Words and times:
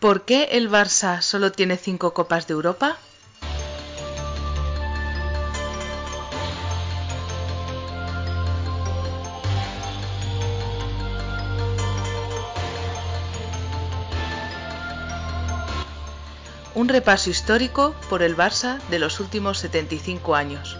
¿Por 0.00 0.22
qué 0.22 0.48
el 0.52 0.70
Barça 0.70 1.20
solo 1.20 1.52
tiene 1.52 1.76
cinco 1.76 2.14
Copas 2.14 2.46
de 2.46 2.54
Europa? 2.54 2.96
Un 16.74 16.88
repaso 16.88 17.28
histórico 17.28 17.94
por 18.08 18.22
el 18.22 18.34
Barça 18.34 18.80
de 18.88 18.98
los 18.98 19.20
últimos 19.20 19.58
75 19.58 20.34
años. 20.34 20.78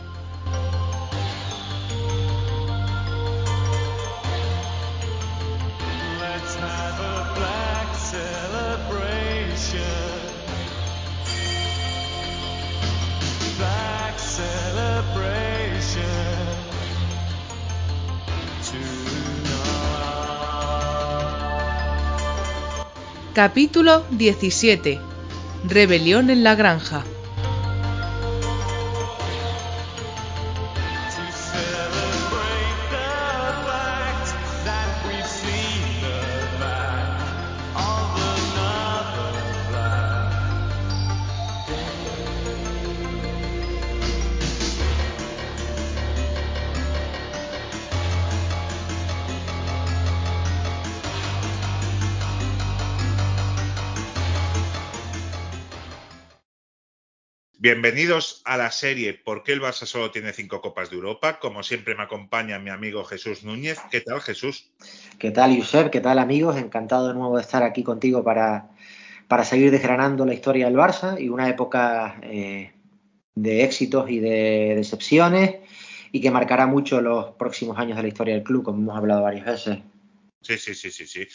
Capítulo 23.42 24.04
17. 24.10 25.00
Rebelión 25.66 26.28
en 26.28 26.44
la 26.44 26.56
granja. 26.56 27.06
Bienvenidos 57.72 58.42
a 58.46 58.56
la 58.56 58.72
serie 58.72 59.14
¿Por 59.14 59.44
qué 59.44 59.52
el 59.52 59.60
Barça 59.60 59.86
solo 59.86 60.10
tiene 60.10 60.32
cinco 60.32 60.60
Copas 60.60 60.90
de 60.90 60.96
Europa? 60.96 61.38
Como 61.38 61.62
siempre 61.62 61.94
me 61.94 62.02
acompaña 62.02 62.58
mi 62.58 62.68
amigo 62.68 63.04
Jesús 63.04 63.44
Núñez. 63.44 63.78
¿Qué 63.92 64.00
tal, 64.00 64.20
Jesús? 64.20 64.72
¿Qué 65.20 65.30
tal, 65.30 65.56
Josep? 65.56 65.88
¿Qué 65.88 66.00
tal, 66.00 66.18
amigos? 66.18 66.56
Encantado 66.56 67.06
de 67.06 67.14
nuevo 67.14 67.36
de 67.36 67.42
estar 67.42 67.62
aquí 67.62 67.84
contigo 67.84 68.24
para, 68.24 68.70
para 69.28 69.44
seguir 69.44 69.70
desgranando 69.70 70.26
la 70.26 70.34
historia 70.34 70.66
del 70.66 70.74
Barça 70.74 71.20
y 71.20 71.28
una 71.28 71.48
época 71.48 72.18
eh, 72.24 72.72
de 73.36 73.62
éxitos 73.62 74.10
y 74.10 74.18
de 74.18 74.74
decepciones 74.74 75.58
y 76.10 76.20
que 76.20 76.32
marcará 76.32 76.66
mucho 76.66 77.00
los 77.00 77.36
próximos 77.36 77.78
años 77.78 77.98
de 77.98 78.02
la 78.02 78.08
historia 78.08 78.34
del 78.34 78.42
club, 78.42 78.64
como 78.64 78.78
hemos 78.78 78.96
hablado 78.96 79.22
varias 79.22 79.46
veces. 79.46 79.78
Sí, 80.42 80.58
sí, 80.58 80.74
sí, 80.74 80.90
sí, 80.90 81.06
sí. 81.06 81.28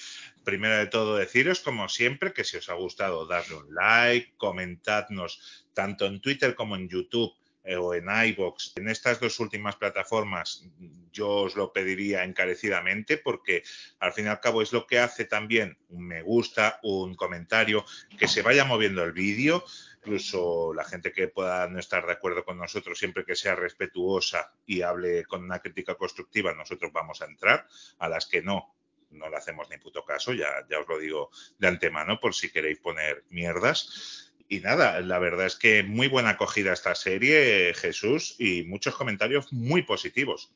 Primero 0.45 0.77
de 0.77 0.85
todo, 0.85 1.17
deciros, 1.17 1.59
como 1.59 1.89
siempre, 1.89 2.31
que 2.31 2.43
si 2.43 2.57
os 2.57 2.69
ha 2.69 2.75
gustado, 2.75 3.25
darle 3.25 3.55
un 3.55 3.73
like, 3.73 4.35
comentadnos 4.37 5.65
tanto 5.73 6.05
en 6.05 6.21
Twitter 6.21 6.53
como 6.55 6.75
en 6.75 6.87
YouTube 6.87 7.33
eh, 7.63 7.77
o 7.77 7.95
en 7.95 8.05
iBox. 8.07 8.73
En 8.75 8.87
estas 8.87 9.19
dos 9.19 9.39
últimas 9.39 9.75
plataformas 9.75 10.63
yo 11.11 11.29
os 11.29 11.55
lo 11.55 11.73
pediría 11.73 12.23
encarecidamente 12.23 13.17
porque 13.17 13.63
al 13.99 14.13
fin 14.13 14.25
y 14.25 14.27
al 14.27 14.39
cabo 14.39 14.61
es 14.61 14.71
lo 14.71 14.85
que 14.85 14.99
hace 14.99 15.25
también 15.25 15.75
un 15.89 16.05
me 16.05 16.21
gusta, 16.21 16.79
un 16.83 17.15
comentario, 17.15 17.83
que 18.19 18.27
se 18.27 18.43
vaya 18.43 18.65
moviendo 18.65 19.03
el 19.03 19.13
vídeo. 19.13 19.63
Incluso 19.97 20.75
la 20.75 20.83
gente 20.83 21.11
que 21.11 21.27
pueda 21.27 21.67
no 21.67 21.79
estar 21.79 22.05
de 22.05 22.11
acuerdo 22.11 22.45
con 22.45 22.59
nosotros, 22.59 22.99
siempre 22.99 23.25
que 23.25 23.35
sea 23.35 23.55
respetuosa 23.55 24.53
y 24.67 24.83
hable 24.83 25.25
con 25.25 25.43
una 25.43 25.57
crítica 25.57 25.95
constructiva, 25.95 26.53
nosotros 26.53 26.91
vamos 26.93 27.23
a 27.23 27.25
entrar. 27.25 27.65
A 27.97 28.07
las 28.07 28.27
que 28.27 28.43
no, 28.43 28.75
no 29.15 29.29
le 29.29 29.37
hacemos 29.37 29.69
ni 29.69 29.77
puto 29.77 30.03
caso, 30.05 30.33
ya, 30.33 30.47
ya 30.69 30.79
os 30.79 30.87
lo 30.87 30.99
digo 30.99 31.29
de 31.57 31.67
antemano 31.67 32.19
por 32.19 32.35
si 32.35 32.51
queréis 32.51 32.79
poner 32.79 33.23
mierdas. 33.29 34.31
Y 34.47 34.59
nada, 34.59 35.01
la 35.01 35.17
verdad 35.17 35.47
es 35.47 35.55
que 35.55 35.81
muy 35.81 36.07
buena 36.07 36.31
acogida 36.31 36.71
esta 36.71 36.93
serie, 36.93 37.73
Jesús, 37.73 38.35
y 38.37 38.63
muchos 38.63 38.95
comentarios 38.95 39.51
muy 39.51 39.81
positivos. 39.81 40.51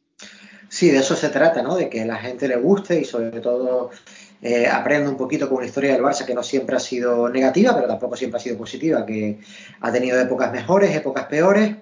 Sí, 0.68 0.92
de 0.92 1.00
eso 1.00 1.16
se 1.16 1.30
trata, 1.30 1.64
¿no? 1.64 1.76
De 1.76 1.90
que 1.90 2.06
la 2.06 2.18
gente 2.18 2.48
le 2.48 2.58
guste 2.58 3.02
y 3.02 3.06
sobre 3.06 3.42
todo 3.42 3.90
eh, 4.44 4.68
aprenda 4.68 5.10
un 5.10 5.18
poquito 5.18 5.50
con 5.50 5.62
la 5.62 5.66
historia 5.66 5.94
del 5.94 6.04
Barça, 6.04 6.24
que 6.24 6.36
no 6.36 6.44
siempre 6.44 6.76
ha 6.76 6.80
sido 6.80 7.30
negativa, 7.30 7.74
pero 7.74 7.88
tampoco 7.88 8.16
siempre 8.16 8.38
ha 8.38 8.44
sido 8.44 8.58
positiva, 8.58 9.06
que 9.06 9.40
ha 9.82 9.92
tenido 9.92 10.20
épocas 10.20 10.52
mejores, 10.52 10.96
épocas 10.96 11.26
peores. 11.26 11.76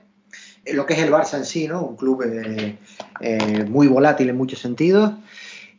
Eh, 0.63 0.73
Lo 0.73 0.85
que 0.85 0.93
es 0.93 0.99
el 0.99 1.11
Barça 1.11 1.35
en 1.35 1.45
sí, 1.45 1.67
¿no? 1.67 1.81
Un 1.81 1.97
club 1.97 2.23
eh, 2.23 3.65
muy 3.67 3.87
volátil 3.87 4.29
en 4.29 4.37
muchos 4.37 4.59
sentidos. 4.59 5.11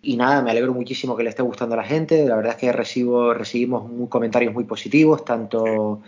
Y 0.08 0.16
nada, 0.16 0.41
me 0.41 0.50
alegro 0.50 0.72
muchísimo 0.72 1.14
que 1.14 1.22
le 1.22 1.28
esté 1.28 1.42
gustando 1.42 1.74
a 1.74 1.76
la 1.76 1.84
gente. 1.84 2.24
La 2.24 2.34
verdad 2.34 2.52
es 2.52 2.58
que 2.58 2.72
recibo, 2.72 3.34
recibimos 3.34 3.91
muy, 3.91 4.08
comentarios 4.08 4.54
muy 4.54 4.64
positivos, 4.64 5.22
tanto, 5.22 6.02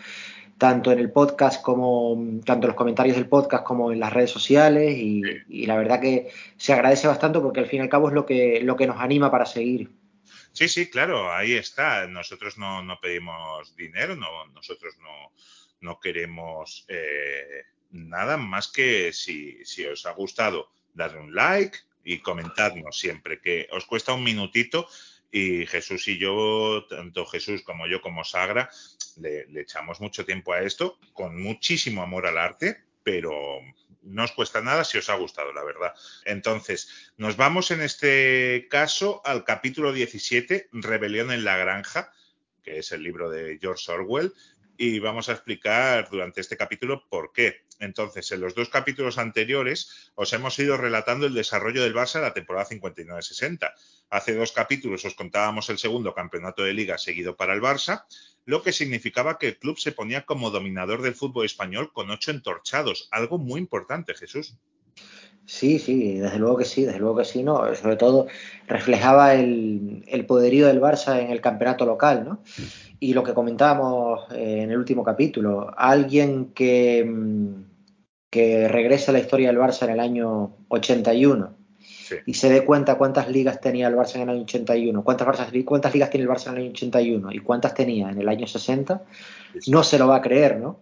tanto 0.57 0.91
en 0.91 1.01
el 1.01 1.13
podcast 1.13 1.61
como 1.61 2.41
tanto 2.47 2.67
en 2.67 2.69
los 2.69 2.77
comentarios 2.77 3.17
del 3.17 3.29
podcast 3.29 3.63
como 3.63 3.93
en 3.93 4.01
las 4.01 4.11
redes 4.11 4.31
sociales. 4.31 4.97
Y, 4.97 5.21
y, 5.51 5.67
la 5.67 5.77
verdad 5.77 6.01
que 6.01 6.31
se 6.57 6.73
agradece 6.73 7.09
bastante 7.09 7.41
porque 7.41 7.61
al 7.61 7.67
fin 7.67 7.81
y 7.81 7.83
al 7.83 7.91
cabo 7.91 8.09
es 8.09 8.15
lo 8.15 8.25
que, 8.25 8.63
lo 8.63 8.75
que 8.75 8.87
nos 8.87 8.99
anima 8.99 9.31
para 9.31 9.45
seguir. 9.45 9.91
Sí, 10.53 10.67
sí, 10.67 10.89
claro, 10.89 11.31
ahí 11.31 11.53
está. 11.53 12.07
Nosotros 12.07 12.57
no, 12.57 12.83
no 12.83 12.99
pedimos 13.03 13.77
dinero, 13.77 14.17
no, 14.17 14.47
nosotros 14.55 14.95
no, 15.03 15.31
no 15.83 16.01
queremos 16.01 16.87
eh, 16.89 17.65
nada 17.91 18.39
más 18.39 18.69
que 18.69 19.13
si, 19.13 19.63
si 19.67 19.85
os 19.85 20.07
ha 20.07 20.13
gustado, 20.13 20.71
darle 20.95 21.21
un 21.21 21.35
like 21.35 21.77
y 22.05 22.19
comentadnos 22.19 22.99
siempre, 22.99 23.41
que 23.41 23.69
os 23.73 23.87
cuesta 23.87 24.13
un 24.13 24.25
minutito 24.25 24.89
y 25.31 25.67
Jesús 25.67 26.09
y 26.09 26.19
yo, 26.19 26.87
tanto 26.89 27.25
Jesús 27.27 27.63
como 27.63 27.87
yo 27.87 28.01
como 28.01 28.25
Sagra, 28.25 28.71
le, 29.17 29.47
echamos 29.61 30.01
mucho 30.01 30.25
tiempo 30.25 30.53
a 30.53 30.63
esto, 30.63 30.99
con 31.13 31.41
muchísimo 31.41 32.03
amor 32.03 32.27
al 32.27 32.39
arte, 32.39 32.83
pero 33.03 33.61
no 34.03 34.25
os 34.25 34.33
cuesta 34.33 34.61
nada 34.61 34.85
si 34.85 34.99
os 34.99 35.09
ha 35.09 35.15
gustado, 35.15 35.53
la 35.53 35.65
verdad. 35.65 35.95
Entonces, 36.25 37.13
nos 37.17 37.37
vamos 37.37 37.71
en 37.71 37.81
este 37.81 38.67
caso 38.71 39.23
al 39.25 39.45
capítulo 39.45 39.93
17, 39.93 40.69
Rebelión 40.73 41.31
en 41.31 41.45
la 41.45 41.57
Granja, 41.57 42.13
que 42.63 42.79
es 42.79 42.93
el 42.93 43.03
libro 43.03 43.31
de 43.31 43.59
George 43.61 43.91
Orwell, 43.93 44.33
y 44.83 44.99
vamos 44.99 45.29
a 45.29 45.33
explicar 45.33 46.09
durante 46.11 46.41
este 46.41 46.57
capítulo 46.57 47.07
por 47.11 47.33
qué. 47.35 47.67
Entonces, 47.81 48.33
en 48.33 48.41
los 48.41 48.55
dos 48.55 48.71
capítulos 48.71 49.19
anteriores 49.19 50.11
os 50.15 50.33
hemos 50.33 50.59
ido 50.59 50.79
relatando 50.79 51.27
el 51.27 51.35
desarrollo 51.35 51.83
del 51.83 51.95
Barça 51.95 52.17
en 52.17 52.23
la 52.23 52.33
temporada 52.33 52.67
59-60. 52.71 53.75
Hace 54.09 54.35
dos 54.35 54.53
capítulos 54.53 55.05
os 55.05 55.15
contábamos 55.15 55.69
el 55.69 55.77
segundo 55.77 56.15
campeonato 56.15 56.63
de 56.63 56.73
liga 56.73 56.97
seguido 56.97 57.37
para 57.37 57.53
el 57.53 57.61
Barça, 57.61 58.07
lo 58.47 58.63
que 58.63 58.73
significaba 58.73 59.39
que 59.39 59.49
el 59.49 59.59
club 59.59 59.79
se 59.79 59.93
ponía 59.93 60.25
como 60.25 60.51
dominador 60.51 61.03
del 61.03 61.15
fútbol 61.15 61.45
español 61.45 61.93
con 61.93 62.11
ocho 62.11 62.31
entorchados, 62.31 63.09
algo 63.11 63.37
muy 63.37 63.61
importante, 63.61 64.15
Jesús. 64.15 64.57
Sí, 65.51 65.81
sí, 65.81 66.21
desde 66.21 66.39
luego 66.39 66.59
que 66.59 66.65
sí, 66.65 66.85
desde 66.85 67.01
luego 67.01 67.17
que 67.17 67.25
sí, 67.25 67.43
¿no? 67.43 67.75
Sobre 67.75 67.97
todo 67.97 68.29
reflejaba 68.69 69.35
el, 69.35 70.05
el 70.07 70.25
poderío 70.25 70.69
del 70.69 70.81
Barça 70.81 71.21
en 71.21 71.33
el 71.33 71.41
campeonato 71.41 71.85
local, 71.85 72.25
¿no? 72.25 72.41
Y 73.01 73.15
lo 73.15 73.25
que 73.25 73.35
comentábamos 73.35 74.31
eh, 74.33 74.61
en 74.63 74.71
el 74.71 74.79
último 74.79 75.03
capítulo, 75.03 75.75
alguien 75.77 76.53
que, 76.55 77.05
mm, 77.05 77.65
que 78.31 78.69
regresa 78.69 79.11
a 79.11 79.15
la 79.15 79.19
historia 79.19 79.49
del 79.49 79.59
Barça 79.59 79.87
en 79.87 79.91
el 79.91 79.99
año 79.99 80.57
81 80.69 81.57
sí. 81.81 82.15
y 82.27 82.35
se 82.35 82.49
dé 82.49 82.65
cuenta 82.65 82.97
cuántas 82.97 83.29
ligas 83.29 83.61
tenía 83.61 83.89
el 83.89 83.97
Barça 83.97 84.15
en 84.15 84.23
el 84.23 84.29
año 84.29 84.43
81, 84.43 85.03
cuántas, 85.03 85.27
Barça, 85.27 85.65
cuántas 85.65 85.93
ligas 85.93 86.11
tiene 86.11 86.27
el 86.27 86.31
Barça 86.31 86.47
en 86.47 86.59
el 86.59 86.63
año 86.63 86.71
81 86.71 87.33
y 87.33 87.39
cuántas 87.41 87.75
tenía 87.75 88.09
en 88.09 88.21
el 88.21 88.29
año 88.29 88.47
60, 88.47 89.03
no 89.67 89.83
se 89.83 89.99
lo 89.99 90.07
va 90.07 90.17
a 90.17 90.23
creer, 90.23 90.61
¿no? 90.61 90.79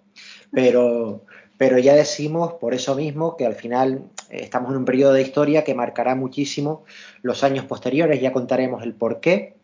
Pero, 0.52 1.24
pero 1.56 1.78
ya 1.78 1.94
decimos 1.94 2.52
por 2.60 2.74
eso 2.74 2.94
mismo 2.94 3.34
que 3.34 3.46
al 3.46 3.54
final 3.54 4.10
estamos 4.30 4.70
en 4.70 4.78
un 4.78 4.84
periodo 4.84 5.12
de 5.12 5.22
historia 5.22 5.64
que 5.64 5.74
marcará 5.74 6.14
muchísimo 6.14 6.84
los 7.22 7.44
años 7.44 7.64
posteriores, 7.64 8.20
ya 8.20 8.32
contaremos 8.32 8.82
el 8.82 8.94
por 8.94 9.20
qué, 9.20 9.56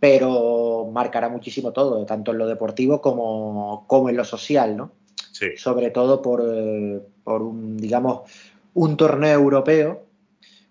pero 0.00 0.90
marcará 0.92 1.28
muchísimo 1.28 1.72
todo, 1.72 2.04
tanto 2.06 2.32
en 2.32 2.38
lo 2.38 2.46
deportivo 2.46 3.00
como, 3.00 3.84
como 3.86 4.08
en 4.08 4.16
lo 4.16 4.24
social, 4.24 4.76
¿no? 4.76 4.92
Sí. 5.32 5.56
Sobre 5.56 5.90
todo 5.90 6.20
por, 6.22 6.42
eh, 6.44 7.00
por 7.24 7.42
un, 7.42 7.76
digamos, 7.76 8.30
un 8.74 8.96
torneo 8.96 9.34
europeo, 9.34 10.04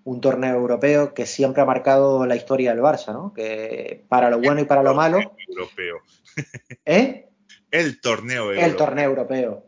un 0.03 0.21
torneo 0.21 0.55
europeo 0.55 1.13
que 1.13 1.25
siempre 1.25 1.61
ha 1.61 1.65
marcado 1.65 2.25
la 2.25 2.35
historia 2.35 2.71
del 2.73 2.81
Barça, 2.81 3.13
¿no? 3.13 3.33
Que 3.33 4.03
para 4.09 4.29
lo 4.29 4.39
bueno 4.39 4.61
y 4.61 4.65
para 4.65 4.83
lo 4.83 4.93
malo. 4.93 5.19
Europeo. 5.47 5.97
¿Eh? 6.85 7.29
El 7.69 8.01
torneo 8.01 8.45
europeo. 8.45 8.65
El 8.65 8.75
torneo 8.75 9.09
europeo. 9.09 9.65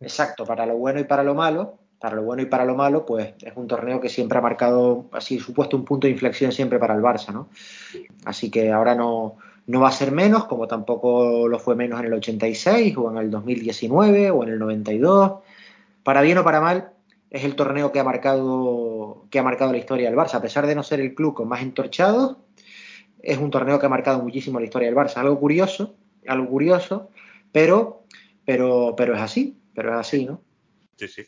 Exacto, 0.00 0.44
para 0.44 0.66
lo 0.66 0.76
bueno 0.76 1.00
y 1.00 1.04
para 1.04 1.22
lo 1.22 1.34
malo. 1.34 1.78
Para 1.98 2.16
lo 2.16 2.22
bueno 2.22 2.42
y 2.42 2.46
para 2.46 2.64
lo 2.64 2.74
malo, 2.74 3.06
pues 3.06 3.34
es 3.42 3.52
un 3.56 3.66
torneo 3.66 4.00
que 4.00 4.08
siempre 4.08 4.38
ha 4.38 4.42
marcado, 4.42 5.06
así 5.12 5.38
supuesto, 5.38 5.76
un 5.76 5.84
punto 5.84 6.06
de 6.06 6.12
inflexión 6.12 6.52
siempre 6.52 6.78
para 6.78 6.94
el 6.94 7.00
Barça, 7.00 7.32
¿no? 7.32 7.48
Así 8.24 8.50
que 8.50 8.70
ahora 8.70 8.94
no, 8.94 9.36
No 9.66 9.80
va 9.80 9.88
a 9.88 9.92
ser 9.92 10.12
menos, 10.12 10.44
como 10.46 10.68
tampoco 10.68 11.48
lo 11.48 11.58
fue 11.58 11.74
menos 11.74 11.98
en 11.98 12.06
el 12.06 12.12
86 12.14 12.96
o 12.96 13.10
en 13.10 13.18
el 13.18 13.30
2019 13.30 14.30
o 14.30 14.44
en 14.44 14.50
el 14.50 14.58
92. 14.58 15.40
Para 16.04 16.22
bien 16.22 16.38
o 16.38 16.44
para 16.44 16.60
mal, 16.60 16.90
es 17.30 17.44
el 17.44 17.56
torneo 17.56 17.90
que 17.90 17.98
ha 17.98 18.04
marcado, 18.04 19.26
que 19.30 19.40
ha 19.40 19.42
marcado 19.42 19.72
la 19.72 19.78
historia 19.78 20.08
del 20.08 20.16
Barça. 20.16 20.34
A 20.34 20.42
pesar 20.42 20.66
de 20.66 20.76
no 20.76 20.84
ser 20.84 21.00
el 21.00 21.14
club 21.14 21.34
con 21.34 21.48
más 21.48 21.62
entorchados, 21.62 22.36
es 23.20 23.38
un 23.38 23.50
torneo 23.50 23.80
que 23.80 23.86
ha 23.86 23.88
marcado 23.88 24.22
muchísimo 24.22 24.60
la 24.60 24.66
historia 24.66 24.86
del 24.88 24.96
Barça. 24.96 25.16
Algo 25.16 25.40
curioso, 25.40 25.96
algo 26.28 26.48
curioso, 26.48 27.10
pero, 27.50 28.04
pero, 28.44 28.94
pero 28.96 29.16
es 29.16 29.20
así, 29.20 29.58
pero 29.74 29.90
es 29.90 29.96
así, 29.96 30.26
¿no? 30.26 30.40
Sí, 30.96 31.08
sí. 31.08 31.22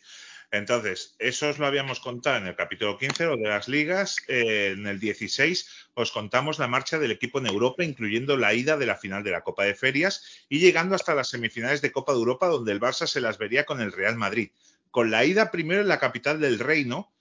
Entonces, 0.51 1.15
eso 1.19 1.49
os 1.49 1.59
lo 1.59 1.67
habíamos 1.67 1.99
contado 1.99 2.37
en 2.37 2.47
el 2.47 2.55
capítulo 2.55 2.97
15, 2.97 3.25
lo 3.25 3.37
de 3.37 3.47
las 3.47 3.67
ligas. 3.67 4.17
Eh, 4.27 4.73
en 4.75 4.87
el 4.87 4.99
16 4.99 5.89
os 5.93 6.11
contamos 6.11 6.57
la 6.57 6.67
marcha 6.67 6.97
del 6.97 7.11
equipo 7.11 7.37
en 7.37 7.45
Europa, 7.45 7.83
incluyendo 7.83 8.35
la 8.35 8.53
ida 8.55 8.75
de 8.75 8.87
la 8.87 8.95
final 8.95 9.23
de 9.23 9.29
la 9.29 9.41
Copa 9.41 9.65
de 9.65 9.75
Ferias 9.75 10.45
y 10.49 10.59
llegando 10.59 10.95
hasta 10.95 11.13
las 11.13 11.29
semifinales 11.29 11.81
de 11.81 11.91
Copa 11.91 12.13
de 12.13 12.19
Europa, 12.19 12.47
donde 12.47 12.71
el 12.71 12.79
Barça 12.79 13.05
se 13.05 13.21
las 13.21 13.37
vería 13.37 13.65
con 13.65 13.79
el 13.79 13.91
Real 13.91 14.15
Madrid. 14.15 14.49
Con 14.89 15.11
la 15.11 15.23
ida 15.23 15.51
primero 15.51 15.81
en 15.81 15.87
la 15.87 15.99
capital 15.99 16.39
del 16.39 16.57
reino, 16.57 17.11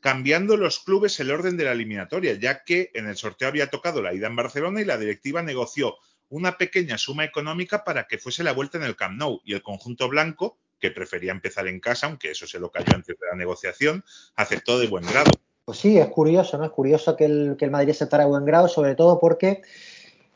cambiando 0.00 0.56
los 0.56 0.80
clubes 0.80 1.20
el 1.20 1.30
orden 1.30 1.56
de 1.56 1.64
la 1.64 1.72
eliminatoria, 1.72 2.34
ya 2.34 2.64
que 2.64 2.90
en 2.94 3.06
el 3.06 3.16
sorteo 3.16 3.46
había 3.46 3.68
tocado 3.68 4.02
la 4.02 4.14
ida 4.14 4.26
en 4.26 4.34
Barcelona 4.34 4.80
y 4.80 4.84
la 4.84 4.98
directiva 4.98 5.42
negoció 5.42 5.96
una 6.28 6.58
pequeña 6.58 6.98
suma 6.98 7.24
económica 7.24 7.84
para 7.84 8.08
que 8.08 8.18
fuese 8.18 8.42
la 8.42 8.52
vuelta 8.52 8.78
en 8.78 8.84
el 8.84 8.96
Camp 8.96 9.16
Nou 9.16 9.40
y 9.44 9.54
el 9.54 9.62
conjunto 9.62 10.08
blanco 10.08 10.58
que 10.78 10.90
prefería 10.90 11.32
empezar 11.32 11.66
en 11.66 11.80
casa, 11.80 12.06
aunque 12.06 12.30
eso 12.30 12.46
se 12.46 12.58
lo 12.58 12.70
cayó 12.70 12.94
antes 12.94 13.18
de 13.18 13.26
la 13.30 13.36
negociación, 13.36 14.04
aceptó 14.36 14.78
de 14.78 14.86
buen 14.86 15.04
grado. 15.06 15.30
Pues 15.64 15.78
sí, 15.78 15.98
es 15.98 16.08
curioso, 16.08 16.56
¿no? 16.56 16.64
Es 16.64 16.70
curioso 16.70 17.16
que 17.16 17.26
el, 17.26 17.56
que 17.58 17.64
el 17.66 17.70
Madrid 17.70 17.90
aceptara 17.90 18.24
de 18.24 18.30
buen 18.30 18.44
grado, 18.44 18.68
sobre 18.68 18.94
todo 18.94 19.20
porque 19.20 19.62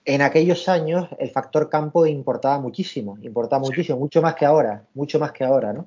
en 0.04 0.20
aquellos 0.20 0.68
años 0.68 1.08
el 1.18 1.30
factor 1.30 1.70
campo 1.70 2.04
importaba 2.06 2.58
muchísimo, 2.58 3.16
importaba 3.22 3.64
Sí. 3.64 3.70
muchísimo, 3.70 3.98
mucho 3.98 4.20
más 4.20 4.34
que 4.34 4.44
ahora, 4.44 4.84
mucho 4.94 5.18
más 5.18 5.32
que 5.32 5.44
ahora, 5.44 5.72
¿no? 5.72 5.86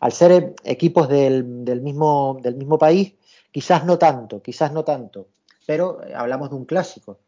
Al 0.00 0.12
ser 0.12 0.54
equipos 0.64 1.08
del, 1.08 1.64
del 1.64 1.80
mismo, 1.82 2.38
del 2.42 2.56
mismo 2.56 2.78
país, 2.78 3.12
quizás 3.50 3.84
no 3.84 3.98
tanto, 3.98 4.40
quizás 4.42 4.72
no 4.72 4.82
tanto, 4.84 5.28
pero 5.66 6.00
hablamos 6.14 6.48
de 6.50 6.56
un 6.56 6.64
clásico. 6.64 7.18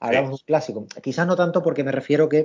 Hablamos 0.00 0.28
Sí. 0.28 0.30
de 0.30 0.34
un 0.42 0.46
clásico. 0.46 0.86
Quizás 1.02 1.26
no 1.26 1.36
tanto 1.36 1.62
porque 1.62 1.84
me 1.84 1.92
refiero 1.92 2.28
que 2.28 2.38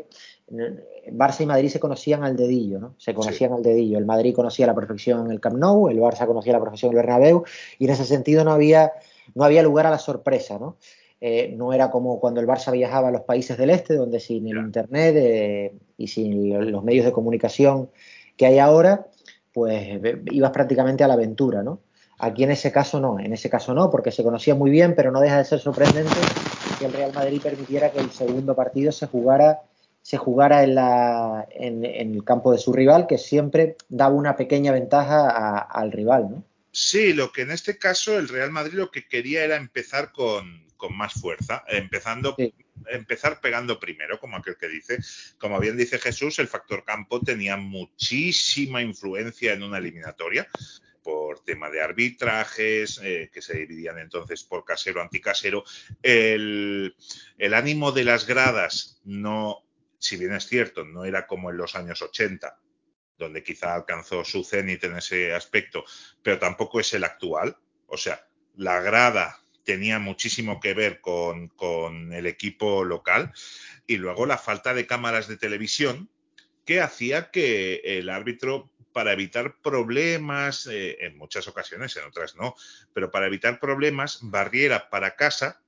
eh, 0.47 1.09
Barça 1.11 1.41
y 1.41 1.45
Madrid 1.45 1.69
se 1.69 1.79
conocían 1.79 2.23
al 2.23 2.35
dedillo, 2.35 2.79
¿no? 2.79 2.95
Se 2.97 3.13
conocían 3.13 3.53
al 3.53 3.63
dedillo. 3.63 3.97
El 3.97 4.05
Madrid 4.05 4.35
conocía 4.35 4.65
a 4.65 4.67
la 4.67 4.75
perfección 4.75 5.31
el 5.31 5.39
Camp 5.39 5.57
Nou, 5.57 5.87
el 5.89 5.99
Barça 5.99 6.25
conocía 6.27 6.53
a 6.53 6.57
la 6.57 6.63
perfección 6.63 6.91
el 6.91 6.97
Bernabéu, 6.97 7.43
y 7.79 7.85
en 7.85 7.91
ese 7.91 8.03
sentido 8.05 8.43
no 8.43 8.51
había, 8.51 8.91
no 9.33 9.43
había 9.45 9.63
lugar 9.63 9.85
a 9.87 9.89
la 9.89 9.97
sorpresa, 9.99 10.59
¿no? 10.59 10.75
Eh, 11.21 11.53
no 11.57 11.71
era 11.71 11.89
como 11.89 12.19
cuando 12.19 12.41
el 12.41 12.45
Barça 12.47 12.71
viajaba 12.73 13.07
a 13.07 13.11
los 13.11 13.21
países 13.21 13.57
del 13.57 13.69
este, 13.69 13.95
donde 13.95 14.19
sin 14.19 14.47
el 14.49 14.57
internet 14.57 15.15
eh, 15.17 15.73
y 15.97 16.07
sin 16.07 16.49
lo- 16.53 16.61
los 16.61 16.83
medios 16.83 17.05
de 17.05 17.13
comunicación 17.13 17.89
que 18.35 18.45
hay 18.47 18.59
ahora, 18.59 19.07
pues 19.53 20.01
ve- 20.01 20.21
ibas 20.31 20.51
prácticamente 20.51 21.05
a 21.05 21.07
la 21.07 21.13
aventura, 21.13 21.63
¿no? 21.63 21.79
Aquí 22.19 22.43
en 22.43 22.51
ese 22.51 22.71
caso 22.71 22.99
no, 22.99 23.19
en 23.19 23.33
ese 23.33 23.49
caso 23.49 23.73
no, 23.73 23.89
porque 23.91 24.11
se 24.11 24.23
conocía 24.23 24.55
muy 24.55 24.71
bien, 24.71 24.95
pero 24.95 25.11
no 25.11 25.19
deja 25.19 25.37
de 25.37 25.45
ser 25.45 25.59
sorprendente 25.59 26.13
que 26.79 26.85
el 26.85 26.93
Real 26.93 27.13
Madrid 27.13 27.41
permitiera 27.41 27.91
que 27.91 27.99
el 27.99 28.11
segundo 28.11 28.55
partido 28.55 28.91
se 28.91 29.07
jugara, 29.07 29.61
se 30.01 30.17
jugara 30.17 30.63
en, 30.63 30.75
la, 30.75 31.45
en, 31.51 31.83
en 31.83 32.13
el 32.15 32.23
campo 32.23 32.51
de 32.51 32.57
su 32.57 32.71
rival, 32.71 33.05
que 33.07 33.17
siempre 33.17 33.75
daba 33.89 34.15
una 34.15 34.35
pequeña 34.37 34.71
ventaja 34.71 35.29
a- 35.29 35.57
al 35.59 35.91
rival, 35.91 36.27
¿no? 36.31 36.43
Sí, 36.71 37.13
lo 37.13 37.31
que 37.31 37.41
en 37.43 37.51
este 37.51 37.77
caso 37.77 38.17
el 38.17 38.27
Real 38.27 38.51
Madrid 38.51 38.73
lo 38.73 38.91
que 38.91 39.07
quería 39.07 39.43
era 39.45 39.55
empezar 39.55 40.11
con, 40.11 40.65
con 40.75 40.95
más 40.95 41.13
fuerza, 41.13 41.63
empezando, 41.69 42.35
Sí. 42.37 42.53
empezar 42.89 43.39
pegando 43.39 43.79
primero, 43.79 44.19
como 44.19 44.35
aquel 44.37 44.57
que 44.57 44.67
dice. 44.67 44.97
Como 45.37 45.57
bien 45.59 45.77
dice 45.77 45.99
Jesús, 45.99 46.37
el 46.39 46.47
factor 46.49 46.83
campo 46.83 47.21
tenía 47.21 47.55
muchísima 47.57 48.81
influencia 48.81 49.53
en 49.53 49.63
una 49.63 49.77
eliminatoria 49.77 50.47
por 51.05 51.41
tema 51.41 51.69
de 51.69 51.83
arbitrajes, 51.83 52.99
eh, 53.03 53.29
que 53.31 53.43
se 53.43 53.55
dividían 53.55 53.99
entonces 53.99 54.43
por 54.43 54.65
casero, 54.65 55.03
anticasero. 55.03 55.63
El, 56.01 56.95
el 57.37 57.53
ánimo 57.53 57.91
de 57.91 58.05
las 58.05 58.25
gradas 58.25 58.99
no, 59.03 59.63
si 59.99 60.17
bien 60.17 60.33
es 60.33 60.47
cierto, 60.47 60.83
no 60.83 61.05
era 61.05 61.27
como 61.27 61.51
en 61.51 61.57
los 61.57 61.75
años 61.75 62.01
80, 62.01 62.59
donde 63.19 63.43
quizá 63.43 63.75
alcanzó 63.75 64.25
su 64.25 64.43
cenit 64.43 64.83
en 64.83 64.97
ese 64.97 65.35
aspecto, 65.35 65.85
pero 66.23 66.39
tampoco 66.39 66.79
es 66.79 66.91
el 66.95 67.03
actual. 67.03 67.55
O 67.85 67.97
sea, 67.97 68.27
la 68.55 68.81
grada 68.81 69.39
tenía 69.63 69.99
muchísimo 69.99 70.59
que 70.59 70.73
ver 70.73 71.01
con, 71.01 71.49
con 71.49 72.13
el 72.13 72.25
equipo 72.25 72.83
local 72.83 73.31
y 73.85 73.97
luego 73.97 74.25
la 74.25 74.39
falta 74.39 74.73
de 74.73 74.87
cámaras 74.87 75.27
de 75.27 75.37
televisión 75.37 76.09
que 76.65 76.81
hacía 76.81 77.29
que 77.29 77.75
el 77.83 78.09
árbitro, 78.09 78.71
para 78.95 79.11
evitar 79.11 79.57
problemas, 79.61 80.67
eh, 80.67 80.95
en 81.01 81.17
muchas 81.17 81.49
ocasiones, 81.49 81.97
en 81.97 82.05
otras 82.05 82.37
no, 82.37 82.55
pero 82.93 83.11
para 83.11 83.27
evitar 83.27 83.59
problemas, 83.59 84.19
barriera 84.21 84.89
para 84.89 85.17
casa 85.17 85.61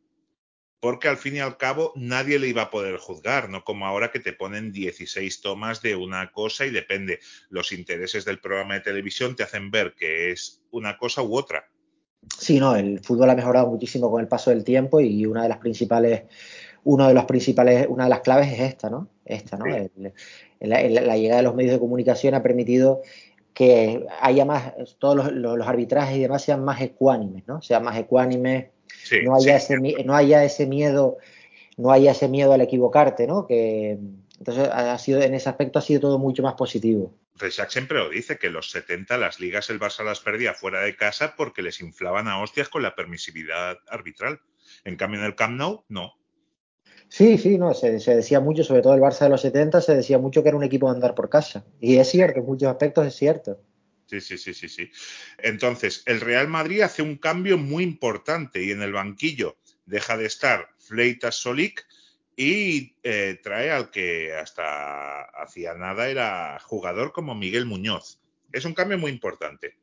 porque 0.79 1.09
al 1.09 1.17
fin 1.17 1.35
y 1.35 1.39
al 1.39 1.57
cabo 1.57 1.91
nadie 1.97 2.39
le 2.39 2.47
iba 2.47 2.61
a 2.61 2.71
poder 2.71 2.95
juzgar, 2.95 3.49
no 3.49 3.65
como 3.65 3.85
ahora 3.85 4.11
que 4.11 4.21
te 4.21 4.31
ponen 4.31 4.71
16 4.71 5.41
tomas 5.41 5.81
de 5.81 5.97
una 5.97 6.31
cosa 6.31 6.65
y 6.65 6.69
depende, 6.69 7.19
los 7.49 7.73
intereses 7.73 8.23
del 8.23 8.39
programa 8.39 8.75
de 8.75 8.79
televisión 8.79 9.35
te 9.35 9.43
hacen 9.43 9.71
ver 9.71 9.93
que 9.93 10.31
es 10.31 10.63
una 10.71 10.97
cosa 10.97 11.21
u 11.21 11.35
otra. 11.35 11.69
Sí, 12.39 12.61
no, 12.61 12.77
el 12.77 13.01
fútbol 13.01 13.29
ha 13.29 13.35
mejorado 13.35 13.67
muchísimo 13.67 14.09
con 14.09 14.21
el 14.21 14.29
paso 14.29 14.51
del 14.51 14.63
tiempo 14.63 15.01
y 15.01 15.25
una 15.25 15.43
de 15.43 15.49
las 15.49 15.57
principales, 15.57 16.23
uno 16.83 17.07
de 17.07 17.13
los 17.13 17.25
principales, 17.25 17.85
una 17.89 18.05
de 18.05 18.09
las 18.09 18.21
claves 18.21 18.51
es 18.53 18.59
esta, 18.59 18.89
¿no? 18.89 19.09
Esta, 19.25 19.57
¿no? 19.57 19.65
Sí. 19.65 19.71
El- 19.71 20.13
el- 20.59 20.73
el- 20.97 21.07
la 21.07 21.17
llegada 21.17 21.37
de 21.41 21.43
los 21.43 21.55
medios 21.55 21.73
de 21.73 21.79
comunicación 21.79 22.33
ha 22.33 22.41
permitido 22.43 23.01
que 23.53 24.05
haya 24.21 24.45
más, 24.45 24.73
todos 24.99 25.15
los, 25.15 25.31
los- 25.31 25.57
los 25.57 25.67
arbitrajes 25.67 26.17
y 26.17 26.21
demás 26.21 26.43
sean 26.43 26.63
más 26.63 26.79
ecuánimes, 26.81 27.47
¿no? 27.47 27.61
Sean 27.61 27.83
más 27.83 27.97
ecuánimes, 27.97 28.67
Sí, 29.03 29.17
no 29.23 29.35
haya, 29.35 29.59
sí. 29.59 29.73
ese, 29.73 30.03
no 30.03 30.15
haya 30.15 30.43
ese 30.43 30.65
miedo, 30.67 31.17
no 31.77 31.91
haya 31.91 32.11
ese 32.11 32.27
miedo 32.27 32.53
al 32.53 32.61
equivocarte, 32.61 33.27
¿no? 33.27 33.45
Que 33.47 33.97
entonces 34.37 34.69
ha 34.71 34.97
sido, 34.99 35.21
en 35.21 35.33
ese 35.33 35.49
aspecto 35.49 35.79
ha 35.79 35.81
sido 35.81 36.01
todo 36.01 36.19
mucho 36.19 36.43
más 36.43 36.53
positivo. 36.53 37.13
Resac 37.35 37.69
siempre 37.69 37.97
lo 37.99 38.09
dice, 38.09 38.37
que 38.37 38.49
los 38.49 38.71
70 38.71 39.17
las 39.17 39.39
ligas 39.39 39.69
el 39.69 39.79
Barça 39.79 40.03
las 40.03 40.19
perdía 40.19 40.53
fuera 40.53 40.81
de 40.81 40.95
casa 40.95 41.35
porque 41.35 41.61
les 41.61 41.81
inflaban 41.81 42.27
a 42.27 42.41
hostias 42.41 42.69
con 42.69 42.81
la 42.83 42.95
permisividad 42.95 43.77
arbitral. 43.87 44.39
En 44.85 44.95
cambio 44.95 45.19
en 45.19 45.25
el 45.25 45.35
Camp 45.35 45.55
Nou, 45.57 45.83
no. 45.89 46.13
Sí, 47.09 47.37
sí, 47.37 47.57
no, 47.57 47.73
se, 47.73 47.91
decía 47.91 48.39
mucho, 48.39 48.63
sobre 48.63 48.81
todo 48.81 48.93
el 48.93 49.01
Barça 49.01 49.21
de 49.21 49.29
los 49.29 49.41
70, 49.41 49.81
se 49.81 49.95
decía 49.95 50.17
mucho 50.17 50.43
que 50.43 50.49
era 50.49 50.57
un 50.57 50.63
equipo 50.63 50.87
de 50.87 50.95
andar 50.95 51.15
por 51.15 51.29
casa. 51.29 51.65
Y 51.79 51.97
es 51.97 52.09
cierto, 52.09 52.39
en 52.39 52.45
muchos 52.45 52.69
aspectos 52.69 53.07
es 53.07 53.15
cierto. 53.15 53.61
Sí, 54.05 54.21
sí, 54.21 54.37
sí, 54.37 54.53
sí, 54.53 54.69
sí. 54.69 54.89
Entonces, 55.37 56.03
el 56.05 56.21
Real 56.21 56.47
Madrid 56.47 56.81
hace 56.81 57.01
un 57.01 57.17
cambio 57.17 57.57
muy 57.57 57.83
importante 57.83 58.63
y 58.63 58.71
en 58.71 58.81
el 58.81 58.93
banquillo 58.93 59.57
deja 59.85 60.17
de 60.17 60.25
estar 60.25 60.69
Fleitas 60.77 61.35
Solic 61.35 61.85
y 62.35 62.95
eh, 63.03 63.39
trae 63.41 63.71
al 63.71 63.89
que 63.89 64.33
hasta 64.33 65.23
hacía 65.41 65.73
nada 65.73 66.07
era 66.07 66.59
jugador 66.59 67.11
como 67.11 67.35
Miguel 67.35 67.65
Muñoz. 67.65 68.19
Es 68.51 68.63
un 68.63 68.73
cambio 68.73 68.97
muy 68.97 69.11
importante. 69.11 69.77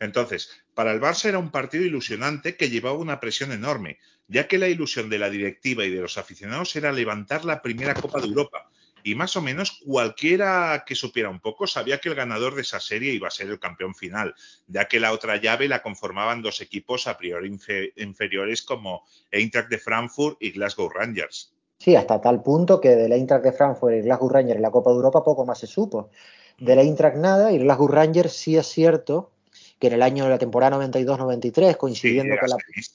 Entonces, 0.00 0.50
para 0.74 0.92
el 0.92 1.00
Barça 1.00 1.26
era 1.26 1.38
un 1.38 1.50
partido 1.50 1.84
ilusionante 1.84 2.56
que 2.56 2.70
llevaba 2.70 2.98
una 2.98 3.20
presión 3.20 3.52
enorme, 3.52 3.98
ya 4.28 4.48
que 4.48 4.58
la 4.58 4.68
ilusión 4.68 5.08
de 5.10 5.18
la 5.18 5.30
directiva 5.30 5.84
y 5.84 5.90
de 5.90 6.00
los 6.00 6.18
aficionados 6.18 6.74
era 6.76 6.92
levantar 6.92 7.44
la 7.44 7.62
primera 7.62 7.94
Copa 7.94 8.20
de 8.20 8.26
Europa. 8.26 8.70
Y 9.06 9.14
más 9.14 9.36
o 9.36 9.42
menos 9.42 9.82
cualquiera 9.84 10.82
que 10.86 10.94
supiera 10.94 11.28
un 11.28 11.38
poco 11.38 11.66
sabía 11.66 11.98
que 11.98 12.08
el 12.08 12.14
ganador 12.14 12.54
de 12.54 12.62
esa 12.62 12.80
serie 12.80 13.12
iba 13.12 13.28
a 13.28 13.30
ser 13.30 13.48
el 13.48 13.58
campeón 13.58 13.94
final, 13.94 14.34
ya 14.66 14.88
que 14.88 14.98
la 14.98 15.12
otra 15.12 15.36
llave 15.36 15.68
la 15.68 15.82
conformaban 15.82 16.40
dos 16.40 16.62
equipos 16.62 17.06
a 17.06 17.18
priori 17.18 17.50
infe- 17.50 17.92
inferiores 17.96 18.62
como 18.62 19.04
Eintracht 19.30 19.68
de 19.68 19.76
Frankfurt 19.76 20.38
y 20.40 20.52
Glasgow 20.52 20.88
Rangers. 20.88 21.52
Sí, 21.78 21.94
hasta 21.94 22.18
tal 22.18 22.42
punto 22.42 22.80
que 22.80 22.96
del 22.96 23.12
Eintracht 23.12 23.44
de 23.44 23.52
Frankfurt 23.52 23.94
y 23.96 24.00
Glasgow 24.00 24.30
Rangers 24.30 24.56
en 24.56 24.62
la 24.62 24.70
Copa 24.70 24.88
de 24.88 24.96
Europa 24.96 25.22
poco 25.22 25.44
más 25.44 25.58
se 25.58 25.66
supo. 25.66 26.08
Del 26.56 26.78
Eintracht 26.78 27.16
nada 27.16 27.52
y 27.52 27.58
Glasgow 27.58 27.88
Rangers 27.88 28.32
sí 28.32 28.56
es 28.56 28.68
cierto 28.68 29.32
que 29.78 29.88
en 29.88 29.92
el 29.94 30.02
año 30.02 30.24
de 30.24 30.30
la 30.30 30.38
temporada 30.38 30.76
92-93, 30.76 31.76
coincidiendo, 31.76 32.34
Sí, 32.34 32.40
con 32.40 32.48
la, 32.50 32.56
así. 32.56 32.90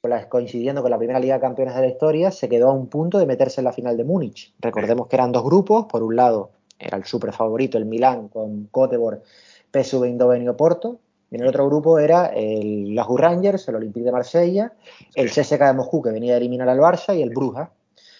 con 0.00 0.10
la- 0.10 0.28
coincidiendo 0.28 0.82
con 0.82 0.90
la 0.90 0.98
primera 0.98 1.18
Liga 1.20 1.34
de 1.34 1.40
Campeones 1.40 1.74
de 1.74 1.80
la 1.82 1.88
historia, 1.88 2.30
se 2.30 2.48
quedó 2.48 2.68
a 2.68 2.72
un 2.72 2.86
punto 2.88 3.18
de 3.18 3.26
meterse 3.26 3.60
en 3.60 3.64
la 3.64 3.72
final 3.72 3.96
de 3.96 4.04
Múnich. 4.04 4.52
Recordemos 4.60 5.06
que 5.08 5.16
eran 5.16 5.32
dos 5.32 5.44
grupos, 5.44 5.86
por 5.86 6.02
un 6.02 6.16
lado 6.16 6.50
era 6.78 6.96
el 6.96 7.04
super 7.04 7.32
favorito, 7.32 7.76
el 7.78 7.86
Milán, 7.86 8.28
con 8.28 8.68
Göteborg, 8.72 9.20
PSV 9.72 10.04
Eindhoven 10.04 10.42
y 10.42 10.48
Oporto, 10.48 10.98
y 11.30 11.34
en 11.34 11.42
el 11.42 11.48
otro 11.48 11.66
grupo 11.66 11.98
era 11.98 12.26
el 12.26 12.92
Glasgow 12.92 13.16
Rangers, 13.16 13.68
el 13.68 13.74
Olympique 13.74 14.04
de 14.04 14.12
Marsella, 14.12 14.72
el 15.14 15.28
Sí. 15.30 15.40
CSKA 15.42 15.66
de 15.68 15.74
Moscú, 15.74 16.00
que 16.02 16.10
venía 16.10 16.34
a 16.34 16.36
eliminar 16.36 16.68
al 16.68 16.78
Barça, 16.78 17.16
y 17.18 17.22
el 17.22 17.30
Bruja. 17.30 17.70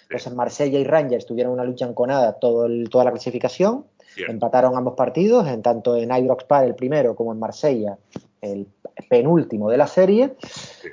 Entonces 0.03 0.35
Marsella 0.35 0.79
y 0.79 0.85
Rangers 0.85 1.25
tuvieron 1.27 1.53
una 1.53 1.65
lucha 1.65 1.87
enconada 1.87 2.33
todo 2.35 2.67
el- 2.67 2.89
toda 2.91 3.05
la 3.05 3.11
clasificación, 3.13 3.85
Empataron 4.27 4.77
ambos 4.77 4.95
partidos, 4.95 5.47
en 5.47 5.63
tanto 5.63 5.97
en 5.97 6.11
Ibrox 6.11 6.45
Park 6.45 6.67
el 6.67 6.75
primero 6.75 7.15
como 7.15 7.33
en 7.33 7.39
Marsella 7.39 7.99
el, 8.41 8.69
penúltimo 9.09 9.71
de 9.71 9.77
la 9.77 9.87
serie 9.87 10.35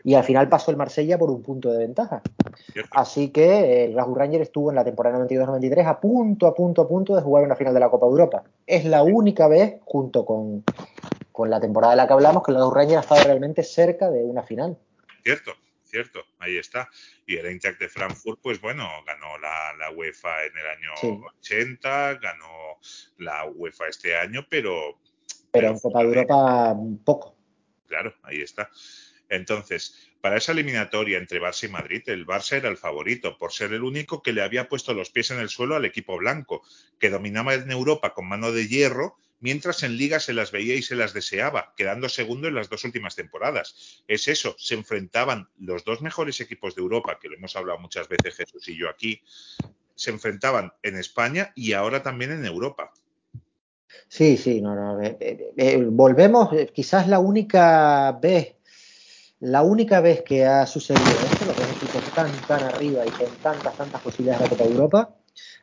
y 0.04 0.14
al 0.14 0.24
final 0.24 0.48
pasó 0.48 0.70
el 0.70 0.78
Marsella 0.78 1.18
por 1.18 1.32
un 1.32 1.42
punto 1.42 1.72
de 1.72 1.80
ventaja. 1.80 2.22
¿cierto? 2.72 2.90
Así 2.94 3.30
que 3.30 3.86
el 3.86 3.94
Glasgow 3.94 4.16
Rangers 4.16 4.44
estuvo 4.44 4.70
en 4.70 4.76
la 4.76 4.84
temporada 4.84 5.18
92-93 5.20 5.88
a 5.88 6.00
punto, 6.00 6.46
a 6.46 6.54
punto, 6.54 6.84
a 6.84 6.88
punto 6.88 7.16
de 7.16 7.24
jugar 7.24 7.44
una 7.44 7.56
final 7.56 7.74
de 7.74 7.80
la 7.80 7.90
Copa 7.90 8.06
de 8.06 8.12
Europa. 8.12 8.44
Es 8.68 8.86
la 8.86 9.02
única 9.02 9.48
vez, 9.48 9.78
junto 9.86 10.24
con, 10.24 10.64
con 11.32 11.50
la 11.50 11.60
temporada 11.60 11.94
de 11.94 11.98
la 11.98 12.08
que 12.08 12.14
hablamos, 12.14 12.44
que 12.44 12.52
el 12.52 12.58
Glasgow 12.58 12.76
Rangers 12.76 12.98
ha 12.98 13.02
estado 13.02 13.24
realmente 13.24 13.64
cerca 13.64 14.12
de 14.12 14.24
una 14.24 14.44
final. 14.44 14.78
Cierto, 15.24 15.52
cierto, 15.84 16.20
ahí 16.38 16.58
está. 16.58 16.88
Y 17.26 17.38
el 17.38 17.48
Eintracht 17.48 17.80
de 17.80 17.90
Frankfurt, 17.90 18.40
pues 18.42 18.62
bueno, 18.62 18.88
ganó 19.06 19.38
la, 19.40 19.74
la 19.80 19.90
UEFA 19.92 20.46
en 20.46 20.58
el 20.58 20.68
año 20.68 20.92
Sí. 21.02 21.20
80, 21.40 22.16
ganó 22.16 22.80
la 23.18 23.46
UEFA 23.46 23.88
este 23.88 24.16
año, 24.16 24.46
pero 24.50 25.00
Pero 25.52 25.70
en 25.70 25.80
Copa 25.80 26.00
de 26.00 26.06
Europa, 26.06 26.76
poco. 27.04 27.36
Claro, 27.88 28.14
ahí 28.24 28.42
está. 28.42 28.70
Entonces, 29.30 30.12
para 30.22 30.38
esa 30.38 30.52
eliminatoria 30.52 31.18
entre 31.18 31.42
Barça 31.42 31.66
y 31.68 31.72
Madrid, 31.72 32.04
el 32.08 32.26
Barça 32.28 32.58
era 32.58 32.70
el 32.70 32.78
favorito 32.78 33.38
por 33.38 33.52
ser 33.52 33.74
el 33.74 33.84
único 33.84 34.22
que 34.22 34.34
le 34.34 34.44
había 34.44 34.70
puesto 34.70 34.94
los 34.94 35.10
pies 35.10 35.32
en 35.32 35.40
el 35.40 35.50
suelo 35.50 35.76
al 35.76 35.86
equipo 35.86 36.18
blanco, 36.18 36.62
que 37.00 37.10
dominaba 37.10 37.54
en 37.54 37.72
Europa 37.72 38.14
con 38.14 38.28
mano 38.28 38.52
de 38.52 38.68
hierro, 38.68 39.18
mientras 39.40 39.84
en 39.84 39.98
Liga 39.98 40.20
se 40.20 40.34
las 40.34 40.52
veía 40.52 40.76
y 40.76 40.82
se 40.82 40.96
las 40.96 41.14
deseaba, 41.14 41.74
quedando 41.76 42.10
segundo 42.10 42.48
en 42.48 42.56
las 42.56 42.70
dos 42.70 42.84
últimas 42.84 43.16
temporadas. 43.16 44.04
Es 44.08 44.28
eso, 44.28 44.56
se 44.58 44.76
enfrentaban 44.76 45.50
los 45.60 45.84
dos 45.84 46.02
mejores 46.02 46.40
equipos 46.42 46.76
de 46.76 46.82
Europa, 46.82 47.20
que 47.22 47.30
lo 47.30 47.36
hemos 47.36 47.56
hablado 47.56 47.80
muchas 47.80 48.08
veces 48.08 48.36
Jesús 48.36 48.68
y 48.70 48.78
yo 48.78 48.90
aquí, 48.90 49.22
se 49.96 50.12
enfrentaban 50.12 50.74
en 50.84 50.98
España 50.98 51.52
y 51.56 51.74
ahora 51.74 52.04
también 52.04 52.32
en 52.32 52.46
Europa. 52.46 52.92
Sí, 54.08 54.36
sí, 54.38 54.62
no, 54.62 54.76
no. 54.76 55.02
eh, 55.02 55.18
eh, 55.20 55.54
eh, 55.56 55.78
volvemos, 55.90 56.52
eh, 56.54 56.70
quizás 56.74 57.08
la 57.08 57.20
única 57.20 58.12
vez, 58.22 58.56
la 59.40 59.62
única 59.62 60.02
vez 60.02 60.22
que 60.24 60.46
ha 60.46 60.66
sucedido 60.66 61.06
esto, 61.32 61.46
los 61.46 61.56
dos 61.56 61.70
equipos 61.72 62.14
tan, 62.14 62.32
tan 62.42 62.64
arriba 62.64 63.06
y 63.06 63.10
con 63.10 63.30
tantas, 63.38 63.76
tantas 63.78 64.02
posibilidades 64.02 64.42
de 64.42 64.46
la 64.46 64.50
Copa 64.50 64.64
de 64.64 64.70
Europa, 64.72 65.16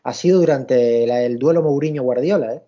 ha 0.05 0.15
sido 0.15 0.41
durante 0.41 1.07
la- 1.07 1.23
el 1.23 1.39
duelo 1.39 1.63
Mourinho-Guardiola, 1.63 2.55
¿eh? 2.55 2.63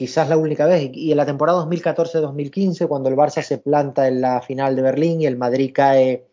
Quizás 0.00 0.30
la 0.30 0.38
única 0.38 0.64
vez. 0.64 0.90
Y, 0.94 1.10
en 1.10 1.18
la 1.18 1.26
temporada 1.26 1.62
2014-2015, 1.66 2.88
cuando 2.88 3.10
el 3.10 3.16
Barça 3.16 3.42
se 3.42 3.58
planta 3.58 4.08
en 4.08 4.22
la 4.22 4.40
final 4.40 4.74
de 4.74 4.80
Berlín 4.80 5.20
y 5.20 5.26
el 5.26 5.36
Madrid 5.36 5.72
cae, 5.74 6.24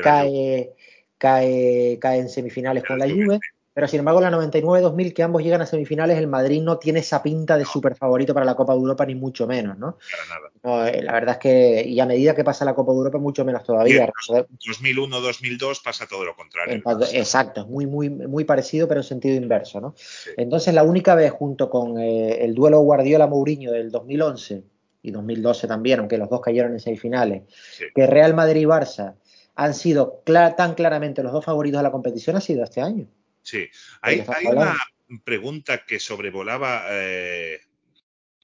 cae, 0.00 0.70
cae, 1.18 1.98
cae 2.00 2.18
en 2.20 2.28
semifinales 2.28 2.84
con 2.84 3.00
la 3.00 3.08
Juve. 3.08 3.40
Pero 3.74 3.88
sin 3.88 4.00
embargo, 4.00 4.20
la 4.20 4.30
99-2000, 4.30 5.14
que 5.14 5.22
ambos 5.22 5.42
llegan 5.42 5.62
a 5.62 5.66
semifinales, 5.66 6.18
el 6.18 6.26
Madrid 6.26 6.60
no 6.60 6.78
tiene 6.78 7.00
esa 7.00 7.22
pinta 7.22 7.56
de 7.56 7.64
super 7.64 7.96
favorito 7.96 8.34
para 8.34 8.44
la 8.44 8.54
Copa 8.54 8.74
de 8.74 8.80
Europa, 8.80 9.06
ni 9.06 9.14
mucho 9.14 9.46
menos, 9.46 9.78
¿no? 9.78 9.96
Para 10.10 10.38
nada. 10.40 10.50
No, 10.62 10.86
eh, 10.86 11.02
la 11.02 11.12
verdad 11.12 11.32
es 11.36 11.38
que, 11.38 11.82
y 11.88 11.98
a 11.98 12.04
medida 12.04 12.34
que 12.34 12.44
pasa 12.44 12.66
la 12.66 12.74
Copa 12.74 12.92
de 12.92 12.98
Europa, 12.98 13.18
mucho 13.18 13.44
menos 13.46 13.64
todavía. 13.64 14.10
Bien. 14.28 14.46
2001-2002 14.60 15.82
pasa 15.82 16.06
todo 16.06 16.24
lo 16.24 16.34
contrario. 16.36 16.82
Exacto, 17.12 17.66
muy, 17.66 17.86
muy, 17.86 18.10
muy 18.10 18.44
parecido, 18.44 18.86
pero 18.88 19.00
en 19.00 19.04
sentido 19.04 19.36
inverso, 19.36 19.80
¿no? 19.80 19.94
Sí. 19.96 20.30
Entonces, 20.36 20.74
la 20.74 20.82
única 20.82 21.14
vez, 21.14 21.30
junto 21.32 21.70
con 21.70 21.98
eh, 21.98 22.44
el 22.44 22.54
duelo 22.54 22.80
Guardiola-Mourinho 22.80 23.72
del 23.72 23.90
2011 23.90 24.62
y 25.02 25.10
2012 25.10 25.66
también, 25.66 26.00
aunque 26.00 26.18
los 26.18 26.28
dos 26.28 26.40
cayeron 26.40 26.72
en 26.72 26.80
semifinales, 26.80 27.42
Sí. 27.72 27.84
que 27.94 28.06
Real 28.06 28.34
Madrid 28.34 28.60
y 28.62 28.66
Barça 28.66 29.14
han 29.54 29.74
sido 29.74 30.22
tan 30.24 30.74
claramente 30.74 31.22
los 31.22 31.32
dos 31.32 31.44
favoritos 31.44 31.78
de 31.78 31.82
la 31.82 31.90
competición, 31.90 32.36
ha 32.36 32.40
sido 32.40 32.64
este 32.64 32.80
año. 32.80 33.06
Sí, 33.42 33.68
hay, 34.00 34.24
una 34.46 34.76
pregunta 35.24 35.84
que 35.84 35.98
sobrevolaba 35.98 36.84
eh, 36.90 37.60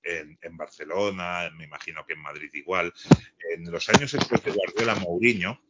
en, 0.02 0.38
en 0.43 0.57
Barcelona, 0.57 1.50
me 1.57 1.64
imagino 1.64 2.05
que 2.05 2.14
en 2.14 2.21
Madrid 2.21 2.50
igual, 2.55 2.93
en 3.50 3.71
los 3.71 3.88
años 3.88 4.12
después 4.12 4.43
de 4.45 4.52
Guardiola 4.52 4.95
Mourinho, 4.97 5.61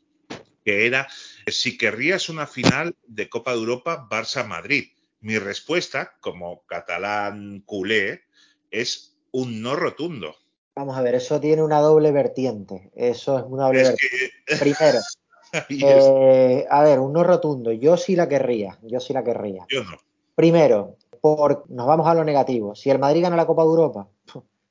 que 0.65 0.87
era 0.87 1.09
si 1.47 1.79
querrías 1.79 2.29
una 2.29 2.47
final 2.47 2.95
de 3.07 3.29
Copa 3.29 3.53
de 3.53 3.59
Europa 3.59 4.07
Barça-Madrid. 4.09 4.93
Mi 5.21 5.39
respuesta, 5.39 6.17
como 6.21 6.65
catalán 6.67 7.63
culé, 7.67 8.25
es 8.71 9.19
un 9.33 9.63
no 9.63 9.77
rotundo. 9.77 10.37
Vamos 10.77 10.97
a 10.97 11.03
ver, 11.03 11.17
eso 11.17 11.41
tiene 11.41 11.63
una 11.63 11.81
doble 11.81 12.13
vertiente. 12.13 12.91
Eso 12.95 13.39
es 13.39 13.45
una 13.47 13.65
doble 13.65 13.81
Es 13.81 13.89
vertiente. 13.89 14.35
que 14.47 14.57
Primero, 14.59 14.99
eh, 15.71 16.67
a 16.71 16.83
ver, 16.85 16.99
un 17.01 17.13
no 17.13 17.25
rotundo. 17.25 17.73
Yo 17.73 17.97
sí 17.97 18.17
la 18.17 18.29
querría. 18.29 18.79
Yo 18.83 19.01
sí 19.01 19.13
la 19.13 19.23
querría. 19.25 19.67
yo 19.71 19.85
no. 19.85 19.97
Primero, 20.35 20.97
por, 21.21 21.65
nos 21.69 21.87
vamos 21.87 22.07
a 22.07 22.15
lo 22.15 22.25
negativo. 22.25 22.75
Si 22.75 22.91
el 22.91 22.99
Madrid 22.99 23.23
gana 23.23 23.37
la 23.37 23.47
Copa 23.47 23.63
de 23.63 23.69
Europa, 23.69 24.09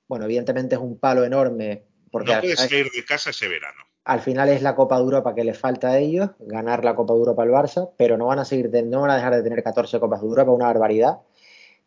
bueno, 0.07 0.25
evidentemente 0.25 0.75
es 0.75 0.81
un 0.81 0.97
palo 0.97 1.25
enorme, 1.25 1.83
porque 2.11 2.33
No 2.33 2.39
puedes 2.41 2.59
salir 2.59 2.89
de 2.89 3.03
casa 3.05 3.31
ese 3.31 3.47
verano. 3.49 3.81
al 4.05 4.21
final 4.21 4.47
es 4.47 4.61
la 4.61 4.73
Copa 4.75 4.95
de 4.95 5.03
Europa 5.03 5.35
que 5.35 5.43
les 5.43 5.57
falta 5.59 5.89
a 5.89 5.97
ellos, 5.97 6.29
ganar 6.39 6.85
la 6.85 6.95
Copa 6.95 7.13
de 7.13 7.19
Europa 7.19 7.43
al 7.43 7.49
Barça, 7.49 7.89
pero 7.97 8.17
no 8.17 8.27
van 8.27 8.39
a 8.39 8.45
seguir, 8.45 8.71
ten- 8.71 8.89
no 8.89 9.01
van 9.01 9.09
a 9.11 9.15
dejar 9.17 9.35
de 9.35 9.43
tener 9.43 9.61
14 9.61 9.99
Copas 9.99 10.21
de 10.21 10.27
Europa, 10.27 10.51
una 10.51 10.67
barbaridad. 10.67 11.19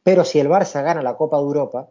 Pero 0.02 0.24
si 0.24 0.38
el 0.38 0.48
Barça 0.50 0.82
gana 0.82 1.00
la 1.02 1.16
Copa 1.16 1.38
de 1.38 1.42
Europa, 1.44 1.88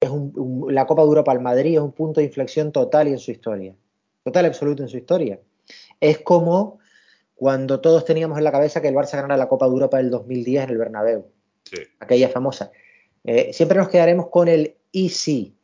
es 0.00 0.10
un- 0.10 0.32
un- 0.36 0.74
la 0.74 0.86
Copa 0.88 1.02
de 1.02 1.06
Europa 1.08 1.30
al 1.30 1.40
Madrid 1.40 1.74
es 1.76 1.80
un 1.80 1.92
punto 1.92 2.20
de 2.20 2.26
inflexión 2.26 2.72
total 2.72 3.06
y 3.06 3.12
en 3.12 3.18
su 3.20 3.30
historia. 3.30 3.76
Total 4.24 4.44
y 4.44 4.48
absoluto 4.48 4.82
en 4.82 4.88
su 4.88 4.96
historia. 4.96 5.38
Es 6.02 6.18
como 6.18 6.80
cuando 7.36 7.80
todos 7.80 8.04
teníamos 8.04 8.36
en 8.36 8.44
la 8.44 8.50
cabeza 8.52 8.82
que 8.82 8.88
el 8.88 8.94
Barça 8.94 9.12
ganara 9.12 9.36
la 9.36 9.48
Copa 9.48 9.66
de 9.66 9.72
Europa 9.72 9.96
del 9.98 10.10
2010 10.10 10.64
en 10.64 10.70
el 10.70 10.78
Bernabéu 10.78 11.26
Sí. 11.64 11.76
aquella 12.00 12.28
famosa. 12.28 12.72
Eh, 13.24 13.52
siempre 13.52 13.78
nos 13.78 13.88
quedaremos 13.88 14.26
con 14.28 14.48
el 14.48 14.74
y 14.90 15.10
si. 15.10 15.56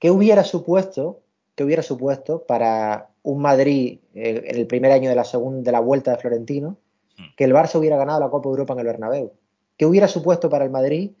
¿Qué 0.00 0.10
hubiera 0.10 0.42
supuesto, 0.42 1.22
qué 1.54 1.62
hubiera 1.62 1.82
supuesto 1.82 2.44
para 2.44 3.10
un 3.22 3.40
Madrid 3.40 4.00
eh, 4.14 4.42
en 4.46 4.56
el 4.56 4.66
primer 4.66 4.90
año 4.90 5.08
de 5.08 5.14
la 5.14 5.24
segunda 5.24 5.62
de 5.62 5.72
la 5.72 5.80
vuelta 5.80 6.10
de 6.10 6.18
Florentino 6.18 6.76
Hmm. 7.16 7.30
que 7.36 7.44
el 7.44 7.54
Barça 7.54 7.78
hubiera 7.78 7.96
ganado 7.96 8.18
la 8.18 8.28
Copa 8.28 8.48
de 8.48 8.54
Europa 8.54 8.72
en 8.72 8.80
el 8.80 8.86
Bernabéu? 8.86 9.32
¿Qué 9.76 9.86
hubiera 9.86 10.08
supuesto 10.08 10.50
para 10.50 10.64
el 10.64 10.70
Madrid 10.72 11.12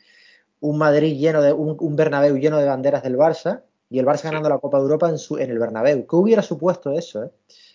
un 0.58 0.76
Madrid 0.78 1.16
lleno 1.16 1.40
de 1.40 1.52
un, 1.52 1.76
un 1.78 1.94
Bernabéu 1.96 2.36
lleno 2.36 2.58
de 2.58 2.64
banderas 2.66 3.04
del 3.04 3.16
Barça 3.16 3.62
y 3.94 3.98
el 4.00 4.06
Barça 4.06 4.22
Sí. 4.22 4.28
ganando 4.28 4.48
la 4.48 4.58
Copa 4.58 4.78
de 4.78 4.82
Europa 4.82 5.08
en, 5.08 5.18
su, 5.18 5.38
en 5.38 5.50
el 5.50 5.58
Bernabéu? 5.58 6.06
¿Qué 6.06 6.16
hubiera 6.16 6.42
supuesto 6.42 6.90
eso? 6.92 7.24
eh? 7.24 7.30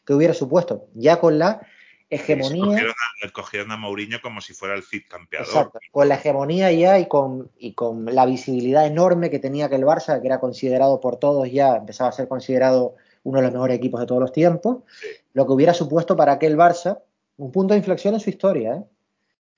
¿Qué 0.06 0.14
hubiera 0.14 0.34
supuesto? 0.34 0.88
Ya 0.94 1.20
con 1.20 1.40
la 1.40 1.62
hegemonía 2.10 2.66
Cogieron 2.66 2.92
a, 3.24 3.32
cogieron 3.32 3.72
a 3.72 3.78
Mourinho 3.78 4.18
como 4.22 4.42
si 4.42 4.54
fuera 4.54 4.74
el 4.76 4.84
Cid 4.84 5.04
campeador. 5.08 5.48
Exacto, 5.48 5.80
con 5.92 6.10
la 6.10 6.16
hegemonía 6.16 6.72
ya 6.72 7.00
y 7.00 7.08
con, 7.08 7.52
y 7.58 7.74
con 7.74 8.06
la 8.14 8.26
visibilidad 8.26 8.86
enorme 8.86 9.30
que 9.30 9.40
tenía 9.40 9.70
que 9.70 9.76
el 9.76 9.84
Barça, 9.86 10.20
que 10.20 10.28
era 10.28 10.40
considerado 10.40 11.00
por 11.00 11.18
todos 11.18 11.50
ya, 11.52 11.76
empezaba 11.78 12.10
a 12.10 12.14
ser 12.14 12.28
considerado 12.28 12.96
uno 13.24 13.38
de 13.40 13.44
los 13.44 13.54
mejores 13.54 13.78
equipos 13.78 14.00
de 14.00 14.08
todos 14.08 14.22
los 14.22 14.32
tiempos, 14.32 14.78
Sí. 15.00 15.08
lo 15.34 15.46
que 15.46 15.54
hubiera 15.54 15.74
supuesto 15.74 16.16
para 16.18 16.34
aquel 16.34 16.58
Barça 16.58 17.00
un 17.38 17.52
punto 17.52 17.74
de 17.74 17.78
inflexión 17.78 18.14
en 18.16 18.20
su 18.20 18.30
historia, 18.30 18.74
¿eh? 18.76 18.84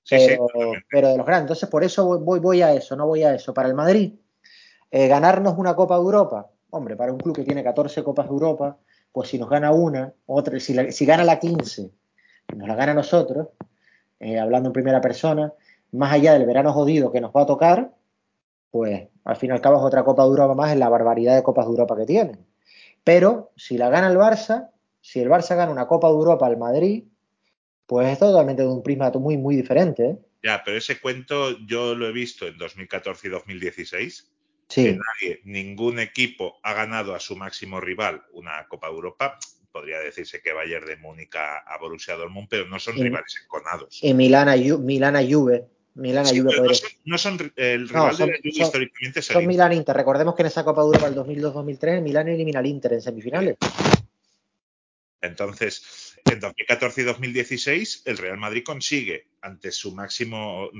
Sí, 0.04 0.18
sí, 0.18 0.36
pero, 0.52 0.72
pero 0.90 1.08
de 1.08 1.16
los 1.16 1.24
grandes. 1.26 1.44
Entonces, 1.44 1.68
por 1.68 1.82
eso 1.84 2.04
voy, 2.04 2.18
voy, 2.18 2.40
voy 2.40 2.62
a 2.62 2.72
eso, 2.74 2.96
no 2.96 3.06
voy 3.06 3.22
a 3.22 3.34
eso. 3.34 3.54
Para 3.54 3.68
el 3.68 3.74
Madrid, 3.74 4.12
eh, 4.90 5.06
ganarnos 5.08 5.54
una 5.56 5.74
Copa 5.76 5.94
de 5.96 6.02
Europa, 6.02 6.50
hombre, 6.72 6.96
para 6.96 7.12
un 7.12 7.18
club 7.18 7.36
que 7.36 7.44
tiene 7.44 7.62
14 7.62 8.02
Copas 8.02 8.26
de 8.26 8.32
Europa, 8.32 8.78
pues 9.12 9.28
si 9.28 9.38
nos 9.38 9.48
gana 9.48 9.72
una, 9.72 10.12
otra, 10.26 10.58
si, 10.58 11.04
gana 11.04 11.22
la 11.22 11.38
15, 11.38 11.90
nos 12.56 12.68
la 12.68 12.74
gana 12.74 12.92
a 12.92 12.94
nosotros, 12.94 13.48
eh, 14.18 14.38
hablando 14.38 14.70
en 14.70 14.72
primera 14.72 15.00
persona, 15.00 15.52
más 15.92 16.12
allá 16.12 16.32
del 16.32 16.46
verano 16.46 16.72
jodido 16.72 17.12
que 17.12 17.20
nos 17.20 17.32
va 17.32 17.42
a 17.42 17.46
tocar, 17.46 17.92
pues 18.70 19.08
al 19.24 19.36
fin 19.36 19.50
y 19.50 19.52
al 19.52 19.60
cabo 19.60 19.76
es 19.76 19.84
otra 19.84 20.02
Copa 20.02 20.22
de 20.22 20.28
Europa 20.28 20.54
más 20.54 20.72
en 20.72 20.80
la 20.80 20.88
barbaridad 20.88 21.36
de 21.36 21.42
Copas 21.42 21.66
de 21.66 21.72
Europa 21.72 21.96
que 21.96 22.06
tienen. 22.06 22.38
Pero 23.04 23.52
si 23.54 23.76
la 23.76 23.90
gana 23.90 24.08
el 24.08 24.16
Barça, 24.16 24.70
si 25.02 25.20
el 25.20 25.28
Barça 25.28 25.54
gana 25.54 25.70
una 25.70 25.86
Copa 25.86 26.08
de 26.08 26.14
Europa 26.14 26.46
al 26.46 26.56
Madrid, 26.56 27.04
pues 27.86 28.08
es 28.08 28.18
totalmente 28.18 28.62
de 28.62 28.68
un 28.68 28.82
prisma 28.82 29.10
muy, 29.10 29.36
muy 29.36 29.56
diferente. 29.56 30.04
¿eh? 30.08 30.18
Ya, 30.42 30.62
pero 30.64 30.78
ese 30.78 30.98
cuento 31.00 31.58
yo 31.66 31.94
lo 31.94 32.08
he 32.08 32.12
visto 32.12 32.46
en 32.46 32.56
2014 32.56 33.28
y 33.28 33.30
2016. 33.30 34.31
Sí. 34.68 34.84
Que 34.84 34.92
nadie, 34.98 35.40
ningún 35.44 35.98
equipo 35.98 36.58
ha 36.62 36.72
ganado 36.72 37.14
a 37.14 37.20
su 37.20 37.36
máximo 37.36 37.80
rival 37.80 38.22
una 38.32 38.66
Copa 38.68 38.88
Europa. 38.88 39.38
Podría 39.70 39.98
decirse 40.00 40.40
que 40.42 40.52
Bayern 40.52 40.86
de 40.86 40.96
Múnich 40.96 41.34
a, 41.36 41.62
Borussia 41.80 42.14
Dortmund, 42.14 42.46
pero 42.50 42.66
no 42.66 42.78
son 42.78 42.96
Y- 42.98 43.02
rivales 43.02 43.38
enconados. 43.42 43.98
Y 44.02 44.12
Milán 44.14 44.48
a, 44.48 44.56
Ju- 44.56 44.78
Milán 44.78 45.16
a 45.16 45.22
Juve. 45.22 45.66
Milán 45.94 46.24
a 46.24 46.28
Sí, 46.28 46.40
Juve 46.40 46.56
no 46.56 46.74
son, 46.74 46.88
no 47.04 47.18
son- 47.18 47.52
el 47.56 47.82
No, 47.84 47.88
rival 47.88 48.16
son- 48.16 48.26
de 48.28 48.32
la 48.32 48.38
Juve 48.38 48.52
son- 48.52 48.62
históricamente 48.66 49.20
es 49.20 49.28
el 49.28 49.32
Son 49.34 49.42
Inter. 49.42 49.48
Milán 49.48 49.72
Inter. 49.74 49.96
Recordemos 49.96 50.34
que 50.34 50.42
en 50.42 50.46
esa 50.46 50.64
Copa 50.64 50.80
Europa 50.80 51.04
del 51.06 51.14
2002-2003 51.14 51.94
el 51.96 52.02
Milán 52.02 52.28
elimina 52.28 52.60
al 52.60 52.66
Inter 52.66 52.94
en 52.94 53.02
semifinales. 53.02 53.56
Entonces, 55.20 56.11
en 56.32 56.40
2014 56.40 57.00
y 57.00 57.04
2016, 57.04 58.02
el 58.06 58.18
Real 58.18 58.38
Madrid 58.38 58.62
consigue 58.64 59.28
ante 59.40 59.70
su 59.72 59.94
máximo, 59.94 60.70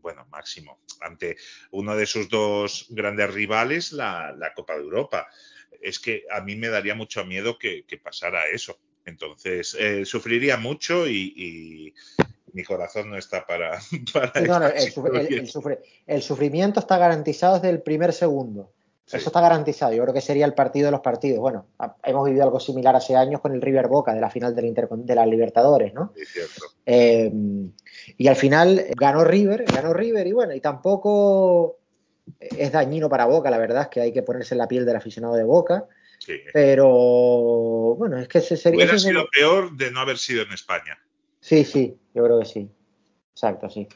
bueno, 0.00 0.26
máximo, 0.30 0.80
ante 1.00 1.36
uno 1.72 1.96
de 1.96 2.06
sus 2.06 2.28
dos 2.28 2.86
grandes 2.90 3.32
rivales, 3.32 3.92
la, 3.92 4.32
la 4.38 4.52
Copa 4.54 4.74
de 4.74 4.80
Europa. 4.82 5.26
Es 5.80 5.98
que 5.98 6.24
a 6.30 6.40
mí 6.42 6.56
me 6.56 6.68
daría 6.68 6.94
mucho 6.94 7.24
miedo 7.24 7.58
que, 7.58 7.84
que 7.86 7.98
pasara 7.98 8.46
eso. 8.52 8.78
Entonces, 9.04 9.74
eh, 9.78 10.04
sufriría 10.04 10.56
mucho 10.56 11.06
y, 11.08 11.32
y 11.36 11.94
mi 12.52 12.62
corazón 12.64 13.10
no 13.10 13.16
está 13.16 13.46
para, 13.46 13.80
para 14.12 14.40
no, 14.42 14.60
no, 14.60 14.66
el, 14.68 14.92
el- 15.30 15.78
el 16.06 16.22
sufrimiento 16.22 16.80
está 16.80 16.98
garantizado 16.98 17.54
desde 17.54 17.70
el 17.70 17.82
primer 17.82 18.12
segundo. 18.12 18.74
Sí. 19.10 19.16
Eso 19.16 19.28
está 19.30 19.40
garantizado. 19.40 19.92
Yo 19.92 20.02
creo 20.02 20.14
que 20.14 20.20
sería 20.20 20.46
el 20.46 20.54
partido 20.54 20.86
de 20.86 20.92
los 20.92 21.00
partidos. 21.00 21.40
Bueno, 21.40 21.66
a- 21.80 21.96
hemos 22.04 22.24
vivido 22.26 22.44
algo 22.44 22.60
similar 22.60 22.94
hace 22.94 23.16
años 23.16 23.40
con 23.40 23.52
el 23.52 23.60
River 23.60 23.88
Boca 23.88 24.14
de 24.14 24.20
la 24.20 24.30
final 24.30 24.54
de 24.54 24.62
la, 24.62 24.68
Intercon- 24.68 25.04
de 25.04 25.14
la 25.16 25.26
Libertadores, 25.26 25.92
¿no? 25.92 26.12
Es 26.16 26.28
cierto. 26.28 26.66
Eh, 26.86 27.32
y 28.16 28.28
al 28.28 28.36
final 28.36 28.86
ganó 28.96 29.24
River, 29.24 29.64
ganó 29.64 29.92
River 29.92 30.26
y 30.28 30.32
bueno, 30.32 30.54
y 30.54 30.60
tampoco 30.60 31.78
es 32.38 32.70
dañino 32.70 33.08
para 33.08 33.26
Boca, 33.26 33.50
la 33.50 33.58
verdad 33.58 33.82
es 33.82 33.88
que 33.88 34.00
hay 34.00 34.12
que 34.12 34.22
ponerse 34.22 34.54
en 34.54 34.58
la 34.58 34.68
piel 34.68 34.86
del 34.86 34.94
aficionado 34.96 35.34
de 35.34 35.42
Boca, 35.44 35.86
Sí. 36.20 36.34
pero 36.52 36.88
bueno, 37.96 38.16
es 38.18 38.28
que 38.28 38.38
ese 38.38 38.56
sería... 38.56 38.76
Hubiera 38.76 38.94
ese 38.94 39.08
es 39.08 39.14
el- 39.16 39.16
sido 39.16 39.28
peor 39.32 39.76
de 39.76 39.90
no 39.90 40.00
haber 40.00 40.18
sido 40.18 40.42
en 40.44 40.52
España. 40.52 40.98
Sí, 41.40 41.64
sí, 41.64 41.98
yo 42.14 42.22
creo 42.22 42.38
que 42.38 42.44
sí. 42.46 42.70
Exacto, 43.32 43.68
sí. 43.70 43.88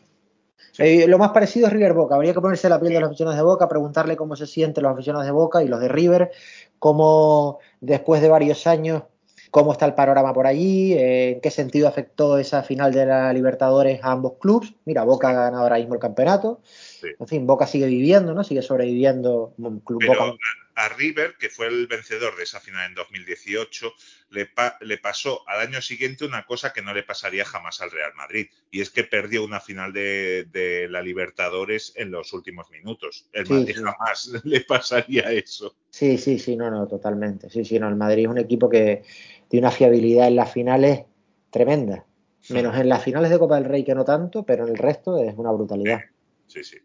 Eh, 0.79 1.07
lo 1.07 1.19
más 1.19 1.31
parecido 1.31 1.67
es 1.67 1.73
River 1.73 1.93
Boca. 1.93 2.15
Habría 2.17 2.33
que 2.33 2.41
ponerse 2.41 2.69
la 2.69 2.81
piel 2.81 2.95
de 2.95 3.01
los 3.01 3.09
aficionados 3.09 3.37
de 3.37 3.45
Boca, 3.45 3.69
preguntarle 3.69 4.17
cómo 4.17 4.37
se 4.37 4.47
sienten 4.47 4.83
los 4.83 4.93
aficionados 4.93 5.27
de 5.27 5.33
Boca 5.33 5.63
y 5.63 5.69
los 5.69 5.81
de 5.81 5.89
River, 5.89 6.31
cómo 6.79 7.59
después 7.81 8.21
de 8.21 8.29
varios 8.29 8.67
años, 8.67 9.05
cómo 9.51 9.73
está 9.73 9.87
el 9.87 9.95
panorama 9.95 10.33
por 10.33 10.47
allí, 10.47 10.95
eh, 10.95 11.31
en 11.35 11.41
qué 11.41 11.51
sentido 11.51 11.87
afectó 11.87 12.39
esa 12.39 12.63
final 12.65 12.93
de 12.93 13.07
la 13.07 13.33
Libertadores 13.33 14.03
a 14.03 14.11
ambos 14.11 14.33
clubes. 14.41 14.75
Mira, 14.85 15.05
Boca 15.05 15.29
ha 15.29 15.33
ganado 15.33 15.63
ahora 15.63 15.77
mismo 15.77 15.95
el 15.95 16.01
campeonato. 16.01 16.61
Sí. 17.05 17.15
En 17.19 17.29
fin, 17.29 17.47
Boca 17.47 17.67
sigue 17.67 17.87
viviendo, 17.87 18.35
¿no? 18.35 18.43
Sigue 18.45 18.63
sobreviviendo. 18.63 19.55
Club 19.85 19.99
Pero 20.01 20.13
Boca- 20.13 20.39
a, 20.77 20.85
a 20.87 20.89
River, 20.89 21.35
que 21.39 21.49
fue 21.51 21.67
el 21.69 21.87
vencedor 21.87 22.37
de 22.37 22.43
esa 22.45 22.61
final 22.61 22.89
en 22.89 22.95
2018, 22.95 23.93
le, 24.31 24.47
pa- 24.47 24.77
le 24.81 24.99
pasó 24.99 25.49
al 25.49 25.61
año 25.61 25.81
siguiente 25.81 26.25
una 26.25 26.45
cosa 26.47 26.73
que 26.73 26.83
no 26.83 26.93
le 26.93 27.03
pasaría 27.05 27.45
jamás 27.45 27.81
al 27.81 27.91
Real 27.91 28.13
Madrid, 28.15 28.47
y 28.71 28.81
es 28.81 28.91
que 28.91 29.05
perdió 29.05 29.45
una 29.45 29.61
final 29.61 29.93
de, 29.93 30.47
de 30.51 30.89
la 30.89 31.03
Libertadores 31.03 31.93
en 31.97 32.11
los 32.11 32.33
últimos 32.33 32.71
minutos. 32.71 33.29
El 33.33 33.47
Sí, 33.47 33.53
Madrid 33.53 33.75
sí. 33.77 33.83
jamás 33.83 34.31
le 34.45 34.61
pasaría 34.63 35.31
eso. 35.31 35.77
Sí, 35.91 36.19
sí, 36.19 36.39
sí, 36.39 36.57
no, 36.57 36.71
no, 36.71 36.87
totalmente. 36.89 37.49
Sí, 37.51 37.65
sí, 37.65 37.79
no, 37.79 37.89
el 37.89 37.97
Madrid 37.97 38.25
es 38.25 38.31
un 38.31 38.39
equipo 38.39 38.69
que 38.69 39.03
tiene 39.49 39.67
una 39.67 39.77
fiabilidad 39.77 40.27
en 40.29 40.37
las 40.37 40.53
finales 40.53 41.05
tremenda. 41.51 42.05
Menos 42.51 42.77
en 42.77 42.91
las 42.91 43.03
finales 43.03 43.31
de 43.31 43.39
Copa 43.39 43.55
del 43.55 43.65
Rey 43.65 43.85
que 43.85 43.95
no 43.95 44.05
tanto, 44.05 44.43
pero 44.45 44.65
en 44.65 44.71
el 44.73 44.77
resto 44.77 45.17
es 45.17 45.33
una 45.37 45.51
brutalidad. 45.51 46.01
Sí, 46.47 46.63
sí. 46.63 46.79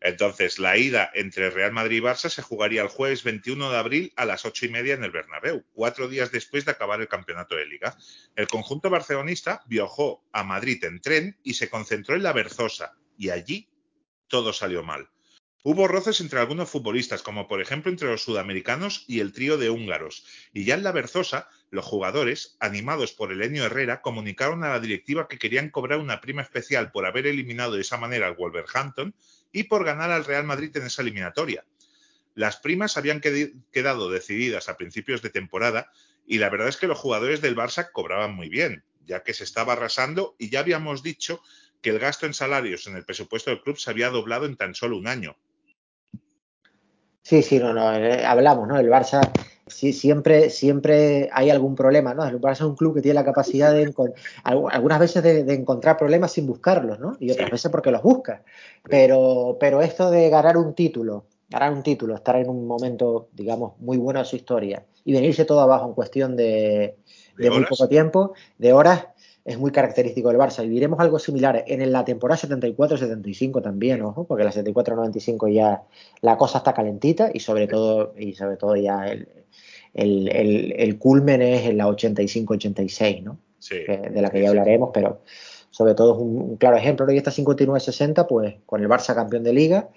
Entonces, 0.00 0.58
la 0.58 0.76
ida 0.76 1.10
entre 1.14 1.50
Real 1.50 1.72
Madrid 1.72 1.98
y 1.98 2.00
Barça 2.00 2.28
se 2.28 2.42
jugaría 2.42 2.82
el 2.82 2.88
jueves 2.88 3.24
21 3.24 3.70
de 3.70 3.76
abril 3.76 4.12
a 4.16 4.24
las 4.24 4.44
ocho 4.44 4.66
y 4.66 4.68
media 4.68 4.94
en 4.94 5.04
el 5.04 5.10
Bernabéu, 5.10 5.64
cuatro 5.72 6.08
días 6.08 6.32
después 6.32 6.64
de 6.64 6.72
acabar 6.72 7.00
el 7.00 7.08
campeonato 7.08 7.56
de 7.56 7.66
Liga. 7.66 7.96
El 8.36 8.48
conjunto 8.48 8.90
barcelonista 8.90 9.62
viajó 9.66 10.24
a 10.32 10.44
Madrid 10.44 10.82
en 10.84 11.00
tren 11.00 11.38
y 11.42 11.54
se 11.54 11.68
concentró 11.68 12.16
en 12.16 12.22
la 12.22 12.32
Berzosa, 12.32 12.96
y 13.16 13.30
allí 13.30 13.68
todo 14.28 14.52
salió 14.52 14.82
mal. 14.82 15.10
Hubo 15.64 15.86
roces 15.86 16.20
entre 16.20 16.40
algunos 16.40 16.68
futbolistas, 16.68 17.22
como 17.22 17.46
por 17.46 17.60
ejemplo 17.60 17.88
entre 17.88 18.08
los 18.08 18.24
sudamericanos 18.24 19.04
y 19.06 19.20
el 19.20 19.32
trío 19.32 19.58
de 19.58 19.70
húngaros, 19.70 20.26
y 20.52 20.64
ya 20.64 20.74
en 20.74 20.82
la 20.82 20.90
Berzosa, 20.90 21.48
los 21.70 21.84
jugadores, 21.84 22.56
animados 22.58 23.12
por 23.12 23.30
Elenio 23.30 23.64
Herrera, 23.64 24.00
comunicaron 24.00 24.64
a 24.64 24.70
la 24.70 24.80
directiva 24.80 25.28
que 25.28 25.38
querían 25.38 25.70
cobrar 25.70 26.00
una 26.00 26.20
prima 26.20 26.42
especial 26.42 26.90
por 26.90 27.06
haber 27.06 27.28
eliminado 27.28 27.74
de 27.76 27.82
esa 27.82 27.96
manera 27.96 28.26
al 28.26 28.34
Wolverhampton 28.34 29.14
y 29.52 29.62
por 29.62 29.84
ganar 29.84 30.10
al 30.10 30.24
Real 30.24 30.42
Madrid 30.42 30.76
en 30.76 30.86
esa 30.86 31.02
eliminatoria. 31.02 31.64
Las 32.34 32.56
primas 32.56 32.96
habían 32.96 33.20
quedado 33.20 34.10
decididas 34.10 34.68
a 34.68 34.76
principios 34.76 35.22
de 35.22 35.30
temporada 35.30 35.92
y 36.26 36.38
la 36.38 36.48
verdad 36.48 36.66
es 36.66 36.76
que 36.76 36.88
los 36.88 36.98
jugadores 36.98 37.40
del 37.40 37.54
Barça 37.54 37.92
cobraban 37.92 38.34
muy 38.34 38.48
bien, 38.48 38.82
ya 39.06 39.22
que 39.22 39.32
se 39.32 39.44
estaba 39.44 39.74
arrasando 39.74 40.34
y 40.40 40.50
ya 40.50 40.58
habíamos 40.58 41.04
dicho 41.04 41.40
que 41.82 41.90
el 41.90 42.00
gasto 42.00 42.26
en 42.26 42.34
salarios 42.34 42.88
en 42.88 42.96
el 42.96 43.04
presupuesto 43.04 43.50
del 43.50 43.62
club 43.62 43.78
se 43.78 43.90
había 43.90 44.10
doblado 44.10 44.46
en 44.46 44.56
tan 44.56 44.74
solo 44.74 44.96
un 44.96 45.06
año. 45.06 45.36
Sí, 47.22 47.42
sí, 47.42 47.58
no, 47.58 47.72
no, 47.72 47.92
eh, 47.94 48.24
hablamos, 48.24 48.66
¿no? 48.66 48.78
El 48.78 48.88
Barça 48.88 49.20
sí, 49.66 49.92
siempre, 49.92 50.50
siempre 50.50 51.28
hay 51.32 51.50
algún 51.50 51.74
problema, 51.74 52.14
¿no? 52.14 52.24
El 52.26 52.40
Barça 52.40 52.52
es 52.52 52.60
un 52.62 52.76
club 52.76 52.94
que 52.96 53.00
tiene 53.02 53.14
la 53.14 53.24
capacidad 53.24 53.72
de, 53.72 53.92
algunas 54.44 54.98
veces 54.98 55.22
de, 55.22 55.44
de 55.44 55.54
encontrar 55.54 55.96
problemas 55.96 56.32
sin 56.32 56.46
buscarlos, 56.46 56.98
¿no? 56.98 57.16
Y 57.20 57.30
otras 57.30 57.46
Sí. 57.46 57.52
veces 57.52 57.70
porque 57.70 57.90
los 57.90 58.02
busca. 58.02 58.42
Pero, 58.88 59.56
pero 59.60 59.82
esto 59.82 60.10
de 60.10 60.28
ganar 60.30 60.56
un 60.56 60.74
título, 60.74 61.26
ganar 61.48 61.72
un 61.72 61.82
título, 61.82 62.14
estar 62.16 62.36
en 62.36 62.48
un 62.48 62.66
momento, 62.66 63.28
digamos, 63.32 63.74
muy 63.80 63.98
bueno 63.98 64.18
de 64.20 64.26
su 64.26 64.36
historia 64.36 64.84
y 65.04 65.12
venirse 65.12 65.44
todo 65.44 65.60
abajo 65.60 65.86
en 65.86 65.94
cuestión 65.94 66.36
de, 66.36 66.96
¿De 67.36 67.44
de 67.44 67.50
muy 67.50 67.64
poco 67.64 67.88
tiempo, 67.88 68.34
de 68.58 68.72
horas, 68.72 69.06
es 69.44 69.58
muy 69.58 69.72
característico 69.72 70.28
del 70.28 70.38
Barça. 70.38 70.64
Y 70.64 70.68
diremos 70.68 71.00
algo 71.00 71.18
similar 71.18 71.64
en 71.66 71.90
la 71.90 72.04
temporada 72.04 72.40
74-75 72.40 73.62
también, 73.62 74.02
ojo, 74.02 74.24
porque 74.24 74.44
la 74.44 74.52
74-95 74.52 75.52
ya 75.52 75.82
la 76.20 76.36
cosa 76.36 76.58
está 76.58 76.72
calentita 76.72 77.30
y 77.32 77.40
sobre 77.40 77.66
todo, 77.66 78.14
y 78.16 78.34
sobre 78.34 78.56
todo 78.56 78.76
ya 78.76 79.06
el, 79.06 79.28
el, 79.94 80.28
el, 80.28 80.72
el 80.72 80.98
culmen 80.98 81.42
es 81.42 81.66
en 81.66 81.78
la 81.78 81.86
85-86, 81.88 83.22
¿no? 83.22 83.38
Sí, 83.58 83.76
de 83.86 84.20
la 84.20 84.30
que 84.30 84.40
ya 84.40 84.46
sí. 84.46 84.48
hablaremos, 84.48 84.90
pero 84.92 85.20
sobre 85.70 85.94
todo 85.94 86.14
es 86.14 86.20
un, 86.20 86.36
un 86.36 86.56
claro 86.56 86.76
ejemplo. 86.76 87.10
Y 87.12 87.16
esta 87.16 87.30
59-60, 87.30 88.26
pues 88.28 88.56
con 88.66 88.82
el 88.82 88.88
Barça 88.88 89.14
campeón 89.14 89.44
de 89.44 89.52
liga, 89.52 89.88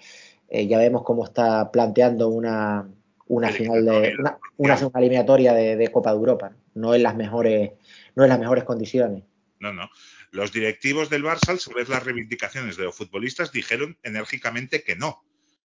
eh, 0.48 0.66
ya 0.66 0.78
vemos 0.78 1.02
cómo 1.02 1.24
está 1.24 1.70
planteando 1.72 2.28
una, 2.28 2.88
una 3.28 3.50
final 3.50 3.84
de 3.84 4.14
una, 4.18 4.38
una, 4.56 4.78
eliminatoria 4.94 5.52
de, 5.52 5.76
de 5.76 5.88
Copa 5.88 6.10
de 6.10 6.18
Europa, 6.18 6.52
no 6.74 6.94
en 6.94 7.02
las 7.02 7.16
mejores, 7.16 7.72
no 8.14 8.22
en 8.22 8.28
las 8.28 8.38
mejores 8.38 8.64
condiciones. 8.64 9.24
No, 9.58 9.72
no. 9.72 9.90
Los 10.30 10.52
directivos 10.52 11.10
del 11.10 11.24
Barça, 11.24 11.48
al 11.48 11.60
saber 11.60 11.88
las 11.88 12.04
reivindicaciones 12.04 12.76
de 12.76 12.84
los 12.84 12.96
futbolistas, 12.96 13.52
dijeron 13.52 13.98
enérgicamente 14.02 14.82
que 14.82 14.96
no. 14.96 15.24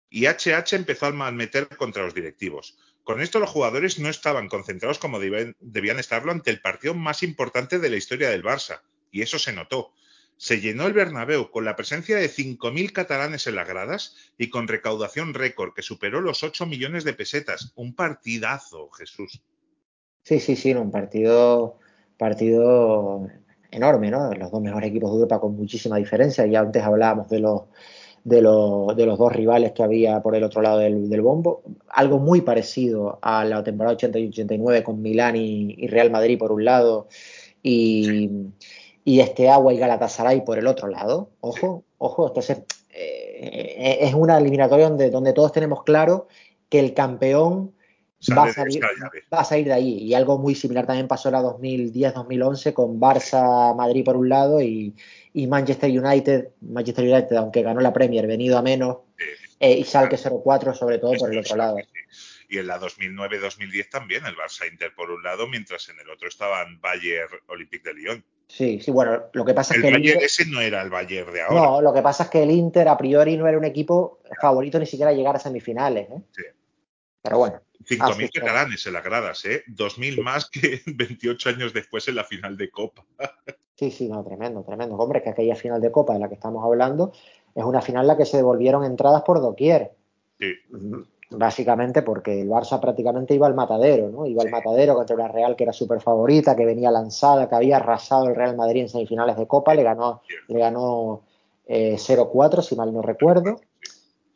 Y 0.09 0.27
HH 0.27 0.75
empezó 0.75 1.07
a 1.07 1.13
malmeter 1.13 1.69
contra 1.77 2.05
los 2.05 2.15
directivos. 2.15 2.79
Con 3.03 3.21
esto 3.21 3.39
los 3.39 3.51
jugadores 3.51 3.99
no 3.99 4.09
estaban 4.09 4.49
concentrados 4.49 4.99
como 4.99 5.21
debían, 5.21 5.99
estarlo 5.99 6.33
ante 6.33 6.51
el 6.51 6.61
partido 6.61 6.95
más 6.95 7.23
importante 7.23 7.79
de 7.79 7.91
la 7.91 7.97
historia 7.97 8.31
del 8.31 8.43
Barça. 8.43 8.81
Y 9.11 9.23
eso 9.23 9.39
se 9.39 9.53
notó. 9.53 9.93
Se 10.37 10.61
llenó 10.61 10.87
el 10.87 10.93
Bernabéu 10.93 11.51
con 11.51 11.65
la 11.65 11.77
presencia 11.77 12.17
de 12.17 12.29
5.000 12.29 12.93
catalanes 12.93 13.47
en 13.47 13.55
las 13.55 13.69
gradas 13.69 14.33
y 14.37 14.51
con 14.51 14.69
recaudación 14.69 15.35
récord 15.35 15.73
que 15.73 15.83
superó 15.83 16.21
los 16.21 16.43
8 16.43 16.67
millones 16.67 17.05
de 17.05 17.15
pesetas. 17.15 17.73
Un 17.77 17.95
partidazo, 17.95 18.91
Jesús. 18.91 19.41
Sí, 20.23 20.41
sí, 20.41 20.57
sí, 20.57 20.75
un 20.75 20.91
partido, 20.91 21.79
partido 22.19 23.29
enorme, 23.71 24.11
¿no? 24.11 24.33
Los 24.33 24.51
dos 24.51 24.61
mejores 24.61 24.91
equipos 24.91 25.11
de 25.11 25.17
Europa 25.17 25.41
con 25.41 25.57
muchísima 25.57 25.97
diferencia. 25.97 26.47
Ya 26.47 26.61
antes 26.61 26.83
hablábamos 26.83 27.29
de 27.29 27.41
los, 27.41 27.63
de 28.25 28.43
los, 28.43 28.97
de 28.97 29.07
los 29.07 29.19
dos 29.19 29.33
rivales 29.33 29.73
que 29.73 29.83
había 29.83 30.21
por 30.21 30.35
el 30.35 30.45
otro 30.45 30.63
lado 30.63 30.79
del, 30.79 31.09
del 31.09 31.23
bombo. 31.23 31.63
Algo 31.89 32.19
muy 32.19 32.41
parecido 32.41 33.19
a 33.23 33.45
la 33.45 33.63
temporada 33.63 33.95
80 33.95 34.19
y 34.19 34.29
89 34.29 34.83
con 34.83 35.01
Milán 35.01 35.37
y, 35.37 35.87
Real 35.87 36.11
Madrid 36.11 36.39
por 36.39 36.53
un 36.53 36.65
lado 36.65 37.09
y, 37.63 38.31
y 39.05 39.21
este 39.21 39.49
Agua 39.49 39.73
y 39.73 39.79
Galatasaray 39.79 40.45
por 40.45 40.59
el 40.59 40.67
otro 40.67 40.89
lado. 40.89 41.31
Ojo, 41.41 41.85
ojo, 41.99 42.27
entonces 42.27 42.63
eh, 42.91 43.99
es 44.01 44.15
una 44.15 44.39
eliminatoria 44.39 44.89
donde, 44.89 45.11
donde 45.11 45.33
todos 45.33 45.53
tenemos 45.53 45.85
claro 45.85 46.27
que 46.69 46.81
el 46.81 46.95
campeón 46.95 47.76
va 48.37 48.45
a, 48.45 48.47
Sale 48.47 48.47
de 48.47 48.53
salir, 48.53 48.85
esta 48.85 49.05
llave. 49.05 49.25
va 49.33 49.41
a 49.41 49.45
salir 49.45 49.67
de 49.67 49.73
allí. 49.73 49.99
Y 49.99 50.15
algo 50.15 50.39
muy 50.39 50.55
similar 50.55 50.87
también 50.87 51.09
pasó 51.09 51.29
en 51.29 51.33
la 51.35 51.43
2010-2011 51.43 52.73
con 52.73 53.01
Barça-Madrid 53.01 54.05
por 54.05 54.17
un 54.17 54.29
lado 54.29 54.61
y, 54.61 54.95
y 55.33 55.47
Manchester 55.47 55.91
United, 55.91 56.49
Manchester 56.61 57.05
United, 57.05 57.37
aunque 57.37 57.63
ganó 57.63 57.81
la 57.81 57.93
Premier, 57.93 58.27
venido 58.27 58.57
a 58.57 58.63
menos, 58.63 58.99
eh, 59.61 59.79
y 59.79 59.85
Schalke 59.85 60.17
04 60.17 60.75
sobre 60.75 60.99
todo 60.99 61.13
por 61.15 61.33
el 61.33 61.39
otro 61.39 61.57
lado. 61.57 61.77
Y 62.49 62.59
en 62.59 62.67
la 62.69 62.81
2009-2010 62.81 63.91
también, 63.91 64.25
el 64.25 64.37
Barça 64.37 64.71
Inter 64.71 64.95
por 64.95 65.11
un 65.11 65.23
lado, 65.23 65.47
mientras 65.49 65.89
en 65.89 65.99
el 65.99 66.09
otro 66.09 66.29
estaban 66.29 66.81
Bayern 66.81 67.29
Olympique 67.49 67.89
de 67.89 67.95
Lyon. 67.95 68.25
Sí, 68.49 68.79
sí, 68.81 68.93
bueno, 68.93 69.25
lo 69.33 69.45
que 69.45 69.53
pasa 69.53 69.75
El 69.75 69.81
es 69.81 69.83
que 69.83 69.89
el 69.89 69.95
Bayern 69.95 70.15
Inter, 70.15 70.25
ese 70.25 70.47
no 70.47 70.61
era 70.61 70.81
el 70.81 70.91
Bayern 70.91 71.33
de 71.33 71.43
ahora. 71.43 71.61
no, 71.61 71.83
lo 71.83 71.93
que 71.93 72.03
pasa 72.03 72.25
es 72.25 72.31
que 72.31 72.45
el 72.45 72.51
Inter 72.51 72.89
a 72.89 72.97
priori 72.97 73.37
no 73.37 73.49
era 73.49 73.59
un 73.59 73.65
equipo 73.65 74.21
favorito 74.41 74.79
ni 74.79 74.87
siquiera 74.87 75.11
a 75.11 75.15
llegar 75.15 75.35
a 75.35 75.41
semifinales, 75.41 76.09
¿eh? 76.09 76.23
Sí. 76.31 76.43
Pero 77.27 77.39
bueno, 77.39 77.61
5.000 77.89 78.03
así 78.03 78.29
fue. 78.29 78.41
catalanes 78.41 78.87
en 78.87 78.93
las 78.93 79.05
gradas, 79.05 79.45
¿eh? 79.45 79.63
2.000 79.69 80.23
más 80.23 80.49
que 80.51 80.81
28 80.87 81.49
años 81.51 81.73
después 81.73 82.07
en 82.09 82.15
la 82.17 82.25
final 82.25 82.57
de 82.57 82.71
Copa. 82.71 83.05
Sí, 83.75 83.91
sí, 83.91 84.09
no, 84.09 84.25
tremendo, 84.25 84.63
tremendo. 84.63 84.97
Hombre, 84.97 85.23
que 85.23 85.31
aquella 85.31 85.55
final 85.57 85.81
de 85.81 85.91
Copa 85.91 86.15
de 86.15 86.21
la 86.21 86.29
que 86.29 86.35
estamos 86.35 86.65
hablando 86.65 87.13
es 87.55 87.65
una 87.65 87.83
final 87.83 88.03
en 88.05 88.09
la 88.09 88.17
que 88.17 88.25
se 88.27 88.39
devolvieron 88.39 88.85
entradas 88.85 89.23
por 89.23 89.41
doquier. 89.41 89.93
Sí. 90.39 90.53
Básicamente 91.31 92.03
porque 92.03 92.41
el 92.43 92.49
Barça 92.49 92.81
prácticamente 92.81 93.35
iba 93.35 93.47
al 93.49 93.55
matadero, 93.55 94.09
¿no? 94.11 94.27
Iba 94.27 94.43
al 94.43 94.49
Sí. 94.49 94.53
matadero 94.53 94.95
contra 94.95 95.17
una 95.17 95.27
Real 95.29 95.57
que 95.57 95.65
era 95.65 95.73
súper 95.73 96.01
favorita, 96.01 96.55
que 96.55 96.65
venía 96.65 96.91
lanzada, 96.91 97.49
que 97.49 97.55
había 97.57 97.77
arrasado 97.79 98.29
el 98.29 98.37
Real 98.37 98.57
Madrid 98.57 98.83
en 98.83 98.89
semifinales 98.89 99.37
de 99.37 99.47
Copa, 99.49 99.75
le 99.75 99.83
ganó, 99.83 100.23
le 100.47 100.59
ganó 100.59 101.23
eh, 101.67 101.97
0-4, 101.99 102.63
si 102.63 102.77
mal 102.77 102.93
no 102.95 103.03
recuerdo. 103.03 103.61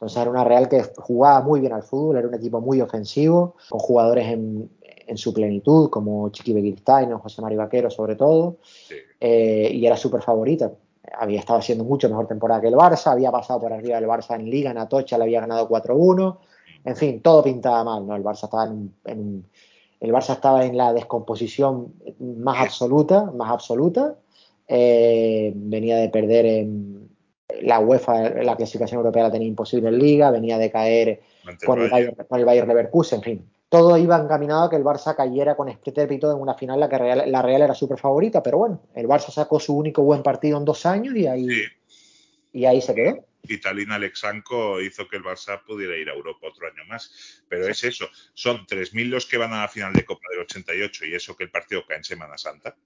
Entonces 0.00 0.22
era 0.22 0.30
una 0.30 0.44
Real 0.44 0.66
que 0.68 0.82
jugaba 0.96 1.42
muy 1.42 1.60
bien 1.60 1.74
al 1.74 1.82
fútbol, 1.82 2.16
era 2.16 2.26
un 2.26 2.34
equipo 2.34 2.60
muy 2.62 2.80
ofensivo, 2.80 3.56
con 3.68 3.78
jugadores 3.80 4.28
en, 4.28 4.70
en 5.06 5.16
su 5.18 5.34
plenitud, 5.34 5.90
como 5.90 6.30
Chiqui 6.30 6.54
Begiristain 6.54 7.12
o 7.12 7.18
José 7.18 7.42
Mario 7.42 7.58
Vaquero 7.58 7.90
sobre 7.90 8.16
todo, 8.16 8.56
Sí. 8.62 8.94
eh, 9.20 9.70
y 9.74 9.84
era 9.84 9.96
súper 9.98 10.22
favorita. 10.22 10.72
Había 11.18 11.40
estado 11.40 11.58
haciendo 11.58 11.84
mucho 11.84 12.08
mejor 12.08 12.26
temporada 12.26 12.60
que 12.62 12.68
el 12.68 12.74
Barça, 12.76 13.12
había 13.12 13.30
pasado 13.30 13.60
por 13.60 13.72
arriba 13.74 13.96
del 14.00 14.08
Barça 14.08 14.36
en 14.36 14.48
Liga, 14.48 14.70
en 14.70 14.78
Atocha 14.78 15.18
le 15.18 15.24
había 15.24 15.40
ganado 15.40 15.68
4-1, 15.68 16.38
En 16.84 16.96
fin, 16.96 17.20
todo 17.20 17.42
pintaba 17.42 17.84
mal, 17.84 18.06
¿no? 18.06 18.16
El 18.16 18.22
Barça 18.24 18.44
estaba 18.44 18.64
en, 18.64 18.94
en 19.04 19.44
el 20.00 20.12
Barça 20.14 20.32
estaba 20.32 20.64
en 20.64 20.78
la 20.78 20.94
descomposición 20.94 21.92
más 22.18 22.58
absoluta, 22.62 23.30
más 23.34 23.50
absoluta. 23.50 24.14
Eh, 24.66 25.52
venía 25.54 25.96
de 25.98 26.08
perder 26.08 26.46
en 26.46 27.09
la 27.62 27.78
UEFA, 27.80 28.30
la 28.42 28.56
clasificación 28.56 28.98
europea 28.98 29.24
la 29.24 29.30
tenía 29.32 29.48
imposible 29.48 29.88
en 29.88 29.98
Liga, 29.98 30.30
venía 30.30 30.58
de 30.58 30.70
caer 30.70 31.20
con 31.64 31.80
el, 31.80 31.90
Bayern. 31.90 32.14
Con 32.28 32.38
el 32.40 32.44
Bayern 32.46 32.68
Leverkusen, 32.68 33.18
en 33.18 33.22
fin. 33.24 33.50
Todo 33.68 33.96
iba 33.96 34.18
encaminado 34.20 34.64
a 34.64 34.70
que 34.70 34.76
el 34.76 34.82
Barça 34.82 35.14
cayera 35.14 35.54
con 35.56 35.68
estrépito 35.68 36.30
en 36.32 36.38
una 36.38 36.54
final 36.54 36.80
la 36.80 36.88
que 36.88 36.98
Real- 36.98 37.30
la 37.30 37.40
Real 37.42 37.62
era 37.62 37.74
súper 37.74 37.98
favorita, 37.98 38.42
pero 38.42 38.58
bueno, 38.58 38.82
el 38.94 39.06
Barça 39.06 39.30
sacó 39.30 39.60
su 39.60 39.76
único 39.76 40.02
buen 40.02 40.22
partido 40.24 40.58
en 40.58 40.64
dos 40.64 40.84
años 40.86 41.14
y 41.14 41.26
ahí, 41.28 41.48
Sí. 41.48 41.62
y 42.52 42.64
ahí 42.64 42.80
se 42.80 42.94
quedó. 42.94 43.24
y 43.42 43.58
Talín 43.58 43.90
Alexanco 43.90 44.80
hizo 44.82 45.08
que 45.08 45.16
el 45.16 45.22
Barça 45.24 45.62
pudiera 45.64 45.96
ir 45.96 46.08
a 46.10 46.14
Europa 46.14 46.46
otro 46.48 46.66
año 46.66 46.84
más. 46.88 47.42
Pero 47.48 47.66
es 47.68 47.82
eso, 47.84 48.06
son 48.34 48.66
3.000 48.66 49.08
los 49.08 49.24
que 49.26 49.38
van 49.38 49.52
a 49.54 49.62
la 49.62 49.68
final 49.68 49.92
de 49.94 50.04
Copa 50.04 50.22
del 50.30 50.40
88 50.40 51.06
y 51.06 51.14
eso 51.14 51.34
que 51.36 51.44
el 51.44 51.50
partido 51.50 51.82
cae 51.88 51.96
en 51.98 52.04
Semana 52.04 52.36
Santa. 52.36 52.76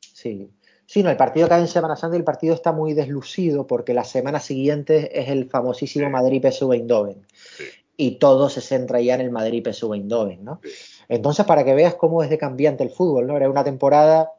Sí. 0.00 0.48
Sí, 0.90 1.02
no, 1.02 1.10
el 1.10 1.18
partido 1.18 1.48
cae 1.48 1.60
en 1.60 1.68
Semana 1.68 1.96
Santa 1.96 2.16
y 2.16 2.18
el 2.20 2.24
partido 2.24 2.54
está 2.54 2.72
muy 2.72 2.94
deslucido 2.94 3.66
porque 3.66 3.92
la 3.92 4.04
semana 4.04 4.40
siguiente 4.40 5.20
es 5.20 5.28
el 5.28 5.50
famosísimo 5.50 6.06
Sí. 6.06 6.10
Madrid 6.12 6.42
PSV 6.42 6.72
Eindhoven 6.72 7.26
Sí. 7.58 7.64
y 7.98 8.10
todo 8.12 8.48
se 8.48 8.62
centra 8.62 8.98
ya 8.98 9.14
en 9.16 9.20
el 9.20 9.30
Madrid 9.30 9.62
PSV 9.62 9.92
Eindhoven, 9.96 10.44
¿no? 10.44 10.60
Sí. 10.64 10.70
Entonces, 11.10 11.44
para 11.44 11.62
que 11.62 11.74
veas 11.74 11.94
cómo 11.94 12.22
es 12.22 12.30
de 12.30 12.38
cambiante 12.38 12.84
el 12.84 12.90
fútbol, 12.90 13.26
¿no? 13.26 13.36
Era 13.36 13.50
una 13.50 13.64
temporada 13.64 14.32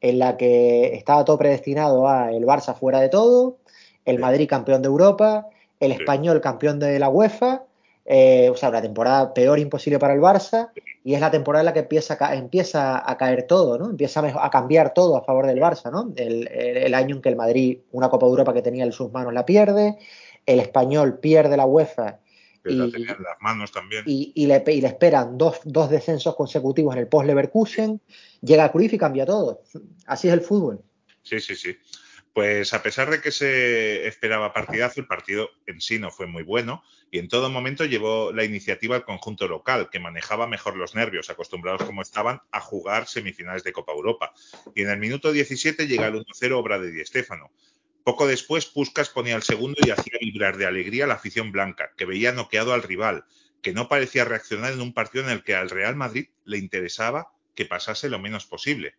en 0.00 0.18
la 0.18 0.36
que 0.36 0.92
estaba 0.96 1.24
todo 1.24 1.38
predestinado 1.38 2.08
a 2.08 2.32
el 2.32 2.44
Barça 2.46 2.74
fuera 2.74 2.98
de 3.00 3.08
todo, 3.08 3.58
el. 4.04 4.18
Madrid 4.18 4.48
campeón 4.48 4.82
de 4.82 4.88
Europa, 4.88 5.46
el. 5.78 5.92
Español 5.92 6.40
campeón 6.40 6.80
de 6.80 6.98
la 6.98 7.10
UEFA, 7.10 7.62
eh, 8.04 8.48
o 8.50 8.56
sea, 8.56 8.68
una 8.68 8.82
temporada 8.82 9.32
peor 9.32 9.58
imposible 9.58 9.98
para 9.98 10.14
el 10.14 10.20
Barça, 10.20 10.70
y 11.04 11.14
es 11.14 11.20
la 11.20 11.30
temporada 11.30 11.62
en 11.62 11.66
la 11.66 11.72
que 11.72 11.80
empieza 11.80 12.14
a, 12.14 12.18
ca- 12.18 12.34
empieza 12.34 13.10
a 13.10 13.16
caer 13.16 13.46
todo, 13.46 13.78
¿no? 13.78 13.90
Empieza 13.90 14.20
a, 14.20 14.46
a 14.46 14.50
cambiar 14.50 14.92
todo 14.94 15.16
a 15.16 15.24
favor 15.24 15.46
del 15.46 15.58
Barça, 15.60 15.90
¿no? 15.90 16.12
El, 16.16 16.48
el- 16.48 16.76
el 16.78 16.94
año 16.94 17.16
en 17.16 17.22
que 17.22 17.28
el 17.28 17.36
Madrid, 17.36 17.78
una 17.92 18.08
Copa 18.08 18.26
Europa 18.26 18.52
que 18.52 18.62
tenía 18.62 18.84
en 18.84 18.92
sus 18.92 19.10
manos, 19.12 19.32
la 19.32 19.44
pierde, 19.46 19.98
el 20.46 20.60
Español 20.60 21.18
pierde 21.18 21.56
la 21.56 21.66
UEFA 21.66 22.18
la 22.64 22.86
y, 22.86 22.92
tenían 22.92 23.16
en 23.16 23.22
las 23.24 23.40
manos 23.40 23.72
también. 23.72 24.04
y, 24.06 24.32
y 24.36 24.46
le, 24.46 24.62
y 24.68 24.80
le 24.80 24.88
esperan 24.88 25.36
dos, 25.38 25.60
dos 25.64 25.90
descensos 25.90 26.34
consecutivos 26.36 26.94
en 26.94 27.00
el 27.00 27.08
post-Leverkusen, 27.08 28.00
llega 28.40 28.70
Cruyff 28.70 28.92
y 28.92 28.98
cambia 28.98 29.26
todo. 29.26 29.62
Así 30.06 30.28
es 30.28 30.34
el 30.34 30.40
fútbol. 30.42 30.80
Sí, 31.22 31.40
sí, 31.40 31.54
sí. 31.56 31.76
Pues 32.32 32.72
a 32.72 32.82
pesar 32.82 33.10
de 33.10 33.20
que 33.20 33.30
se 33.30 34.06
esperaba 34.06 34.54
partidazo, 34.54 35.00
el 35.00 35.06
partido 35.06 35.50
en 35.66 35.82
sí 35.82 35.98
no 35.98 36.10
fue 36.10 36.26
muy 36.26 36.42
bueno 36.42 36.82
y 37.10 37.18
en 37.18 37.28
todo 37.28 37.50
momento 37.50 37.84
llevó 37.84 38.32
la 38.32 38.42
iniciativa 38.42 38.96
al 38.96 39.04
conjunto 39.04 39.46
local, 39.48 39.90
que 39.90 40.00
manejaba 40.00 40.46
mejor 40.46 40.76
los 40.76 40.94
nervios, 40.94 41.28
acostumbrados 41.28 41.82
como 41.82 42.00
estaban 42.00 42.40
a 42.50 42.60
jugar 42.60 43.06
semifinales 43.06 43.64
de 43.64 43.72
Copa 43.72 43.92
Europa. 43.92 44.32
Y 44.74 44.80
en 44.80 44.88
el 44.88 44.98
minuto 44.98 45.30
17 45.30 45.86
llega 45.86 46.06
el 46.06 46.14
1-0 46.14 46.52
obra 46.52 46.78
de 46.78 46.90
Di 46.90 47.04
Stéfano. 47.04 47.50
Poco 48.02 48.26
después, 48.26 48.64
Puskas 48.64 49.10
ponía 49.10 49.36
el 49.36 49.42
segundo 49.42 49.76
y 49.84 49.90
hacía 49.90 50.18
vibrar 50.18 50.56
de 50.56 50.64
alegría 50.64 51.06
la 51.06 51.14
afición 51.14 51.52
blanca, 51.52 51.92
que 51.98 52.06
veía 52.06 52.32
noqueado 52.32 52.72
al 52.72 52.82
rival, 52.82 53.26
que 53.60 53.74
no 53.74 53.88
parecía 53.88 54.24
reaccionar 54.24 54.72
en 54.72 54.80
un 54.80 54.94
partido 54.94 55.24
en 55.24 55.30
el 55.30 55.44
que 55.44 55.54
al 55.54 55.68
Real 55.68 55.96
Madrid 55.96 56.30
le 56.44 56.56
interesaba 56.56 57.28
que 57.54 57.66
pasase 57.66 58.08
lo 58.08 58.18
menos 58.18 58.46
posible. 58.46 58.94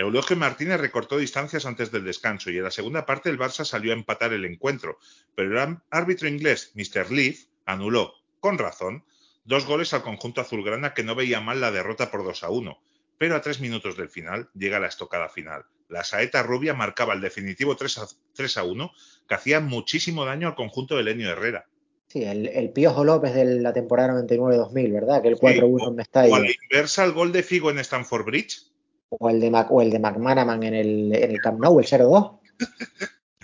Eulogio 0.00 0.34
Martínez 0.34 0.80
recortó 0.80 1.18
distancias 1.18 1.66
antes 1.66 1.92
del 1.92 2.04
descanso 2.04 2.50
y 2.50 2.56
en 2.56 2.64
la 2.64 2.70
segunda 2.70 3.04
parte 3.04 3.28
el 3.28 3.38
Barça 3.38 3.66
salió 3.66 3.92
a 3.92 3.96
empatar 3.96 4.32
el 4.32 4.46
encuentro, 4.46 4.98
pero 5.34 5.62
el 5.62 5.76
árbitro 5.90 6.26
inglés, 6.26 6.72
Mr. 6.74 7.12
Leaf, 7.12 7.40
anuló, 7.66 8.14
con 8.40 8.56
razón, 8.56 9.04
dos 9.44 9.66
goles 9.66 9.92
al 9.92 10.02
conjunto 10.02 10.40
azulgrana 10.40 10.94
que 10.94 11.02
no 11.02 11.14
veía 11.14 11.42
mal 11.42 11.60
la 11.60 11.70
derrota 11.70 12.10
por 12.10 12.24
2 12.24 12.44
a 12.44 12.48
1. 12.48 12.78
Pero 13.18 13.36
a 13.36 13.42
tres 13.42 13.60
minutos 13.60 13.98
del 13.98 14.08
final 14.08 14.48
llega 14.54 14.80
la 14.80 14.86
estocada 14.86 15.28
final. 15.28 15.66
La 15.90 16.02
saeta 16.02 16.42
rubia 16.42 16.72
marcaba 16.72 17.12
el 17.12 17.20
definitivo 17.20 17.76
3 17.76 17.98
a, 17.98 18.06
3 18.32 18.56
a 18.56 18.64
1, 18.64 18.90
que 19.28 19.34
hacía 19.34 19.60
muchísimo 19.60 20.24
daño 20.24 20.48
al 20.48 20.54
conjunto 20.54 20.96
de 20.96 21.02
Lenio 21.02 21.28
Herrera. 21.28 21.66
Sí, 22.06 22.24
el, 22.24 22.46
el 22.48 22.70
Piojo 22.70 23.04
López 23.04 23.34
de 23.34 23.44
la 23.60 23.74
temporada 23.74 24.14
99-2000, 24.22 24.92
¿verdad? 24.94 25.20
Que 25.20 25.28
el 25.28 25.36
Sí, 25.36 25.42
4-1 25.44 25.82
en 25.82 25.88
o, 25.88 25.90
o 25.90 25.92
Mestalla. 25.92 26.36
al 26.36 26.46
inversa 26.50 27.04
el 27.04 27.12
gol 27.12 27.32
de 27.32 27.42
Figo 27.42 27.70
en 27.70 27.78
Stamford 27.80 28.24
Bridge. 28.24 28.69
O 29.10 29.28
el 29.28 29.40
de, 29.40 29.50
Mac, 29.50 29.70
o 29.70 29.82
el 29.82 29.90
de 29.90 29.98
McManaman 29.98 30.62
en 30.62 30.74
el, 30.74 31.14
en 31.14 31.30
el 31.30 31.40
Camp 31.40 31.60
Nou, 31.60 31.78
el 31.78 31.86
0-2. 31.86 32.38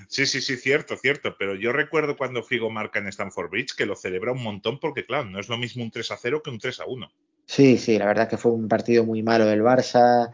Sí, 0.08 0.24
sí, 0.24 0.40
sí, 0.40 0.56
cierto, 0.56 0.96
cierto. 0.96 1.34
Pero 1.38 1.54
yo 1.56 1.72
recuerdo 1.72 2.16
cuando 2.16 2.42
Figo 2.42 2.70
marca 2.70 2.98
en 2.98 3.08
Stamford 3.08 3.50
Bridge 3.50 3.74
que 3.76 3.86
lo 3.86 3.96
celebra 3.96 4.32
un 4.32 4.42
montón 4.42 4.78
porque, 4.78 5.04
claro, 5.04 5.28
no 5.28 5.40
es 5.40 5.48
lo 5.48 5.58
mismo 5.58 5.82
un 5.82 5.90
3 5.90 6.10
a 6.10 6.16
0 6.16 6.42
que 6.42 6.50
un 6.50 6.58
3 6.58 6.80
a 6.80 6.86
1. 6.86 7.08
Sí, 7.44 7.76
sí, 7.76 7.98
la 7.98 8.06
verdad 8.06 8.24
es 8.24 8.30
que 8.30 8.36
fue 8.36 8.52
un 8.52 8.68
partido 8.68 9.04
muy 9.04 9.22
malo 9.22 9.46
del 9.46 9.62
Barça. 9.62 10.32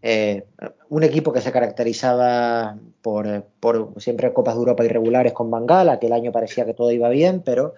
Eh, 0.00 0.44
un 0.88 1.02
equipo 1.02 1.32
que 1.32 1.40
se 1.40 1.52
caracterizaba 1.52 2.76
por, 3.00 3.46
por 3.60 3.94
siempre 3.98 4.32
Copas 4.32 4.54
de 4.54 4.58
Europa 4.60 4.84
irregulares 4.84 5.32
con 5.32 5.50
Bangala, 5.50 5.98
que 5.98 6.06
el 6.06 6.12
año 6.12 6.32
parecía 6.32 6.64
que 6.64 6.74
todo 6.74 6.90
iba 6.90 7.08
bien, 7.08 7.42
pero 7.44 7.74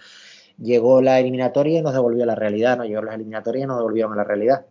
llegó 0.58 1.00
la 1.02 1.18
eliminatoria 1.20 1.78
y 1.78 1.82
nos 1.82 1.94
devolvió 1.94 2.24
a 2.24 2.26
la 2.26 2.34
realidad, 2.34 2.78
¿no? 2.78 2.84
Llegó 2.84 3.02
la 3.02 3.14
eliminatoria 3.14 3.64
y 3.64 3.66
nos 3.66 3.78
devolvieron 3.78 4.12
a 4.12 4.16
la 4.16 4.24
realidad. 4.24 4.66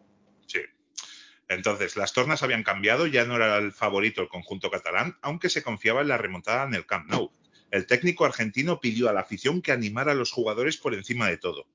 Entonces, 1.54 1.96
las 1.96 2.14
tornas 2.14 2.44
habían 2.44 2.64
cambiado, 2.64 3.08
ya 3.08 3.26
no 3.26 3.36
era 3.36 3.58
el 3.58 3.72
favorito 3.72 4.22
el 4.22 4.28
conjunto 4.28 4.70
catalán, 4.70 5.18
aunque 5.22 5.50
se 5.50 5.64
confiaba 5.64 6.02
en 6.02 6.08
la 6.08 6.18
remontada 6.18 6.66
en 6.66 6.74
el 6.74 6.86
Camp 6.86 7.10
Nou. 7.10 7.32
El 7.72 7.88
técnico 7.88 8.26
argentino 8.26 8.80
pidió 8.80 9.10
a 9.10 9.14
la 9.14 9.22
afición 9.22 9.62
que 9.62 9.72
animara 9.72 10.12
a 10.12 10.16
los 10.16 10.32
jugadores 10.32 10.78
por 10.78 10.94
encima 10.94 11.28
de 11.28 11.38
todo. 11.38 11.66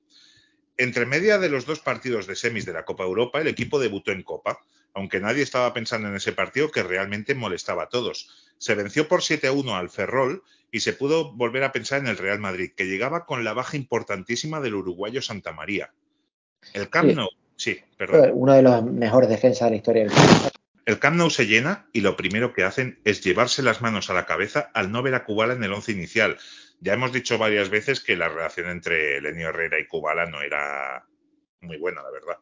Entre 0.77 1.05
media 1.05 1.39
de 1.39 1.49
los 1.49 1.65
dos 1.65 1.79
partidos 1.79 2.25
de 2.25 2.37
semis 2.37 2.65
de 2.65 2.71
la 2.71 2.85
Copa 2.85 3.03
Europa, 3.03 3.41
el 3.41 3.47
equipo 3.47 3.79
debutó 3.79 4.13
en 4.13 4.23
Copa, 4.23 4.63
aunque 4.93 5.19
nadie 5.19 5.43
estaba 5.43 5.73
pensando 5.73 6.07
en 6.07 6.15
ese 6.15 6.31
partido 6.31 6.71
que 6.71 6.83
realmente 6.83 7.35
molestaba 7.35 7.83
a 7.83 7.89
todos. 7.89 8.53
Se 8.57 8.75
venció 8.75 9.07
por 9.07 9.23
7 9.23 9.47
a 9.47 9.51
1 9.51 9.75
al 9.75 9.89
Ferrol 9.89 10.43
y 10.71 10.79
se 10.79 10.93
pudo 10.93 11.33
volver 11.33 11.63
a 11.63 11.71
pensar 11.71 11.99
en 11.99 12.07
el 12.07 12.17
Real 12.17 12.39
Madrid, 12.39 12.71
que 12.75 12.85
llegaba 12.85 13.25
con 13.25 13.43
la 13.43 13.53
baja 13.53 13.75
importantísima 13.75 14.61
del 14.61 14.75
uruguayo 14.75 15.21
Santa 15.21 15.51
María. 15.51 15.93
El 16.73 16.89
Camp. 16.89 17.11
Nou, 17.11 17.29
sí, 17.59 17.77
perdón. 17.95 18.31
Uno 18.33 18.53
de 18.53 18.63
los 18.63 18.83
mejores 18.83 19.29
defensas 19.29 19.67
de 19.67 19.71
la 19.71 19.77
historia 19.77 20.03
del. 20.03 20.13
El 20.85 20.97
Camp 20.97 21.17
Nou 21.17 21.29
se 21.29 21.45
llena 21.45 21.85
y 21.93 22.01
lo 22.01 22.17
primero 22.17 22.51
que 22.51 22.63
hacen 22.63 22.99
es 23.05 23.21
llevarse 23.21 23.61
las 23.61 23.79
manos 23.79 24.09
a 24.09 24.15
la 24.15 24.25
cabeza 24.25 24.71
al 24.73 24.91
no 24.91 25.03
ver 25.03 25.13
a 25.13 25.23
Kubala 25.23 25.53
en 25.53 25.63
el 25.63 25.71
once 25.71 25.91
inicial. 25.91 26.37
Ya 26.81 26.93
hemos 26.93 27.13
dicho 27.13 27.37
varias 27.37 27.69
veces 27.69 27.99
que 27.99 28.15
la 28.15 28.27
relación 28.27 28.69
entre 28.69 29.21
Lenio 29.21 29.49
Herrera 29.49 29.79
y 29.79 29.85
Kubala 29.85 30.25
no 30.25 30.41
era 30.41 31.05
muy 31.61 31.77
buena, 31.77 32.01
la 32.01 32.09
verdad. 32.09 32.37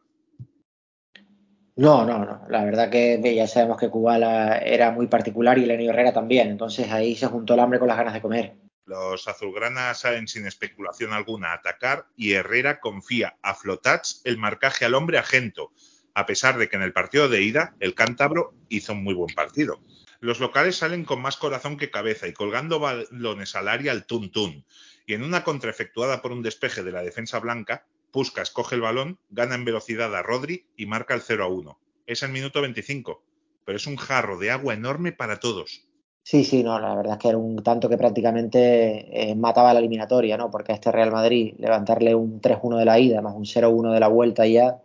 No, 1.76 2.04
no, 2.04 2.24
no. 2.24 2.42
La 2.48 2.64
verdad 2.64 2.90
que 2.90 3.20
ya 3.34 3.46
sabemos 3.46 3.78
que 3.78 3.90
Kubala 3.90 4.58
era 4.58 4.90
muy 4.90 5.06
particular 5.06 5.58
y 5.58 5.66
Lenny 5.66 5.88
Herrera 5.88 6.12
también. 6.12 6.48
Entonces 6.48 6.90
ahí 6.90 7.14
se 7.14 7.26
juntó 7.26 7.54
el 7.54 7.60
hambre 7.60 7.78
con 7.78 7.86
las 7.86 7.98
ganas 7.98 8.14
de 8.14 8.20
comer. 8.20 8.56
Los 8.88 9.28
azulgranas 9.28 10.00
salen 10.00 10.28
sin 10.28 10.46
especulación 10.46 11.12
alguna 11.12 11.50
a 11.50 11.56
atacar 11.56 12.06
y 12.16 12.32
Herrera 12.32 12.80
confía 12.80 13.36
a 13.42 13.54
Flotats 13.54 14.22
el 14.24 14.38
marcaje 14.38 14.86
al 14.86 14.94
hombre 14.94 15.18
agento, 15.18 15.74
a 16.14 16.24
pesar 16.24 16.56
de 16.56 16.70
que 16.70 16.76
en 16.76 16.82
el 16.82 16.94
partido 16.94 17.28
de 17.28 17.42
ida 17.42 17.76
el 17.80 17.94
cántabro 17.94 18.54
hizo 18.70 18.94
un 18.94 19.04
muy 19.04 19.12
buen 19.12 19.34
partido. 19.34 19.82
Los 20.20 20.40
locales 20.40 20.76
salen 20.76 21.04
con 21.04 21.20
más 21.20 21.36
corazón 21.36 21.76
que 21.76 21.90
cabeza 21.90 22.28
y 22.28 22.32
colgando 22.32 22.80
balones 22.80 23.54
al 23.56 23.68
área 23.68 23.92
al 23.92 24.06
tun-tun. 24.06 24.64
Y 25.04 25.12
en 25.12 25.22
una 25.22 25.44
contra 25.44 25.70
efectuada 25.70 26.22
por 26.22 26.32
un 26.32 26.42
despeje 26.42 26.82
de 26.82 26.92
la 26.92 27.02
defensa 27.02 27.40
blanca, 27.40 27.86
Puskas 28.10 28.50
coge 28.50 28.76
el 28.76 28.80
balón, 28.80 29.20
gana 29.28 29.54
en 29.54 29.66
velocidad 29.66 30.16
a 30.16 30.22
Rodri 30.22 30.66
y 30.78 30.86
marca 30.86 31.12
el 31.12 31.20
0 31.20 31.44
a 31.44 31.48
1. 31.48 31.78
Es 32.06 32.22
el 32.22 32.32
minuto 32.32 32.62
25, 32.62 33.22
pero 33.66 33.76
es 33.76 33.86
un 33.86 33.98
jarro 33.98 34.38
de 34.38 34.50
agua 34.50 34.72
enorme 34.72 35.12
para 35.12 35.40
todos. 35.40 35.87
Sí, 36.30 36.44
sí, 36.44 36.62
no, 36.62 36.78
la 36.78 36.94
verdad 36.94 37.14
es 37.14 37.18
que 37.20 37.28
era 37.30 37.38
un 37.38 37.62
tanto 37.62 37.88
que 37.88 37.96
prácticamente 37.96 39.30
eh, 39.30 39.34
mataba 39.34 39.72
la 39.72 39.78
eliminatoria, 39.78 40.36
¿no? 40.36 40.50
Porque 40.50 40.72
a 40.72 40.74
este 40.74 40.92
Real 40.92 41.10
Madrid 41.10 41.54
levantarle 41.56 42.14
un 42.14 42.42
3-1 42.42 42.76
de 42.76 42.84
la 42.84 42.98
ida 42.98 43.22
más 43.22 43.34
un 43.34 43.46
0-1 43.46 43.94
de 43.94 43.98
la 43.98 44.08
vuelta 44.08 44.46
ya 44.46 44.78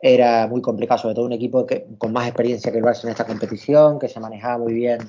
era 0.00 0.46
muy 0.46 0.62
complicado, 0.62 1.00
sobre 1.00 1.16
todo 1.16 1.24
un 1.24 1.32
equipo 1.32 1.66
que, 1.66 1.86
con 1.98 2.12
más 2.12 2.28
experiencia 2.28 2.70
que 2.70 2.78
el 2.78 2.84
Barça 2.84 3.02
en 3.02 3.10
esta 3.10 3.26
competición, 3.26 3.98
que 3.98 4.08
se 4.08 4.20
manejaba 4.20 4.58
muy 4.58 4.74
bien, 4.74 5.00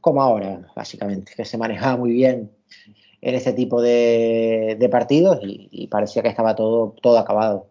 como 0.00 0.22
ahora, 0.22 0.60
básicamente, 0.74 1.34
que 1.36 1.44
se 1.44 1.56
manejaba 1.56 1.96
muy 1.96 2.10
bien 2.10 2.50
en 3.20 3.34
este 3.36 3.52
tipo 3.52 3.80
de, 3.80 4.88
partidos 4.90 5.38
y, 5.44 5.68
y, 5.70 5.86
parecía 5.86 6.20
que 6.20 6.30
estaba 6.30 6.56
todo, 6.56 6.96
todo 7.00 7.16
acabado. 7.16 7.70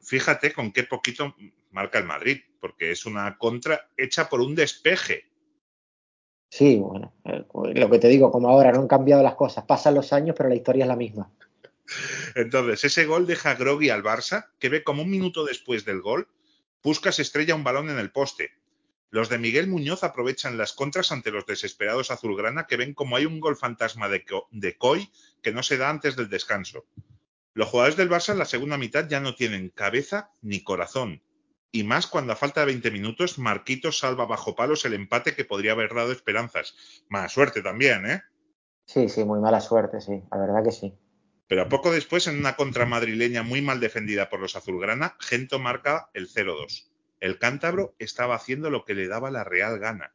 Fíjate 0.00 0.52
con 0.52 0.70
qué 0.70 0.84
poquito 0.84 1.34
marca 1.72 1.98
el 1.98 2.04
Madrid, 2.04 2.38
porque 2.60 2.92
es 2.92 3.04
una 3.04 3.36
contra 3.36 3.88
hecha 3.96 4.28
por 4.28 4.40
un 4.40 4.54
despeje. 4.54 5.31
Sí, 6.52 6.76
bueno, 6.76 7.14
eh, 7.24 7.46
lo 7.54 7.88
que 7.88 7.98
te 7.98 8.08
digo, 8.08 8.30
como 8.30 8.50
ahora 8.50 8.72
no 8.72 8.80
han 8.80 8.86
cambiado 8.86 9.22
las 9.22 9.36
cosas, 9.36 9.64
pasan 9.64 9.94
los 9.94 10.12
años, 10.12 10.34
pero 10.36 10.50
la 10.50 10.54
historia 10.54 10.84
es 10.84 10.88
la 10.88 10.96
misma. 10.96 11.30
Entonces, 12.34 12.84
ese 12.84 13.06
gol 13.06 13.26
deja 13.26 13.54
groggy 13.54 13.88
al 13.88 14.02
Barça, 14.02 14.48
que 14.58 14.68
ve 14.68 14.84
como 14.84 15.00
un 15.00 15.08
minuto 15.08 15.46
después 15.46 15.86
del 15.86 16.02
gol, 16.02 16.28
Puskas 16.82 17.20
estrella 17.20 17.54
un 17.54 17.64
balón 17.64 17.88
en 17.88 17.98
el 17.98 18.12
poste. 18.12 18.50
Los 19.08 19.30
de 19.30 19.38
Miguel 19.38 19.66
Muñoz 19.66 20.04
aprovechan 20.04 20.58
las 20.58 20.74
contras 20.74 21.10
ante 21.10 21.30
los 21.30 21.46
desesperados 21.46 22.10
azulgrana 22.10 22.66
que 22.66 22.76
ven 22.76 22.92
como 22.92 23.16
hay 23.16 23.24
un 23.24 23.40
gol 23.40 23.56
fantasma 23.56 24.10
de, 24.10 24.22
de 24.50 24.76
Coy 24.76 25.08
que 25.40 25.52
no 25.52 25.62
se 25.62 25.78
da 25.78 25.88
antes 25.88 26.16
del 26.16 26.28
descanso. 26.28 26.84
Los 27.54 27.70
jugadores 27.70 27.96
del 27.96 28.10
Barça 28.10 28.32
en 28.32 28.38
la 28.38 28.44
segunda 28.44 28.76
mitad 28.76 29.08
ya 29.08 29.20
no 29.20 29.34
tienen 29.34 29.70
cabeza 29.70 30.32
ni 30.42 30.62
corazón. 30.62 31.22
Y 31.72 31.84
más 31.84 32.06
cuando 32.06 32.34
a 32.34 32.36
falta 32.36 32.60
de 32.60 32.66
20 32.66 32.90
minutos 32.90 33.38
Marquitos 33.38 33.98
salva 33.98 34.26
bajo 34.26 34.54
palos 34.54 34.84
el 34.84 34.92
empate 34.92 35.34
que 35.34 35.46
podría 35.46 35.72
haber 35.72 35.94
dado 35.94 36.12
esperanzas. 36.12 36.76
Mala 37.08 37.30
suerte 37.30 37.62
también, 37.62 38.04
¿eh? 38.04 38.22
Sí, 38.84 39.08
sí, 39.08 39.24
muy 39.24 39.40
mala 39.40 39.60
suerte, 39.60 40.02
sí, 40.02 40.22
la 40.30 40.38
verdad 40.38 40.62
que 40.62 40.72
sí. 40.72 40.94
Pero 41.48 41.68
poco 41.68 41.90
después, 41.90 42.26
en 42.26 42.38
una 42.38 42.56
contra 42.56 42.84
madrileña 42.84 43.42
muy 43.42 43.62
mal 43.62 43.80
defendida 43.80 44.28
por 44.28 44.40
los 44.40 44.54
azulgrana, 44.54 45.16
Gento 45.18 45.58
marca 45.58 46.10
el 46.12 46.28
0-2. 46.28 46.90
El 47.20 47.38
cántabro 47.38 47.94
estaba 47.98 48.34
haciendo 48.34 48.68
lo 48.68 48.84
que 48.84 48.94
le 48.94 49.08
daba 49.08 49.30
la 49.30 49.44
real 49.44 49.78
gana. 49.78 50.12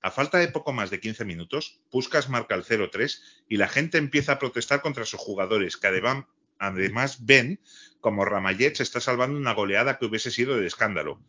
A 0.00 0.10
falta 0.10 0.38
de 0.38 0.48
poco 0.48 0.72
más 0.72 0.90
de 0.90 1.00
15 1.00 1.24
minutos, 1.24 1.80
Puskas 1.90 2.28
marca 2.28 2.54
el 2.54 2.64
0-3 2.64 3.20
y 3.48 3.56
la 3.56 3.68
gente 3.68 3.98
empieza 3.98 4.32
a 4.32 4.38
protestar 4.38 4.80
contra 4.82 5.04
sus 5.04 5.20
jugadores, 5.20 5.76
que 5.76 5.86
además, 5.86 6.24
además 6.58 7.24
ven 7.24 7.60
como 8.04 8.26
Ramallet 8.26 8.76
se 8.76 8.82
está 8.82 9.00
salvando 9.00 9.38
una 9.38 9.54
goleada 9.54 9.96
que 9.96 10.04
hubiese 10.04 10.30
sido 10.30 10.58
de 10.58 10.66
escándalo. 10.66 11.22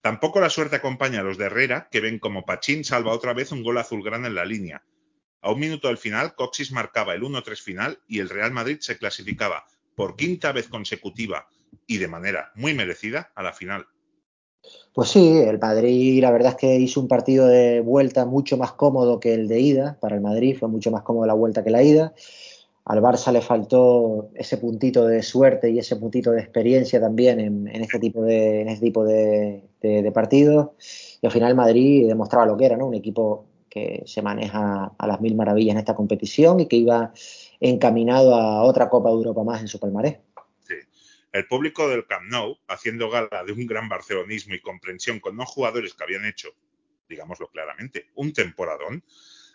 Tampoco 0.00 0.40
la 0.40 0.48
suerte 0.48 0.76
acompaña 0.76 1.20
a 1.20 1.22
los 1.22 1.36
de 1.36 1.44
Herrera, 1.44 1.88
que 1.90 2.00
ven 2.00 2.18
como 2.18 2.46
Pachín 2.46 2.84
salva 2.84 3.12
otra 3.12 3.34
vez 3.34 3.52
un 3.52 3.62
gol 3.62 3.76
azulgrana 3.76 4.28
en 4.28 4.34
la 4.34 4.46
línea. 4.46 4.82
A 5.42 5.52
un 5.52 5.60
minuto 5.60 5.88
del 5.88 5.98
final, 5.98 6.34
Coxis 6.34 6.72
marcaba 6.72 7.12
el 7.12 7.20
1-3 7.20 7.60
final 7.60 7.98
y 8.08 8.20
el 8.20 8.30
Real 8.30 8.50
Madrid 8.50 8.78
se 8.80 8.96
clasificaba 8.96 9.66
por 9.94 10.16
quinta 10.16 10.52
vez 10.52 10.68
consecutiva 10.68 11.48
y 11.86 11.98
de 11.98 12.08
manera 12.08 12.50
muy 12.54 12.72
merecida 12.72 13.30
a 13.34 13.42
la 13.42 13.52
final. 13.52 13.86
Pues 14.94 15.10
sí, 15.10 15.36
el 15.36 15.58
Madrid 15.58 16.22
la 16.22 16.30
verdad 16.30 16.52
es 16.52 16.56
que 16.56 16.76
hizo 16.76 16.98
un 16.98 17.08
partido 17.08 17.46
de 17.46 17.80
vuelta 17.80 18.24
mucho 18.24 18.56
más 18.56 18.72
cómodo 18.72 19.20
que 19.20 19.34
el 19.34 19.48
de 19.48 19.60
ida. 19.60 19.98
Para 20.00 20.14
el 20.14 20.22
Madrid 20.22 20.56
fue 20.58 20.68
mucho 20.68 20.90
más 20.90 21.02
cómodo 21.02 21.26
la 21.26 21.34
vuelta 21.34 21.62
que 21.62 21.70
la 21.70 21.82
ida. 21.82 22.14
Al 22.84 23.00
Barça 23.00 23.30
le 23.30 23.40
faltó 23.40 24.30
ese 24.34 24.56
puntito 24.56 25.06
de 25.06 25.22
suerte 25.22 25.70
y 25.70 25.78
ese 25.78 25.96
puntito 25.96 26.32
de 26.32 26.40
experiencia 26.40 27.00
también 27.00 27.38
en, 27.38 27.68
este 27.68 28.00
tipo 28.00 28.24
de, 28.24 28.62
en 28.62 28.68
este 28.68 30.12
partidos. 30.12 30.70
Y 31.20 31.26
al 31.26 31.32
final 31.32 31.54
Madrid 31.54 32.08
demostraba 32.08 32.46
lo 32.46 32.56
que 32.56 32.66
era, 32.66 32.76
¿no? 32.76 32.86
Un 32.86 32.94
equipo 32.94 33.46
que 33.70 34.02
se 34.04 34.20
maneja 34.20 34.92
a 34.98 35.06
las 35.06 35.20
mil 35.20 35.36
maravillas 35.36 35.74
en 35.74 35.78
esta 35.78 35.94
competición 35.94 36.60
y 36.60 36.66
que 36.66 36.76
iba 36.76 37.12
encaminado 37.60 38.34
a 38.34 38.64
otra 38.64 38.90
Copa 38.90 39.10
de 39.10 39.14
Europa 39.14 39.44
más 39.44 39.60
en 39.60 39.68
su 39.68 39.78
palmarés. 39.78 40.18
Sí. 40.66 40.74
El 41.32 41.46
público 41.46 41.88
del 41.88 42.06
Camp 42.06 42.24
Nou, 42.28 42.58
haciendo 42.66 43.08
gala 43.08 43.44
de 43.46 43.52
un 43.52 43.64
gran 43.66 43.88
barcelonismo 43.88 44.54
y 44.54 44.60
comprensión 44.60 45.20
con 45.20 45.36
los 45.36 45.48
jugadores 45.48 45.94
que 45.94 46.04
habían 46.04 46.26
hecho, 46.26 46.48
digámoslo 47.08 47.46
claramente, 47.46 48.06
un 48.16 48.32
temporadón, 48.32 49.04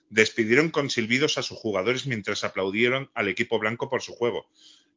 despidieron 0.09 0.69
con 0.69 0.89
silbidos 0.89 1.37
a 1.37 1.43
sus 1.43 1.57
jugadores 1.57 2.05
mientras 2.05 2.43
aplaudieron 2.43 3.09
al 3.13 3.27
equipo 3.27 3.59
blanco 3.59 3.89
por 3.89 4.01
su 4.01 4.13
juego. 4.13 4.47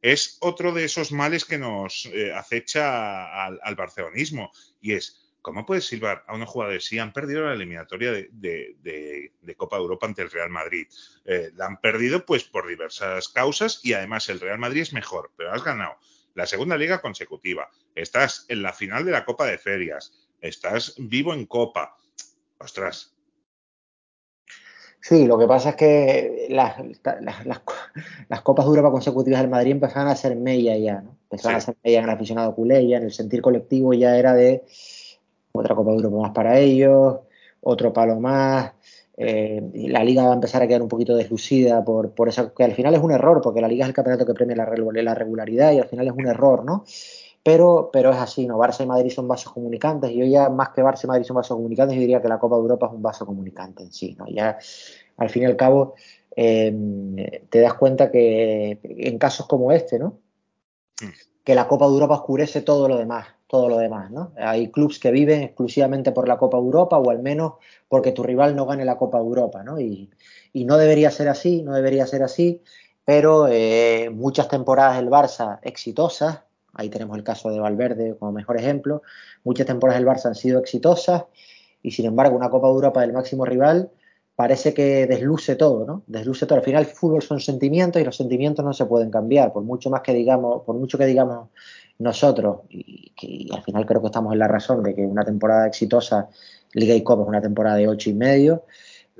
Es 0.01 0.37
otro 0.41 0.71
de 0.73 0.85
esos 0.85 1.11
males 1.11 1.45
que 1.45 1.57
nos 1.57 2.07
eh, 2.07 2.33
acecha 2.33 3.45
al, 3.45 3.75
barcelonismo 3.75 4.51
y 4.79 4.93
es 4.93 5.17
¿Cómo 5.41 5.65
puedes 5.65 5.87
silbar 5.87 6.23
a 6.27 6.35
unos 6.35 6.49
jugadores 6.49 6.85
si 6.85 6.99
han 6.99 7.13
perdido 7.13 7.47
la 7.47 7.53
eliminatoria 7.53 8.11
de, 8.11 8.29
de, 8.31 8.75
de, 8.83 9.33
de 9.41 9.55
Copa 9.55 9.77
Europa 9.77 10.05
ante 10.05 10.21
el 10.21 10.29
Real 10.29 10.51
Madrid? 10.51 10.85
Eh, 11.25 11.49
la 11.55 11.65
han 11.65 11.81
perdido 11.81 12.27
pues 12.27 12.43
por 12.43 12.67
diversas 12.67 13.27
causas 13.27 13.79
y 13.81 13.93
además 13.93 14.29
el 14.29 14.39
Real 14.39 14.59
Madrid 14.59 14.81
es 14.81 14.93
mejor, 14.93 15.31
pero 15.35 15.51
has 15.51 15.63
ganado 15.63 15.97
la 16.33 16.45
segunda 16.45 16.77
liga 16.77 17.01
consecutiva, 17.01 17.69
estás 17.95 18.45
en 18.47 18.61
la 18.61 18.73
final 18.73 19.05
de 19.05 19.11
la 19.11 19.25
Copa 19.25 19.45
de 19.45 19.57
Ferias, 19.57 20.13
estás 20.39 20.95
vivo 20.97 21.33
en 21.33 21.45
Copa. 21.45 21.97
Ostras. 22.57 23.15
Sí, 25.01 25.25
lo 25.25 25.37
que 25.39 25.47
pasa 25.47 25.71
es 25.71 25.75
que 25.75 26.47
las, 26.49 26.75
las, 27.21 27.45
las, 27.45 27.61
las 28.29 28.41
Copas 28.41 28.65
de 28.65 28.69
Europa 28.69 28.91
consecutivas 28.91 29.41
del 29.41 29.49
Madrid 29.49 29.71
empezaban 29.71 30.07
a 30.07 30.15
ser 30.15 30.35
mella 30.35 30.77
ya, 30.77 31.01
¿no? 31.01 31.17
Empezaban 31.23 31.59
sí. 31.59 31.63
a 31.63 31.65
ser 31.65 31.75
mella 31.83 31.99
en 31.99 32.03
el 32.03 32.09
aficionado 32.11 32.55
culé, 32.55 32.87
ya 32.87 32.97
en 32.97 33.03
el 33.03 33.11
sentir 33.11 33.41
colectivo 33.41 33.93
ya 33.93 34.15
era 34.15 34.33
de 34.33 34.63
otra 35.53 35.75
Copa 35.75 35.91
de 35.91 35.97
Europa 35.97 36.17
más 36.17 36.31
para 36.31 36.59
ellos, 36.59 37.19
otro 37.61 37.91
palo 37.91 38.19
más. 38.19 38.73
Eh, 39.17 39.61
la 39.73 40.03
liga 40.03 40.23
va 40.23 40.31
a 40.31 40.35
empezar 40.35 40.61
a 40.61 40.67
quedar 40.67 40.81
un 40.81 40.87
poquito 40.87 41.15
deslucida 41.15 41.83
por, 41.83 42.11
por 42.11 42.29
eso, 42.29 42.53
que 42.53 42.63
al 42.63 42.73
final 42.73 42.93
es 42.93 43.01
un 43.01 43.11
error, 43.11 43.41
porque 43.41 43.61
la 43.61 43.67
liga 43.67 43.85
es 43.85 43.89
el 43.89 43.95
campeonato 43.95 44.25
que 44.25 44.33
premia 44.33 44.55
la, 44.55 44.65
la 44.65 45.15
regularidad 45.15 45.71
y 45.73 45.79
al 45.79 45.87
final 45.87 46.07
es 46.07 46.13
un 46.13 46.27
error, 46.27 46.63
¿no? 46.63 46.85
Pero, 47.43 47.89
pero 47.91 48.11
es 48.11 48.17
así, 48.17 48.45
¿no? 48.45 48.57
Barça 48.57 48.83
y 48.83 48.85
Madrid 48.85 49.11
son 49.11 49.27
vasos 49.27 49.51
comunicantes. 49.51 50.11
y 50.11 50.17
Yo 50.17 50.25
ya, 50.25 50.49
más 50.49 50.69
que 50.69 50.83
Barça 50.83 51.05
y 51.05 51.07
Madrid 51.07 51.25
son 51.25 51.37
vasos 51.37 51.57
comunicantes, 51.57 51.95
yo 51.95 52.01
diría 52.01 52.21
que 52.21 52.27
la 52.27 52.39
Copa 52.39 52.55
de 52.55 52.61
Europa 52.61 52.87
es 52.87 52.93
un 52.93 53.01
vaso 53.01 53.25
comunicante 53.25 53.83
en 53.83 53.91
sí, 53.91 54.15
¿no? 54.17 54.27
Ya, 54.27 54.59
al 55.17 55.29
fin 55.29 55.43
y 55.43 55.45
al 55.45 55.55
cabo, 55.55 55.95
eh, 56.35 57.45
te 57.49 57.59
das 57.59 57.73
cuenta 57.73 58.11
que 58.11 58.79
en 58.83 59.17
casos 59.17 59.47
como 59.47 59.71
este, 59.71 59.97
¿no? 59.99 60.19
Que 61.43 61.55
la 61.55 61.67
Copa 61.67 61.87
de 61.87 61.93
Europa 61.93 62.15
oscurece 62.15 62.61
todo 62.61 62.87
lo 62.87 62.97
demás 62.97 63.27
todo 63.51 63.67
lo 63.67 63.79
demás, 63.79 64.09
¿no? 64.11 64.31
Hay 64.37 64.71
clubes 64.71 64.97
que 64.97 65.11
viven 65.11 65.43
exclusivamente 65.43 66.13
por 66.13 66.25
la 66.25 66.37
Copa 66.37 66.55
de 66.55 66.63
Europa 66.63 66.97
o 66.97 67.09
al 67.09 67.19
menos 67.21 67.55
porque 67.89 68.13
tu 68.13 68.23
rival 68.23 68.55
no 68.55 68.65
gane 68.65 68.85
la 68.85 68.97
Copa 68.97 69.17
de 69.17 69.25
Europa, 69.25 69.61
¿no? 69.61 69.77
Y, 69.77 70.09
y 70.53 70.63
no 70.63 70.77
debería 70.77 71.11
ser 71.11 71.27
así, 71.27 71.61
no 71.61 71.73
debería 71.73 72.07
ser 72.07 72.23
así, 72.23 72.61
pero 73.03 73.49
eh, 73.49 74.09
muchas 74.09 74.47
temporadas 74.47 74.95
del 74.95 75.09
Barça 75.09 75.59
exitosas, 75.63 76.43
ahí 76.73 76.89
tenemos 76.89 77.17
el 77.17 77.23
caso 77.23 77.49
de 77.49 77.59
Valverde 77.59 78.15
como 78.17 78.31
mejor 78.31 78.57
ejemplo, 78.57 79.01
muchas 79.43 79.67
temporadas 79.67 80.01
del 80.01 80.09
Barça 80.09 80.25
han 80.27 80.35
sido 80.35 80.59
exitosas 80.59 81.25
y 81.81 81.91
sin 81.91 82.05
embargo 82.05 82.35
una 82.35 82.49
Copa 82.49 82.67
de 82.67 82.73
Europa 82.73 83.01
del 83.01 83.13
máximo 83.13 83.45
rival 83.45 83.89
parece 84.35 84.73
que 84.73 85.05
desluce 85.05 85.55
todo, 85.55 85.85
¿no? 85.85 86.03
Desluce 86.07 86.45
todo. 86.45 86.57
Al 86.57 86.65
final 86.65 86.83
el 86.83 86.89
fútbol 86.89 87.21
son 87.21 87.39
sentimientos 87.39 88.01
y 88.01 88.05
los 88.05 88.15
sentimientos 88.15 88.65
no 88.65 88.73
se 88.73 88.85
pueden 88.85 89.11
cambiar, 89.11 89.53
por 89.53 89.63
mucho 89.63 89.89
más 89.89 90.01
que 90.01 90.13
digamos, 90.13 90.63
por 90.63 90.75
mucho 90.75 90.97
que 90.97 91.05
digamos 91.05 91.49
nosotros, 91.99 92.61
y, 92.69 93.11
que 93.15 93.47
al 93.53 93.61
final 93.61 93.85
creo 93.85 94.01
que 94.01 94.07
estamos 94.07 94.33
en 94.33 94.39
la 94.39 94.47
razón 94.47 94.81
de 94.81 94.95
que 94.95 95.05
una 95.05 95.23
temporada 95.23 95.67
exitosa, 95.67 96.27
Liga 96.73 96.95
y 96.95 97.03
Copa 97.03 97.21
es 97.21 97.27
una 97.27 97.41
temporada 97.41 97.75
de 97.75 97.87
ocho 97.87 98.09
y 98.09 98.13
medio, 98.13 98.63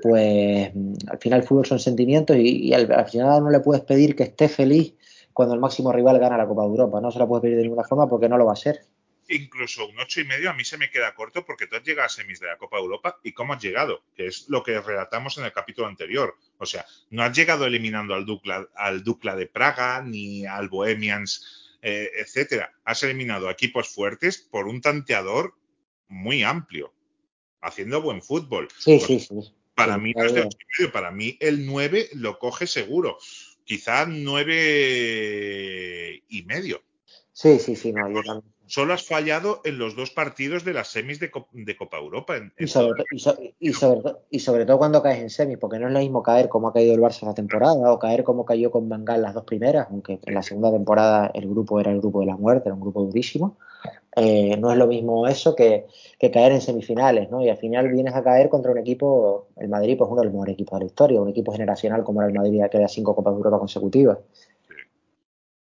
pues 0.02 0.72
al 1.06 1.18
final 1.18 1.40
el 1.40 1.46
fútbol 1.46 1.66
son 1.66 1.78
sentimientos 1.78 2.36
y, 2.36 2.72
al, 2.74 2.90
al, 2.90 3.06
final 3.06 3.44
no 3.44 3.50
le 3.50 3.60
puedes 3.60 3.84
pedir 3.84 4.16
que 4.16 4.24
esté 4.24 4.48
feliz 4.48 4.94
cuando 5.32 5.54
el 5.54 5.60
máximo 5.60 5.92
rival 5.92 6.18
gana 6.18 6.36
la 6.36 6.46
Copa 6.46 6.62
de 6.62 6.68
Europa. 6.68 7.00
No 7.00 7.10
se 7.10 7.18
la 7.18 7.26
puedes 7.26 7.42
pedir 7.42 7.56
de 7.56 7.62
ninguna 7.62 7.84
forma 7.84 8.08
porque 8.08 8.28
no 8.28 8.38
lo 8.38 8.46
va 8.46 8.52
a 8.52 8.56
ser. 8.56 8.84
Incluso 9.28 9.86
un 9.86 9.98
ocho 9.98 10.20
y 10.20 10.24
medio 10.24 10.50
a 10.50 10.52
mí 10.52 10.64
se 10.64 10.76
me 10.76 10.90
queda 10.90 11.14
corto 11.14 11.44
porque 11.44 11.66
tú 11.66 11.76
has 11.76 11.84
llegado 11.84 12.06
a 12.06 12.08
semis 12.08 12.40
de 12.40 12.48
la 12.48 12.58
Copa 12.58 12.76
de 12.76 12.82
Europa 12.82 13.18
y 13.22 13.32
cómo 13.32 13.52
has 13.54 13.62
llegado, 13.62 14.02
que 14.14 14.26
es 14.26 14.48
lo 14.48 14.62
que 14.62 14.80
relatamos 14.80 15.38
en 15.38 15.44
el 15.44 15.52
capítulo 15.52 15.86
anterior. 15.86 16.36
O 16.58 16.66
sea, 16.66 16.84
no 17.10 17.22
has 17.22 17.34
llegado 17.36 17.64
eliminando 17.64 18.14
al 18.14 18.26
Dukla, 18.26 18.68
al 18.74 19.04
Dukla 19.04 19.36
de 19.36 19.46
Praga 19.46 20.02
ni 20.02 20.44
al 20.44 20.68
Bohemians 20.68 21.62
eh, 21.82 22.12
etcétera. 22.16 22.72
Has 22.84 23.02
eliminado 23.02 23.50
equipos 23.50 23.88
fuertes 23.88 24.38
por 24.38 24.68
un 24.68 24.80
tanteador 24.80 25.54
muy 26.06 26.44
amplio, 26.44 26.94
haciendo 27.60 28.00
buen 28.00 28.22
fútbol. 28.22 28.68
Sí, 28.78 28.98
pues, 28.98 29.06
sí, 29.06 29.18
sí. 29.18 29.52
Para 29.74 29.96
sí, 29.96 30.00
mí 30.00 30.12
no 30.14 30.22
es 30.22 30.32
de 30.32 30.48
medio, 30.78 30.92
para 30.92 31.10
mí 31.10 31.36
el 31.40 31.66
9 31.66 32.10
lo 32.14 32.38
coge 32.38 32.68
seguro. 32.68 33.18
Quizá 33.72 34.04
9 34.04 36.24
y 36.28 36.42
medio. 36.42 36.82
Sí, 37.32 37.58
sí, 37.58 37.74
sí, 37.74 37.90
no, 37.90 38.06
yo 38.10 38.22
también. 38.22 38.52
Solo 38.66 38.92
has 38.92 39.06
fallado 39.06 39.62
en 39.64 39.78
los 39.78 39.96
dos 39.96 40.10
partidos 40.10 40.62
de 40.62 40.74
las 40.74 40.88
semis 40.88 41.18
de, 41.18 41.30
Copa, 41.30 41.48
de 41.54 41.74
Copa 41.74 41.96
Europa. 41.96 42.36
En, 42.36 42.52
en 42.58 42.66
y, 42.66 42.68
sobre, 42.68 43.02
y, 43.10 43.18
so, 43.18 43.34
y, 43.58 43.72
sobre, 43.72 44.12
y, 44.28 44.40
sobre, 44.40 44.66
todo 44.66 44.76
cuando 44.76 45.02
caes 45.02 45.20
en 45.20 45.30
semis, 45.30 45.56
porque 45.56 45.78
no 45.78 45.86
es 45.86 45.94
lo 45.94 46.00
mismo 46.00 46.22
caer 46.22 46.50
como 46.50 46.68
ha 46.68 46.74
caído 46.74 46.94
el 46.94 47.00
Barça 47.00 47.24
la 47.24 47.32
temporada 47.32 47.90
o 47.90 47.98
caer 47.98 48.24
como 48.24 48.44
cayó 48.44 48.70
con 48.70 48.90
Bangal 48.90 49.22
las 49.22 49.32
dos 49.32 49.44
primeras, 49.44 49.86
aunque 49.88 50.20
en 50.22 50.34
la 50.34 50.42
segunda 50.42 50.70
temporada 50.70 51.30
el 51.32 51.48
grupo 51.48 51.80
era 51.80 51.92
el 51.92 52.00
grupo 52.00 52.20
de 52.20 52.26
la 52.26 52.36
muerte, 52.36 52.68
era 52.68 52.74
un 52.74 52.82
grupo 52.82 53.02
durísimo. 53.02 53.56
Eh, 54.14 54.56
no 54.58 54.70
es 54.70 54.76
lo 54.76 54.86
mismo 54.86 55.26
eso 55.26 55.56
que, 55.56 55.86
que, 56.18 56.30
caer 56.30 56.52
en 56.52 56.60
semifinales, 56.60 57.30
¿no? 57.30 57.42
Y 57.42 57.48
al 57.48 57.56
final 57.56 57.90
vienes 57.90 58.14
a 58.14 58.22
caer 58.22 58.50
contra 58.50 58.70
un 58.70 58.78
equipo, 58.78 59.48
el 59.56 59.68
Madrid, 59.68 59.96
pues 59.96 60.10
uno 60.10 60.20
de 60.20 60.26
los 60.26 60.34
mejores 60.34 60.54
equipos 60.54 60.78
de 60.78 60.84
la 60.84 60.88
historia, 60.88 61.20
un 61.20 61.30
equipo 61.30 61.52
generacional 61.52 62.04
como 62.04 62.20
era 62.20 62.28
el 62.28 62.34
Madrid, 62.34 62.62
que 62.70 62.78
da 62.78 62.88
cinco 62.88 63.16
Copas 63.16 63.32
de 63.32 63.38
Europa 63.38 63.58
consecutivas. 63.58 64.18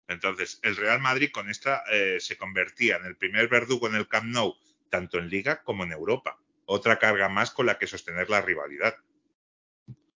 Entonces, 0.07 0.59
el 0.63 0.75
Real 0.75 0.99
Madrid 0.99 1.29
con 1.31 1.49
esta 1.49 1.83
eh, 1.91 2.17
se 2.19 2.35
convertía 2.35 2.97
en 2.97 3.05
el 3.05 3.15
primer 3.15 3.47
verdugo 3.47 3.87
en 3.87 3.95
el 3.95 4.07
Camp 4.07 4.25
Nou, 4.25 4.55
tanto 4.89 5.19
en 5.19 5.29
Liga 5.29 5.61
como 5.63 5.83
en 5.83 5.91
Europa. 5.91 6.37
Otra 6.65 6.97
carga 6.97 7.29
más 7.29 7.51
con 7.51 7.65
la 7.65 7.77
que 7.77 7.87
sostener 7.87 8.29
la 8.29 8.41
rivalidad. 8.41 8.95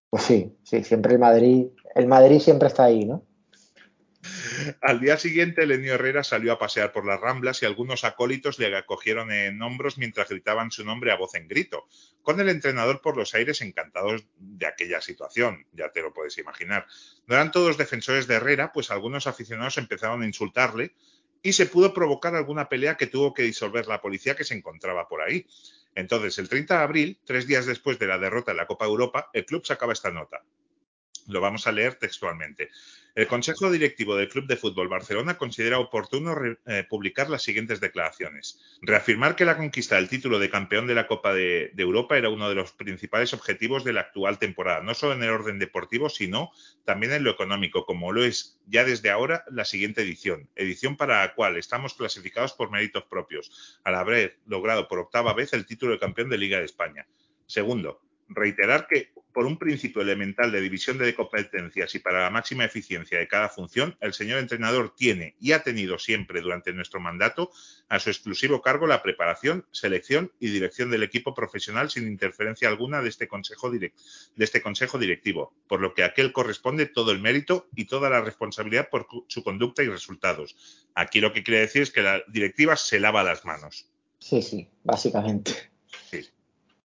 Pues 0.10 0.24
sí, 0.24 0.58
sí, 0.64 0.84
siempre 0.84 1.14
el 1.14 1.20
Madrid, 1.20 1.68
el 1.94 2.08
Madrid 2.08 2.40
siempre 2.40 2.68
está 2.68 2.86
ahí, 2.86 3.06
¿no? 3.06 3.24
Al 4.82 5.00
día 5.00 5.18
siguiente, 5.18 5.66
Lenio 5.66 5.96
Herrera 5.96 6.24
salió 6.24 6.54
a 6.54 6.60
pasear 6.60 6.92
por 6.92 7.06
las 7.06 7.20
Ramblas 7.20 7.62
y 7.62 7.66
algunos 7.66 8.04
acólitos 8.04 8.60
le 8.60 8.76
acogieron 8.76 9.32
en 9.32 9.62
hombros 9.62 9.98
mientras 9.98 10.30
gritaban 10.30 10.72
su 10.72 10.84
nombre 10.86 11.12
a 11.12 11.18
voz 11.18 11.36
en 11.36 11.48
grito, 11.48 11.88
con 12.22 12.40
el 12.40 12.50
entrenador 12.50 13.02
por 13.02 13.18
los 13.18 13.34
aires 13.36 13.62
encantados 13.62 14.26
de 14.38 14.66
aquella 14.66 15.02
situación, 15.02 15.66
ya 15.74 15.92
te 15.92 16.02
lo 16.02 16.14
puedes 16.14 16.38
imaginar. 16.38 16.88
No 17.28 17.36
eran 17.36 17.52
todos 17.52 17.78
defensores 17.78 18.28
de 18.28 18.36
Herrera, 18.36 18.72
pues 18.74 18.92
algunos 18.92 19.28
aficionados 19.28 19.78
empezaron 19.78 20.22
a 20.22 20.28
insultarle 20.28 20.94
y 21.42 21.54
se 21.54 21.68
pudo 21.68 21.94
provocar 21.94 22.34
alguna 22.36 22.70
pelea 22.70 22.98
que 22.98 23.06
tuvo 23.06 23.34
que 23.34 23.44
disolver 23.44 23.88
la 23.88 24.02
policía 24.02 24.36
que 24.36 24.44
se 24.44 24.56
encontraba 24.56 25.08
por 25.08 25.22
ahí. 25.22 25.46
Entonces, 25.94 26.40
el 26.40 26.50
30 26.50 26.78
de 26.78 26.84
abril, 26.84 27.20
tres 27.24 27.46
días 27.46 27.66
después 27.66 28.00
de 28.00 28.08
la 28.08 28.18
derrota 28.18 28.50
en 28.50 28.58
la 28.58 28.66
Copa 28.66 28.86
Europa, 28.86 29.30
el 29.32 29.46
club 29.46 29.66
sacaba 29.66 29.94
esta 29.94 30.10
nota. 30.10 30.44
Lo 31.28 31.42
vamos 31.42 31.68
a 31.68 31.72
leer 31.72 31.96
textualmente. 31.96 32.70
El 33.16 33.28
Consejo 33.28 33.72
Directivo 33.72 34.18
del 34.18 34.28
Club 34.28 34.46
de 34.46 34.58
Fútbol 34.58 34.90
Barcelona 34.90 35.38
considera 35.38 35.80
oportuno 35.80 36.36
eh, 36.66 36.84
publicar 36.90 37.30
las 37.30 37.44
siguientes 37.44 37.80
declaraciones. 37.80 38.78
Reafirmar 38.82 39.38
que 39.38 39.46
la 39.46 39.56
conquista 39.56 39.96
del 39.96 40.10
título 40.10 40.38
de 40.38 40.50
campeón 40.50 40.86
de 40.86 40.96
la 40.96 41.08
Copa 41.08 41.34
de, 41.34 41.72
de 41.74 41.84
Europa 41.84 42.18
era 42.18 42.28
uno 42.28 42.50
de 42.50 42.56
los 42.56 42.74
principales 42.74 43.34
objetivos 43.34 43.86
de 43.86 43.94
la 43.94 44.02
actual 44.02 44.38
temporada, 44.38 44.82
no 44.82 44.94
solo 44.94 45.14
en 45.14 45.24
el 45.24 45.30
orden 45.30 45.60
deportivo, 45.60 46.10
sino 46.10 46.52
también 46.84 47.14
en 47.14 47.24
lo 47.24 47.32
económico, 47.32 47.86
como 47.86 48.12
lo 48.12 48.22
es 48.22 48.60
ya 48.68 48.84
desde 48.84 49.12
ahora 49.12 49.46
la 49.50 49.64
siguiente 49.64 50.02
edición, 50.02 50.50
edición 50.54 50.98
para 50.98 51.22
la 51.22 51.36
cual 51.36 51.56
estamos 51.56 51.94
clasificados 51.94 52.52
por 52.52 52.70
méritos 52.70 53.06
propios, 53.06 53.80
al 53.86 53.96
haber 53.96 54.40
logrado 54.46 54.90
por 54.90 55.00
octava 55.00 55.34
vez 55.34 55.54
el 55.54 55.66
título 55.66 55.94
de 55.94 56.00
campeón 56.00 56.30
de 56.30 56.38
Liga 56.38 56.60
de 56.60 56.66
España. 56.66 57.08
Segundo, 57.48 58.02
reiterar 58.28 58.88
que 58.88 59.14
por 59.36 59.46
un 59.46 59.58
principio 59.58 60.02
elemental 60.02 60.50
de 60.50 60.62
división 60.62 60.98
de 60.98 61.14
competencias 61.14 61.94
y 61.94 62.00
para 62.00 62.22
la 62.22 62.30
máxima 62.30 62.64
eficiencia 62.64 63.20
de 63.20 63.28
cada 63.28 63.50
función, 63.50 63.98
el 64.00 64.14
señor 64.14 64.40
entrenador 64.40 64.96
tiene 64.96 65.36
y 65.42 65.52
ha 65.52 65.62
tenido 65.62 66.00
siempre 66.00 66.40
durante 66.40 66.72
nuestro 66.72 67.02
mandato 67.02 67.52
a 67.90 68.00
su 68.00 68.10
exclusivo 68.10 68.62
cargo 68.62 68.88
la 68.88 69.04
preparación, 69.04 69.66
selección 69.72 70.32
y 70.40 70.52
dirección 70.52 70.90
del 70.90 71.04
equipo 71.04 71.34
profesional 71.34 71.90
sin 71.90 72.08
interferencia 72.08 72.70
alguna 72.70 73.02
de 73.02 73.10
este 73.10 73.28
consejo, 73.28 73.70
de 73.70 73.92
este 74.38 74.62
consejo 74.62 74.98
directivo, 74.98 75.54
por 75.68 75.82
lo 75.82 75.94
que 75.94 76.04
a 76.04 76.08
aquel 76.08 76.32
corresponde 76.32 76.86
todo 76.86 77.12
el 77.12 77.20
mérito 77.20 77.68
y 77.76 77.88
toda 77.88 78.10
la 78.10 78.22
responsabilidad 78.22 78.88
por 78.90 79.06
su 79.28 79.44
conducta 79.44 79.84
y 79.84 79.90
resultados. 79.90 80.56
Aquí 80.96 81.20
lo 81.20 81.34
que 81.34 81.44
quiere 81.44 81.60
decir 81.60 81.82
es 81.82 81.92
que 81.92 82.04
la 82.04 82.24
directiva 82.30 82.78
se 82.78 83.02
lava 83.02 83.22
las 83.22 83.44
manos. 83.44 83.90
Sí, 84.18 84.42
sí, 84.42 84.70
básicamente. 84.82 85.75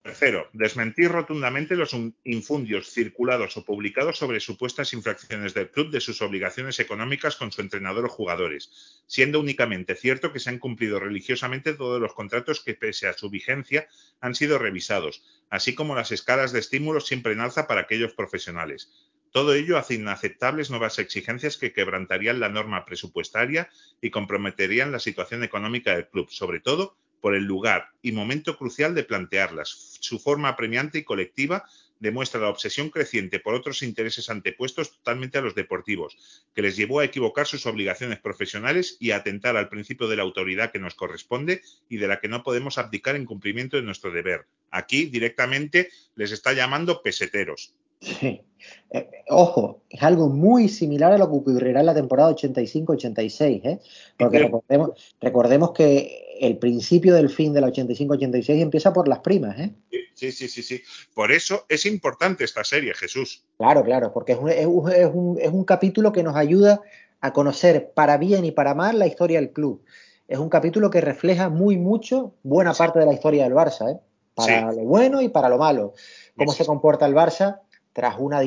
Tercero, 0.02 0.48
desmentir 0.54 1.10
rotundamente 1.10 1.76
los 1.76 1.92
un- 1.92 2.16
infundios 2.24 2.88
circulados 2.88 3.58
o 3.58 3.66
publicados 3.66 4.16
sobre 4.16 4.40
supuestas 4.40 4.94
infracciones 4.94 5.52
del 5.52 5.70
club 5.70 5.90
de 5.90 6.00
sus 6.00 6.22
obligaciones 6.22 6.80
económicas 6.80 7.36
con 7.36 7.52
su 7.52 7.60
entrenador 7.60 8.06
o 8.06 8.08
jugadores, 8.08 9.02
siendo 9.06 9.38
únicamente 9.40 9.94
cierto 9.94 10.32
que 10.32 10.38
se 10.40 10.48
han 10.48 10.58
cumplido 10.58 11.00
religiosamente 11.00 11.74
todos 11.74 12.00
los 12.00 12.14
contratos 12.14 12.60
que, 12.64 12.72
pese 12.72 13.08
a 13.08 13.12
su 13.12 13.28
vigencia, 13.28 13.88
han 14.22 14.34
sido 14.34 14.58
revisados, 14.58 15.22
así 15.50 15.74
como 15.74 15.94
las 15.94 16.12
escalas 16.12 16.52
de 16.52 16.60
estímulos 16.60 17.06
siempre 17.06 17.34
en 17.34 17.40
alza 17.40 17.66
para 17.66 17.82
aquellos 17.82 18.14
profesionales. 18.14 18.90
Todo 19.32 19.52
ello 19.52 19.76
hace 19.76 19.94
inaceptables 19.94 20.70
nuevas 20.70 20.98
exigencias 20.98 21.58
que 21.58 21.74
quebrantarían 21.74 22.40
la 22.40 22.48
norma 22.48 22.86
presupuestaria 22.86 23.68
y 24.00 24.08
comprometerían 24.10 24.92
la 24.92 24.98
situación 24.98 25.44
económica 25.44 25.94
del 25.94 26.08
club, 26.08 26.30
sobre 26.30 26.60
todo 26.60 26.96
por 27.20 27.34
el 27.34 27.44
lugar 27.44 27.88
y 28.02 28.12
momento 28.12 28.56
crucial 28.56 28.94
de 28.94 29.04
plantearlas. 29.04 29.98
Su 30.00 30.18
forma 30.18 30.48
apremiante 30.48 30.98
y 30.98 31.04
colectiva 31.04 31.64
demuestra 32.00 32.40
la 32.40 32.48
obsesión 32.48 32.90
creciente 32.90 33.38
por 33.38 33.54
otros 33.54 33.82
intereses 33.82 34.30
antepuestos 34.30 34.90
totalmente 34.90 35.38
a 35.38 35.42
los 35.42 35.54
deportivos, 35.54 36.44
que 36.54 36.62
les 36.62 36.76
llevó 36.76 37.00
a 37.00 37.04
equivocar 37.04 37.46
sus 37.46 37.66
obligaciones 37.66 38.18
profesionales 38.18 38.96
y 38.98 39.10
a 39.10 39.16
atentar 39.16 39.56
al 39.56 39.68
principio 39.68 40.08
de 40.08 40.16
la 40.16 40.22
autoridad 40.22 40.72
que 40.72 40.78
nos 40.78 40.94
corresponde 40.94 41.62
y 41.88 41.98
de 41.98 42.08
la 42.08 42.18
que 42.18 42.28
no 42.28 42.42
podemos 42.42 42.78
abdicar 42.78 43.16
en 43.16 43.26
cumplimiento 43.26 43.76
de 43.76 43.82
nuestro 43.82 44.10
deber. 44.10 44.46
Aquí 44.70 45.06
directamente 45.06 45.90
les 46.14 46.32
está 46.32 46.54
llamando 46.54 47.02
peseteros. 47.02 47.74
Sí. 48.00 48.42
Eh, 48.90 49.08
ojo, 49.28 49.82
es 49.88 50.02
algo 50.02 50.28
muy 50.28 50.68
similar 50.68 51.12
a 51.12 51.18
lo 51.18 51.30
que 51.30 51.36
ocurrirá 51.36 51.80
en 51.80 51.86
la 51.86 51.94
temporada 51.94 52.30
85-86, 52.34 53.64
¿eh? 53.64 53.78
Porque 54.18 54.38
Sí. 54.38 54.44
recordemos, 54.44 54.90
recordemos 55.20 55.72
que 55.72 56.36
el 56.40 56.58
principio 56.58 57.14
del 57.14 57.30
fin 57.30 57.52
de 57.52 57.60
la 57.60 57.68
85-86 57.68 58.60
empieza 58.60 58.92
por 58.92 59.06
las 59.08 59.20
primas, 59.20 59.58
¿eh? 59.58 59.70
Sí, 60.14 60.32
sí, 60.32 60.48
sí, 60.48 60.62
sí. 60.62 60.80
Por 61.14 61.32
eso 61.32 61.64
es 61.68 61.86
importante 61.86 62.44
esta 62.44 62.64
serie, 62.64 62.92
Jesús. 62.94 63.44
Claro, 63.58 63.82
claro, 63.84 64.12
porque 64.12 64.32
es 64.32 64.38
un, 64.38 64.48
es 64.50 64.66
un- 64.66 64.92
es 64.92 65.10
un- 65.12 65.38
es 65.40 65.50
un 65.50 65.64
capítulo 65.64 66.12
que 66.12 66.22
nos 66.22 66.36
ayuda 66.36 66.80
a 67.20 67.32
conocer 67.32 67.92
para 67.94 68.16
bien 68.18 68.44
y 68.44 68.50
para 68.50 68.74
mal 68.74 68.98
la 68.98 69.06
historia 69.06 69.38
del 69.40 69.50
club. 69.52 69.82
Es 70.28 70.38
un 70.38 70.48
capítulo 70.48 70.90
que 70.90 71.00
refleja 71.00 71.48
muy 71.48 71.76
mucho 71.76 72.34
buena 72.42 72.72
parte 72.74 72.98
de 72.98 73.06
la 73.06 73.12
historia 73.14 73.44
del 73.44 73.52
Barça, 73.54 73.92
¿eh? 73.94 73.98
Para 74.34 74.70
Sí. 74.72 74.76
lo 74.78 74.84
bueno 74.84 75.20
y 75.20 75.28
para 75.28 75.48
lo 75.48 75.58
malo. 75.58 75.94
Cómo 76.36 76.52
Sí, 76.52 76.58
se 76.58 76.66
comporta 76.66 77.04
el 77.06 77.14
Barça 77.14 77.60
tras 77.92 78.16
una, 78.18 78.40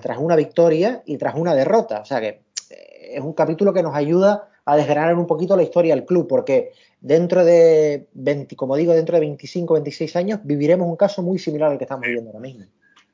tras 0.00 0.18
una 0.18 0.36
victoria 0.36 1.02
y 1.06 1.18
tras 1.18 1.34
una 1.34 1.54
derrota. 1.54 2.00
O 2.00 2.04
sea 2.04 2.20
que 2.20 2.42
eh, 2.70 3.10
es 3.14 3.20
un 3.20 3.32
capítulo 3.32 3.72
que 3.72 3.82
nos 3.82 3.94
ayuda 3.94 4.50
a 4.64 4.76
desgranar 4.76 5.14
un 5.14 5.26
poquito 5.26 5.56
la 5.56 5.62
historia 5.62 5.94
del 5.94 6.04
club, 6.04 6.28
porque 6.28 6.72
dentro 7.00 7.44
de 7.44 8.08
20, 8.12 8.54
como 8.54 8.76
digo, 8.76 8.92
dentro 8.92 9.14
de 9.14 9.20
25, 9.20 9.74
26 9.74 10.16
años 10.16 10.40
viviremos 10.44 10.86
un 10.86 10.96
caso 10.96 11.22
muy 11.22 11.38
similar 11.38 11.72
al 11.72 11.78
que 11.78 11.84
estamos 11.84 12.06
viviendo 12.06 12.30
ahora 12.30 12.40
mismo. 12.40 12.66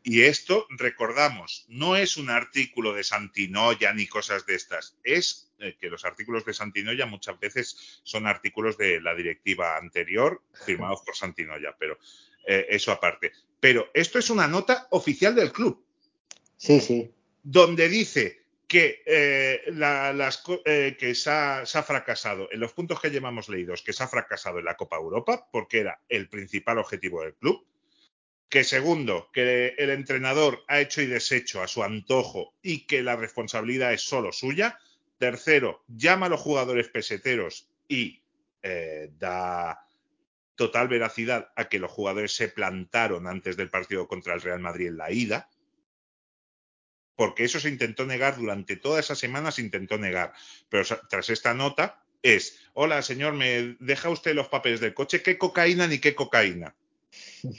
Y 0.06 0.20
esto, 0.20 0.66
recordamos, 0.68 1.64
no 1.68 1.96
es 1.96 2.18
un 2.18 2.28
artículo 2.28 2.92
de 2.92 3.04
Santinoya 3.04 3.94
ni 3.94 4.06
cosas 4.06 4.44
de 4.44 4.54
estas. 4.54 4.98
Es 5.02 5.50
eh, 5.58 5.76
que 5.80 5.88
los 5.88 6.04
artículos 6.04 6.44
de 6.44 6.52
Santinoya 6.52 7.06
muchas 7.06 7.40
veces 7.40 8.00
son 8.02 8.26
artículos 8.26 8.76
de 8.76 9.00
la 9.00 9.14
directiva 9.14 9.78
anterior 9.78 10.42
firmados 10.66 11.00
por 11.06 11.16
Santinoya, 11.16 11.74
pero 11.78 11.96
eh, 12.46 12.66
eso 12.70 12.92
aparte. 12.92 13.32
Pero 13.60 13.90
esto 13.94 14.18
es 14.18 14.30
una 14.30 14.46
nota 14.46 14.86
oficial 14.90 15.34
del 15.34 15.52
club, 15.52 15.84
Sí, 16.56 16.80
sí. 16.80 17.10
donde 17.42 17.88
dice 17.88 18.42
que, 18.66 19.02
eh, 19.06 19.62
la- 19.68 20.12
las 20.12 20.42
eh, 20.64 20.96
que 20.98 21.14
se 21.14 21.30
ha, 21.30 21.66
se 21.66 21.78
ha 21.78 21.82
fracasado, 21.82 22.48
en 22.50 22.60
los 22.60 22.72
puntos 22.72 23.00
que 23.00 23.10
llevamos 23.10 23.48
leídos, 23.48 23.82
que 23.82 23.92
se 23.92 24.02
ha 24.02 24.08
fracasado 24.08 24.58
en 24.58 24.64
la 24.64 24.76
Copa 24.76 24.96
Europa, 24.96 25.46
porque 25.52 25.80
era 25.80 26.00
el 26.08 26.28
principal 26.28 26.78
objetivo 26.78 27.22
del 27.22 27.34
club, 27.34 27.64
que 28.48 28.64
segundo, 28.64 29.30
que 29.32 29.74
el 29.78 29.90
entrenador 29.90 30.62
ha 30.68 30.80
hecho 30.80 31.02
y 31.02 31.06
deshecho 31.06 31.62
a 31.62 31.68
su 31.68 31.82
antojo 31.82 32.54
y 32.62 32.86
que 32.86 33.02
la 33.02 33.16
responsabilidad 33.16 33.92
es 33.92 34.02
solo 34.02 34.32
suya. 34.32 34.78
Tercero, 35.18 35.84
llama 35.88 36.26
a 36.26 36.28
los 36.30 36.40
jugadores 36.40 36.88
peseteros 36.88 37.68
y 37.88 38.22
eh, 38.62 39.10
da 39.18 39.83
total 40.56 40.88
veracidad 40.88 41.52
a 41.56 41.68
que 41.68 41.78
los 41.78 41.90
jugadores 41.90 42.34
se 42.36 42.48
plantaron 42.48 43.26
antes 43.26 43.56
del 43.56 43.70
partido 43.70 44.06
contra 44.08 44.34
el 44.34 44.40
Real 44.40 44.60
Madrid 44.60 44.88
en 44.88 44.96
la 44.96 45.10
ida. 45.10 45.48
Porque 47.16 47.44
eso 47.44 47.60
se 47.60 47.68
intentó 47.68 48.06
negar 48.06 48.36
durante 48.36 48.76
toda 48.76 48.98
esa 49.00 49.14
semana, 49.14 49.52
se 49.52 49.62
intentó 49.62 49.98
negar. 49.98 50.32
Pero 50.68 50.84
tras 51.08 51.30
esta 51.30 51.54
nota 51.54 52.04
es, 52.22 52.58
hola 52.72 53.02
señor, 53.02 53.34
¿me 53.34 53.76
deja 53.80 54.10
usted 54.10 54.34
los 54.34 54.48
papeles 54.48 54.80
del 54.80 54.94
coche? 54.94 55.22
¿Qué 55.22 55.38
cocaína 55.38 55.86
ni 55.86 55.98
qué 55.98 56.14
cocaína? 56.14 56.74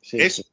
sí, 0.00 0.16
Es- 0.18 0.36
sí, 0.36 0.44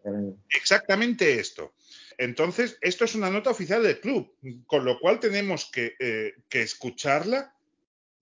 exactamente 0.49 1.39
esto. 1.39 1.73
Entonces, 2.17 2.77
esto 2.81 3.05
es 3.05 3.13
una 3.15 3.29
nota 3.29 3.51
oficial 3.51 3.83
del 3.83 3.99
club, 3.99 4.35
con 4.65 4.83
lo 4.83 4.99
cual 4.99 5.19
tenemos 5.19 5.69
que, 5.71 5.95
eh, 5.99 6.33
que 6.49 6.63
escucharla 6.63 7.53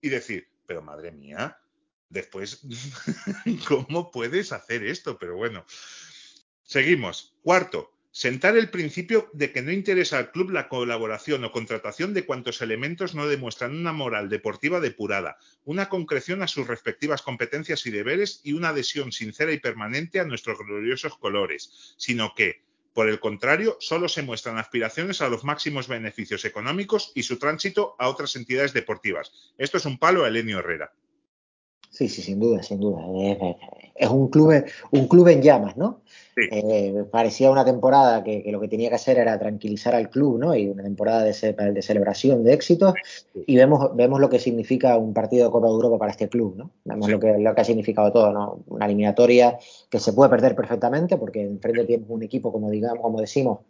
y 0.02 0.10
decir, 0.10 0.46
pero 0.66 0.82
madre 0.82 1.12
mía, 1.12 1.58
después, 2.08 2.62
¿cómo 3.68 4.10
puedes 4.10 4.52
hacer 4.52 4.84
esto? 4.84 5.18
Pero 5.18 5.36
bueno, 5.36 5.64
seguimos. 6.62 7.34
Cuarto, 7.42 7.92
sentar 8.16 8.56
el 8.56 8.70
principio 8.70 9.28
de 9.34 9.52
que 9.52 9.60
no 9.60 9.70
interesa 9.70 10.16
al 10.16 10.32
club 10.32 10.50
la 10.50 10.70
colaboración 10.70 11.44
o 11.44 11.52
contratación 11.52 12.14
de 12.14 12.24
cuantos 12.24 12.62
elementos 12.62 13.14
no 13.14 13.28
demuestran 13.28 13.76
una 13.76 13.92
moral 13.92 14.30
deportiva 14.30 14.80
depurada, 14.80 15.36
una 15.64 15.90
concreción 15.90 16.42
a 16.42 16.48
sus 16.48 16.66
respectivas 16.66 17.20
competencias 17.20 17.84
y 17.84 17.90
deberes 17.90 18.40
y 18.42 18.54
una 18.54 18.70
adhesión 18.70 19.12
sincera 19.12 19.52
y 19.52 19.60
permanente 19.60 20.18
a 20.18 20.24
nuestros 20.24 20.58
gloriosos 20.58 21.18
colores, 21.18 21.94
sino 21.98 22.34
que, 22.34 22.62
por 22.94 23.10
el 23.10 23.20
contrario, 23.20 23.76
solo 23.80 24.08
se 24.08 24.22
muestran 24.22 24.56
aspiraciones 24.56 25.20
a 25.20 25.28
los 25.28 25.44
máximos 25.44 25.86
beneficios 25.86 26.46
económicos 26.46 27.12
y 27.14 27.24
su 27.24 27.38
tránsito 27.38 27.96
a 27.98 28.08
otras 28.08 28.34
entidades 28.36 28.72
deportivas. 28.72 29.52
Esto 29.58 29.76
es 29.76 29.84
un 29.84 29.98
palo 29.98 30.24
a 30.24 30.28
Elenio 30.28 30.60
Herrera. 30.60 30.94
Sí, 31.96 32.08
sí, 32.10 32.20
sin 32.20 32.38
duda, 32.38 32.62
sin 32.62 32.78
duda. 32.78 33.00
Es, 33.18 33.38
es 33.94 34.08
un 34.10 34.28
club, 34.28 34.64
un 34.90 35.08
club 35.08 35.28
en 35.28 35.40
llamas, 35.40 35.78
¿no? 35.78 36.00
Sí. 36.34 36.42
Eh, 36.52 37.04
parecía 37.10 37.50
una 37.50 37.64
temporada 37.64 38.22
que, 38.22 38.42
que 38.42 38.52
lo 38.52 38.60
que 38.60 38.68
tenía 38.68 38.90
que 38.90 38.96
hacer 38.96 39.16
era 39.16 39.38
tranquilizar 39.38 39.94
al 39.94 40.10
club, 40.10 40.38
¿no? 40.38 40.54
Y 40.54 40.68
una 40.68 40.82
temporada 40.82 41.22
de, 41.24 41.32
ce- 41.32 41.54
de 41.54 41.80
celebración, 41.80 42.44
de 42.44 42.52
éxitos. 42.52 42.92
Sí. 43.32 43.44
Y 43.46 43.56
vemos, 43.56 43.96
vemos 43.96 44.20
lo 44.20 44.28
que 44.28 44.38
significa 44.38 44.98
un 44.98 45.14
partido 45.14 45.46
de 45.46 45.50
Copa 45.50 45.68
de 45.68 45.72
Europa 45.72 45.96
para 45.96 46.10
este 46.10 46.28
club, 46.28 46.54
¿no? 46.58 46.70
Vemos 46.84 47.06
Sí. 47.06 47.12
lo, 47.12 47.18
que, 47.20 47.38
lo 47.38 47.54
que 47.54 47.60
ha 47.62 47.64
significado 47.64 48.12
todo, 48.12 48.30
¿no? 48.30 48.58
Una 48.68 48.84
eliminatoria 48.84 49.56
que 49.88 49.98
se 49.98 50.12
puede 50.12 50.28
perder 50.28 50.54
perfectamente 50.54 51.16
porque 51.16 51.40
enfrente 51.40 51.84
tienes 51.86 52.06
un 52.10 52.22
equipo, 52.22 52.52
como 52.52 52.68
digamos, 52.70 53.00
como 53.00 53.18
decimos, 53.22 53.60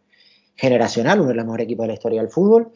generacional, 0.57 1.21
uno 1.21 1.29
de 1.29 1.35
los 1.37 1.45
mejores 1.45 1.65
equipos 1.67 1.85
de 1.85 1.89
la 1.89 1.95
historia 1.95 2.21
del 2.23 2.31
fútbol. 2.31 2.73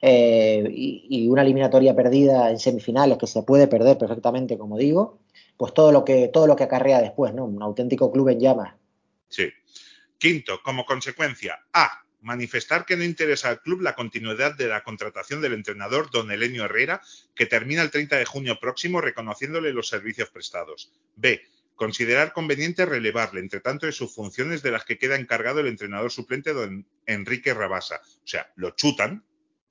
Eh, 0.00 0.64
y, 0.70 1.28
una 1.28 1.42
eliminatoria 1.42 1.94
perdida 1.94 2.50
en 2.50 2.58
semifinales 2.58 3.18
que 3.18 3.26
se 3.26 3.42
puede 3.42 3.66
perder 3.66 3.98
perfectamente, 3.98 4.56
como 4.56 4.78
digo, 4.78 5.18
pues 5.56 5.74
todo 5.74 5.90
lo 5.90 6.04
que, 6.04 6.28
todo 6.28 6.46
lo 6.46 6.56
que 6.56 6.64
acarrea 6.64 7.00
después, 7.00 7.34
¿no? 7.34 7.44
Un 7.44 7.62
auténtico 7.62 8.12
club 8.12 8.28
en 8.28 8.40
llamas. 8.40 8.74
Sí. 9.28 9.50
Quinto, 10.16 10.60
como 10.62 10.84
consecuencia, 10.84 11.66
A. 11.72 12.04
Manifestar 12.20 12.84
que 12.84 12.96
no 12.96 13.04
interesa 13.04 13.48
al 13.48 13.60
club 13.60 13.80
la 13.80 13.94
continuidad 13.94 14.56
de 14.56 14.66
la 14.66 14.82
contratación 14.82 15.40
del 15.40 15.52
entrenador 15.52 16.10
don 16.10 16.32
Elenio 16.32 16.64
Herrera, 16.64 17.00
que 17.34 17.46
termina 17.46 17.82
el 17.82 17.92
30 17.92 18.16
de 18.16 18.24
junio 18.24 18.58
próximo 18.60 19.00
reconociéndole 19.00 19.72
los 19.72 19.88
servicios 19.88 20.28
prestados. 20.30 20.92
B. 21.14 21.40
Considerar 21.76 22.32
conveniente 22.32 22.86
relevarle, 22.86 23.38
entre 23.38 23.60
tanto, 23.60 23.86
de 23.86 23.92
sus 23.92 24.12
funciones 24.12 24.62
de 24.62 24.72
las 24.72 24.84
que 24.84 24.98
queda 24.98 25.14
encargado 25.14 25.60
el 25.60 25.68
entrenador 25.68 26.10
suplente 26.10 26.52
don 26.52 26.84
Enrique 27.06 27.54
Rabasa. 27.54 28.00
O 28.02 28.26
sea, 28.26 28.50
lo 28.56 28.70
chutan, 28.70 29.22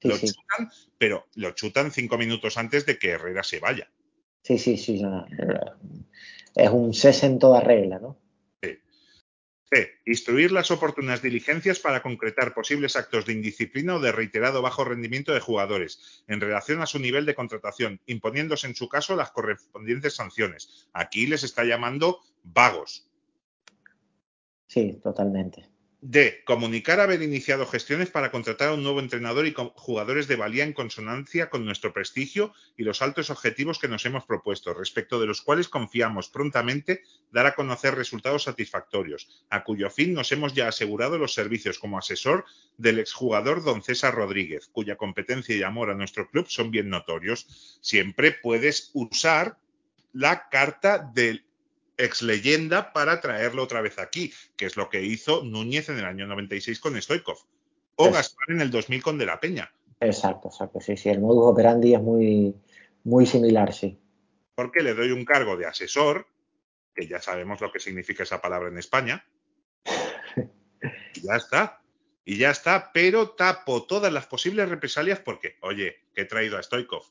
Sí, 0.01 0.07
lo 0.09 0.15
sí. 0.15 0.27
chutan, 0.27 0.71
pero 0.97 1.27
lo 1.35 1.51
chutan 1.51 1.91
cinco 1.91 2.17
minutos 2.17 2.57
antes 2.57 2.85
de 2.85 2.97
que 2.99 3.09
Herrera 3.09 3.43
se 3.43 3.59
vaya. 3.59 3.89
Sí, 4.43 4.57
sí, 4.57 4.77
sí. 4.77 5.01
no, 5.01 5.25
Es 6.55 6.69
un 6.69 6.93
cese 6.93 7.25
en 7.25 7.39
toda 7.39 7.61
regla, 7.61 7.99
¿no? 7.99 8.17
C. 9.69 9.99
Instruir 10.05 10.53
las 10.53 10.71
oportunas 10.71 11.21
diligencias 11.21 11.79
para 11.79 12.01
concretar 12.01 12.53
posibles 12.53 12.95
actos 12.95 13.25
de 13.25 13.33
indisciplina 13.33 13.95
o 13.95 13.99
de 13.99 14.13
reiterado 14.13 14.61
bajo 14.61 14.85
rendimiento 14.85 15.33
de 15.33 15.41
jugadores 15.41 16.23
en 16.27 16.39
relación 16.39 16.81
a 16.81 16.85
su 16.85 16.99
nivel 16.99 17.25
de 17.25 17.35
contratación, 17.35 17.99
imponiéndose 18.05 18.67
en 18.67 18.75
su 18.75 18.87
caso 18.87 19.17
las 19.17 19.31
correspondientes 19.31 20.15
sanciones. 20.15 20.87
Aquí 20.93 21.27
les 21.27 21.43
está 21.43 21.65
llamando 21.65 22.21
vagos. 22.43 23.11
Sí, 24.67 24.99
totalmente. 25.03 25.67
D. 26.09 26.41
Comunicar 26.45 27.01
haber 27.01 27.21
iniciado 27.21 27.65
gestiones 27.65 28.09
para 28.09 28.31
contratar 28.31 28.69
a 28.69 28.75
un 28.75 28.83
nuevo 28.83 29.01
entrenador 29.01 29.45
y 29.45 29.53
jugadores 29.75 30.29
de 30.29 30.37
valía 30.37 30.63
en 30.63 30.71
consonancia 30.71 31.49
con 31.49 31.65
nuestro 31.65 31.91
prestigio 31.91 32.53
y 32.77 32.83
los 32.83 33.01
altos 33.01 33.29
objetivos 33.29 33.77
que 33.77 33.89
nos 33.89 34.05
hemos 34.05 34.23
propuesto, 34.23 34.73
respecto 34.73 35.19
de 35.19 35.25
los 35.25 35.41
cuales 35.41 35.67
confiamos 35.67 36.29
prontamente 36.29 37.01
dar 37.33 37.45
a 37.45 37.55
conocer 37.55 37.95
resultados 37.95 38.43
satisfactorios, 38.43 39.43
a 39.49 39.65
cuyo 39.65 39.89
fin 39.89 40.13
nos 40.13 40.31
hemos 40.31 40.53
ya 40.53 40.69
asegurado 40.69 41.17
los 41.17 41.33
servicios 41.33 41.77
como 41.77 41.97
asesor 41.97 42.45
del 42.77 42.99
exjugador 42.99 43.61
don 43.61 43.83
César 43.83 44.15
Rodríguez, 44.15 44.69
cuya 44.71 44.95
competencia 44.95 45.57
y 45.57 45.63
amor 45.63 45.89
a 45.89 45.95
nuestro 45.95 46.29
club 46.29 46.47
son 46.47 46.71
bien 46.71 46.89
notorios. 46.89 47.79
Siempre 47.81 48.31
puedes 48.31 48.91
usar 48.93 49.57
la 50.13 50.47
carta 50.47 50.99
del 50.99 51.43
ex 51.97 52.21
leyenda 52.21 52.93
para 52.93 53.19
traerlo 53.21 53.63
otra 53.63 53.81
vez 53.81 53.99
aquí, 53.99 54.33
que 54.55 54.65
es 54.65 54.77
lo 54.77 54.89
que 54.89 55.03
hizo 55.03 55.43
Núñez 55.43 55.89
en 55.89 55.97
el 55.97 56.05
año 56.05 56.27
96 56.27 56.79
con 56.79 57.01
Stoikov. 57.01 57.37
O 57.95 58.11
Gaspar 58.11 58.51
en 58.51 58.61
el 58.61 58.69
2000 58.69 59.01
con 59.01 59.17
De 59.17 59.25
la 59.25 59.39
Peña. 59.39 59.73
Exacto, 59.99 60.49
exacto. 60.49 60.79
Sí, 60.79 60.95
sí. 60.95 61.09
El 61.09 61.19
modus 61.19 61.51
operandi 61.51 61.95
es 61.95 62.01
muy, 62.01 62.55
muy 63.03 63.25
similar, 63.25 63.73
sí. 63.73 63.99
Porque 64.53 64.83
le 64.83 64.93
doy 64.93 65.11
un 65.11 65.25
cargo 65.25 65.57
de 65.57 65.65
asesor, 65.65 66.27
que 66.93 67.07
ya 67.07 67.19
sabemos 67.19 67.59
lo 67.59 67.71
que 67.71 67.79
significa 67.79 68.23
esa 68.23 68.41
palabra 68.41 68.69
en 68.69 68.77
España. 68.77 69.25
Y 71.15 71.21
ya 71.21 71.35
está. 71.35 71.81
Y 72.23 72.37
ya 72.37 72.51
está, 72.51 72.91
pero 72.93 73.31
tapo 73.31 73.87
todas 73.87 74.13
las 74.13 74.27
posibles 74.27 74.69
represalias 74.69 75.19
porque, 75.19 75.55
oye, 75.61 75.95
que 76.13 76.21
he 76.21 76.25
traído 76.25 76.55
a 76.57 76.61
Stoikov. 76.61 77.01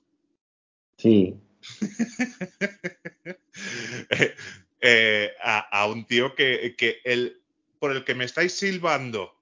Sí, 0.98 1.40
Eh, 4.88 5.32
a, 5.42 5.80
a 5.80 5.88
un 5.88 6.06
tío 6.06 6.36
que, 6.36 6.76
que 6.78 7.00
el, 7.04 7.42
por 7.80 7.90
el 7.90 8.04
que 8.04 8.14
me 8.14 8.24
estáis 8.24 8.56
silbando, 8.56 9.34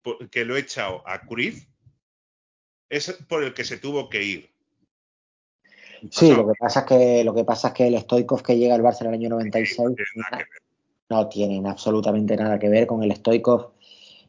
por- 0.00 0.30
que 0.30 0.44
lo 0.44 0.56
he 0.56 0.60
echado 0.60 1.02
a 1.08 1.22
Cruyff, 1.22 1.66
es 2.88 3.10
por 3.28 3.42
el 3.42 3.52
que 3.52 3.64
se 3.64 3.78
tuvo 3.78 4.08
que 4.08 4.22
ir. 4.22 4.50
sí, 6.08 6.32
lo 6.32 6.46
que 6.46 6.54
pasa 6.56 6.80
es 6.80 6.86
que 6.86 7.24
lo 7.24 7.34
que 7.34 7.44
pasa 7.44 7.68
es 7.68 7.74
que 7.74 7.88
el 7.88 7.98
Stoikov 7.98 8.42
que 8.42 8.56
llega 8.56 8.76
al 8.76 8.82
Barça 8.82 9.00
en 9.00 9.08
el 9.08 9.14
año 9.14 9.30
96 9.30 9.88
no 9.88 9.94
tiene 9.96 10.06
nada 10.14 10.38
que 10.38 10.50
ver. 10.50 10.62
no 11.08 11.28
tienen 11.28 11.66
absolutamente 11.66 12.36
nada 12.36 12.58
que 12.60 12.68
ver 12.68 12.86
con 12.86 13.02
el 13.02 13.12
Stoikov. 13.16 13.72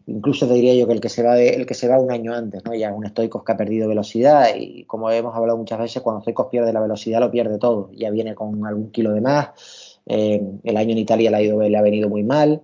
Incluso 0.05 0.47
diría 0.47 0.75
yo 0.75 0.87
que 0.87 0.93
el 0.93 1.01
que 1.01 1.09
se 1.09 1.23
va 1.23 1.35
de- 1.35 1.49
el 1.49 1.65
que 1.65 1.73
se 1.73 1.87
va 1.87 1.99
un 1.99 2.11
año 2.11 2.33
antes, 2.33 2.63
¿no? 2.65 2.73
Ya 2.73 2.93
un 2.93 3.05
Stoikov 3.07 3.43
que 3.43 3.51
ha 3.53 3.57
perdido 3.57 3.87
velocidad 3.87 4.47
y 4.55 4.83
como 4.85 5.09
hemos 5.11 5.35
hablado 5.35 5.57
muchas 5.57 5.79
veces, 5.79 6.01
cuando 6.01 6.21
Stoikov 6.21 6.49
pierde 6.49 6.73
la 6.73 6.81
velocidad 6.81 7.19
lo 7.19 7.31
pierde 7.31 7.57
todo. 7.57 7.89
Ya 7.93 8.09
viene 8.09 8.35
con 8.35 8.65
algún 8.65 8.91
kilo 8.91 9.13
de 9.13 9.21
más. 9.21 9.99
Eh, 10.05 10.41
el 10.63 10.77
año 10.77 10.91
en 10.91 10.97
Italia 10.97 11.31
le 11.31 11.37
ha, 11.37 11.41
ido, 11.41 11.61
le 11.61 11.77
ha 11.77 11.81
venido 11.81 12.09
muy 12.09 12.23
mal. 12.23 12.63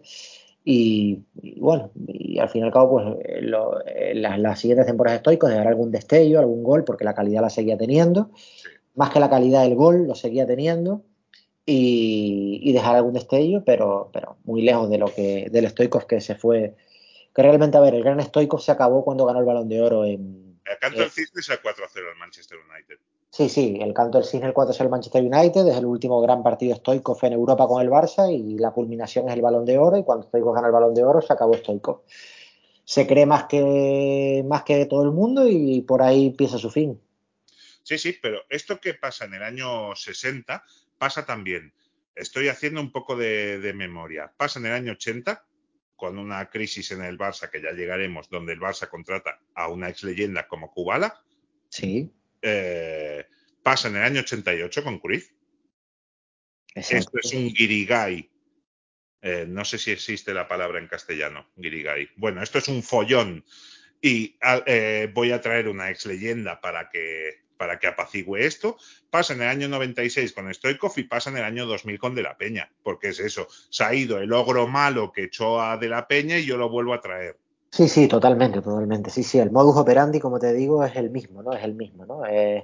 Y, 0.72 1.24
bueno, 1.58 1.92
y 2.08 2.38
al 2.40 2.50
fin 2.50 2.62
y 2.62 2.66
al 2.66 2.72
cabo, 2.72 2.92
pues 2.92 3.08
eh, 3.26 3.42
eh, 3.88 4.14
las, 4.16 4.60
siguientes 4.60 4.86
temporadas 4.86 5.20
de 5.20 5.22
Stoikov 5.22 5.50
dejará 5.50 5.70
algún 5.70 5.92
destello, 5.92 6.40
algún 6.40 6.64
gol, 6.64 6.84
porque 6.84 7.06
la 7.06 7.16
calidad 7.16 7.42
la 7.42 7.50
seguía 7.50 7.78
teniendo. 7.78 8.30
Más 8.96 9.10
que 9.12 9.20
la 9.20 9.30
calidad 9.30 9.64
del 9.64 9.76
gol, 9.76 10.06
lo 10.08 10.16
seguía 10.16 10.46
teniendo 10.46 11.04
y, 11.66 12.72
dejar 12.74 12.98
algún 12.98 13.14
destello, 13.14 13.64
pero, 13.66 14.10
pero 14.14 14.38
muy 14.44 14.62
lejos 14.62 14.90
de 14.90 14.98
lo 14.98 15.08
que 15.08 15.50
del 15.52 15.68
Stoikov 15.70 16.06
que 16.06 16.22
se 16.22 16.36
fue. 16.36 16.76
Que 17.34 17.42
realmente, 17.44 17.78
a 17.78 17.82
ver, 17.82 17.94
el 17.96 18.04
gran 18.04 18.22
Stoikov 18.22 18.62
se 18.62 18.72
acabó 18.72 19.04
cuando 19.04 19.26
ganó 19.26 19.40
el 19.40 19.46
Balón 19.46 19.70
de 19.70 19.82
Oro 19.82 20.06
en. 20.06 20.60
El 20.66 20.78
canto 20.80 20.98
Eh. 21.00 21.02
del 21.02 21.12
cisne 21.12 21.40
es 21.42 21.50
el 21.50 21.62
4-0 21.62 22.10
al 22.12 22.18
Manchester 22.18 22.58
United. 22.70 22.98
Sí, 23.32 23.48
sí, 23.50 23.78
el 23.82 23.94
canto 23.94 24.18
del 24.18 24.26
cisne 24.28 24.48
el 24.48 24.54
4 24.54 24.74
es 24.74 24.82
el 24.82 24.90
Manchester 24.90 25.24
United, 25.24 25.68
es 25.68 25.78
el 25.78 25.86
último 25.86 26.20
gran 26.22 26.42
partido 26.44 26.76
Stoikov 26.76 27.18
en 27.24 27.34
Europa 27.34 27.68
con 27.68 27.82
el 27.82 27.90
Barça 27.90 28.32
y 28.34 28.58
la 28.58 28.72
culminación 28.72 29.28
es 29.30 29.36
el 29.36 29.42
Balón 29.42 29.66
de 29.66 29.78
Oro 29.78 29.98
y 29.98 30.04
cuando 30.04 30.28
Stoikov 30.28 30.56
gana 30.56 30.68
el 30.68 30.74
Balón 30.74 30.94
de 30.96 31.04
Oro 31.04 31.22
se 31.22 31.32
acabó 31.34 31.54
Stoikov. 31.56 32.02
Se 32.84 33.06
cree 33.06 33.28
más 33.28 33.44
que, 33.46 34.44
más 34.48 34.64
que 34.64 34.86
todo 34.88 35.04
el 35.04 35.12
mundo 35.12 35.48
y 35.48 35.82
por 35.82 36.02
ahí 36.02 36.28
empieza 36.28 36.58
su 36.58 36.72
fin. 36.72 37.00
Sí, 37.84 37.98
sí, 38.00 38.16
pero 38.20 38.40
esto 38.50 38.80
que 38.80 38.96
pasa 38.96 39.26
en 39.26 39.36
el 39.36 39.44
año 39.44 39.96
60 39.96 40.64
pasa 40.98 41.26
también. 41.26 41.72
Estoy 42.16 42.48
haciendo 42.50 42.82
un 42.82 42.92
poco 42.92 43.16
de, 43.16 43.60
de 43.60 43.74
memoria. 43.74 44.34
Pasa 44.36 44.60
en 44.60 44.66
el 44.66 44.74
año 44.74 44.92
80 44.94 45.44
con 46.00 46.18
una 46.18 46.50
crisis 46.50 46.90
en 46.92 47.04
el 47.04 47.18
Barça 47.18 47.50
que 47.52 47.62
ya 47.62 47.72
llegaremos, 47.74 48.30
donde 48.30 48.54
el 48.54 48.60
Barça 48.60 48.88
contrata 48.90 49.40
a 49.54 49.68
una 49.68 49.90
ex 49.90 50.04
leyenda 50.04 50.48
como 50.48 50.72
Kubala. 50.72 51.22
Sí, 51.70 52.12
Eh, 52.42 53.26
pasa 53.62 53.90
en 53.90 53.98
el 53.98 54.04
año 54.04 54.22
88 54.22 54.84
con 54.84 55.00
exacto. 56.74 56.98
Esto 56.98 57.20
es 57.22 57.34
un 57.34 57.54
guirigay. 57.54 58.32
Eh, 59.22 59.46
no 59.48 59.66
sé 59.66 59.78
si 59.78 59.92
existe 59.92 60.34
la 60.34 60.48
palabra 60.48 60.80
en 60.80 60.88
castellano, 60.88 61.52
guirigay. 61.58 62.10
Bueno, 62.16 62.42
esto 62.42 62.58
es 62.60 62.68
un 62.70 62.82
follón. 62.82 63.44
Y 64.02 64.38
a- 64.42 64.64
eh, 64.66 65.12
voy 65.14 65.32
a 65.34 65.42
traer 65.42 65.68
una 65.68 65.90
ex 65.92 66.06
leyenda 66.06 66.62
para 66.62 66.90
que, 66.90 67.49
para 67.60 67.78
que 67.78 67.88
apacigüe 67.88 68.46
esto. 68.46 68.78
Pasa 69.10 69.34
en 69.34 69.42
el 69.42 69.50
año 69.50 69.68
96 69.68 70.32
con 70.32 70.52
Stoikov 70.52 70.94
y 70.96 71.04
pasa 71.04 71.30
en 71.30 71.38
el 71.38 71.44
año 71.44 71.66
2000 71.66 72.00
con 72.00 72.16
De 72.16 72.24
La 72.24 72.38
Peña. 72.38 72.72
Porque 72.82 73.10
es 73.10 73.20
eso. 73.20 73.48
Se 73.70 73.84
ha 73.84 73.94
ido 73.94 74.18
el 74.18 74.32
ogro 74.32 74.66
malo 74.66 75.12
que 75.12 75.26
echó 75.26 75.62
a 75.62 75.76
De 75.78 75.90
La 75.90 76.08
Peña 76.08 76.38
y 76.38 76.46
yo 76.46 76.56
lo 76.56 76.70
vuelvo 76.70 76.94
a 76.94 77.02
traer. 77.02 77.38
Sí, 77.70 77.90
sí, 77.90 78.08
totalmente, 78.08 78.62
totalmente. 78.62 79.10
Sí, 79.10 79.24
sí, 79.24 79.40
el 79.40 79.52
modus 79.52 79.76
operandi, 79.76 80.22
como 80.22 80.40
te 80.40 80.54
digo, 80.54 80.86
es 80.86 80.96
el 80.96 81.10
mismo, 81.10 81.44
¿no? 81.44 81.52
Es 81.52 81.64
el 81.64 81.76
mismo, 81.76 82.06
¿no? 82.06 82.26
Es, 82.26 82.64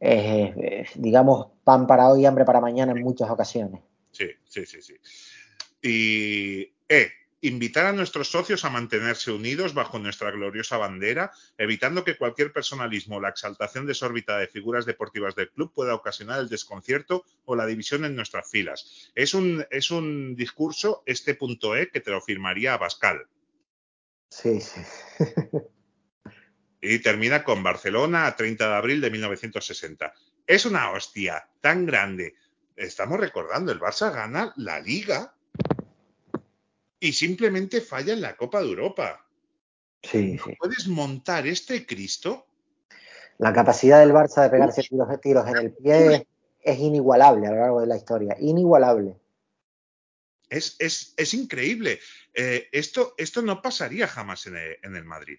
es, 0.00 0.52
es, 0.56 0.90
digamos, 0.94 1.48
pan 1.62 1.86
para 1.86 2.08
hoy, 2.08 2.24
hambre 2.24 2.46
para 2.46 2.60
mañana 2.60 2.92
en 2.92 3.02
muchas 3.02 3.28
ocasiones. 3.28 3.82
Sí, 4.12 4.30
sí, 4.48 4.64
sí, 4.64 4.80
sí. 4.80 4.94
Y 5.82 6.72
E. 6.88 7.10
Invitar 7.42 7.86
a 7.86 7.92
nuestros 7.92 8.30
socios 8.30 8.64
a 8.64 8.70
mantenerse 8.70 9.30
unidos 9.30 9.74
bajo 9.74 9.98
nuestra 9.98 10.30
gloriosa 10.30 10.78
bandera, 10.78 11.32
evitando 11.58 12.02
que 12.02 12.16
cualquier 12.16 12.52
personalismo 12.52 13.16
o 13.16 13.20
la 13.20 13.28
exaltación 13.28 13.86
desórbitada 13.86 14.38
de 14.38 14.48
figuras 14.48 14.86
deportivas 14.86 15.34
del 15.34 15.50
club 15.50 15.72
pueda 15.74 15.94
ocasionar 15.94 16.40
el 16.40 16.48
desconcierto 16.48 17.24
o 17.44 17.54
la 17.54 17.66
división 17.66 18.04
en 18.04 18.16
nuestras 18.16 18.50
filas. 18.50 19.10
Es 19.14 19.34
un, 19.34 19.66
es 19.70 19.90
un 19.90 20.34
discurso, 20.34 21.02
este 21.04 21.34
punto 21.34 21.76
E, 21.76 21.90
que 21.90 22.00
te 22.00 22.10
lo 22.10 22.20
firmaría 22.20 22.74
Abascal. 22.74 23.26
Sí, 24.30 24.60
sí. 24.60 24.80
Y 26.80 27.00
termina 27.00 27.42
con 27.42 27.62
Barcelona 27.62 28.26
a 28.26 28.36
30 28.36 28.68
de 28.68 28.74
abril 28.74 29.00
de 29.00 29.10
1960. 29.10 30.12
Es 30.46 30.66
una 30.66 30.92
hostia 30.92 31.48
tan 31.60 31.84
grande. 31.84 32.36
Estamos 32.76 33.18
recordando, 33.18 33.72
el 33.72 33.80
Barça 33.80 34.12
gana 34.12 34.52
la 34.56 34.78
liga 34.78 35.35
y 37.00 37.12
simplemente 37.12 37.80
falla 37.80 38.12
en 38.12 38.20
la 38.20 38.36
Copa 38.36 38.60
de 38.60 38.68
Europa. 38.68 39.26
Sí, 40.02 40.38
sí. 40.38 40.54
¿Puedes 40.58 40.88
montar 40.88 41.46
este 41.46 41.86
Cristo? 41.86 42.46
La 43.38 43.52
capacidad 43.52 44.00
del 44.00 44.12
Barça 44.12 44.42
de 44.42 44.50
pegarse 44.50 44.82
tiros, 44.82 45.08
tiros 45.20 45.46
en 45.48 45.56
el 45.56 45.72
pie 45.72 46.14
es, 46.14 46.22
es 46.62 46.78
inigualable 46.78 47.46
a 47.46 47.50
lo 47.50 47.58
largo 47.58 47.80
de 47.80 47.86
la 47.86 47.96
historia. 47.96 48.36
Inigualable. 48.40 49.16
Es, 50.48 50.76
es, 50.78 51.12
es 51.16 51.34
increíble. 51.34 52.00
Eh, 52.32 52.68
esto, 52.72 53.14
esto 53.18 53.42
no 53.42 53.60
pasaría 53.60 54.06
jamás 54.06 54.46
en 54.46 54.56
el, 54.56 54.76
en 54.82 54.96
el 54.96 55.04
Madrid. 55.04 55.38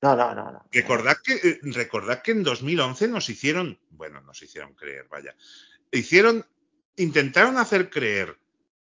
No, 0.00 0.16
no, 0.16 0.34
no, 0.34 0.52
no. 0.52 0.64
Recordad 0.70 1.16
que, 1.22 1.34
eh, 1.34 1.58
recordad 1.62 2.22
que 2.22 2.30
en 2.30 2.42
2011 2.42 3.08
nos 3.08 3.28
hicieron, 3.28 3.78
bueno, 3.90 4.20
nos 4.20 4.40
hicieron 4.42 4.74
creer, 4.74 5.08
vaya, 5.08 5.34
hicieron, 5.90 6.46
intentaron 6.96 7.58
hacer 7.58 7.90
creer 7.90 8.38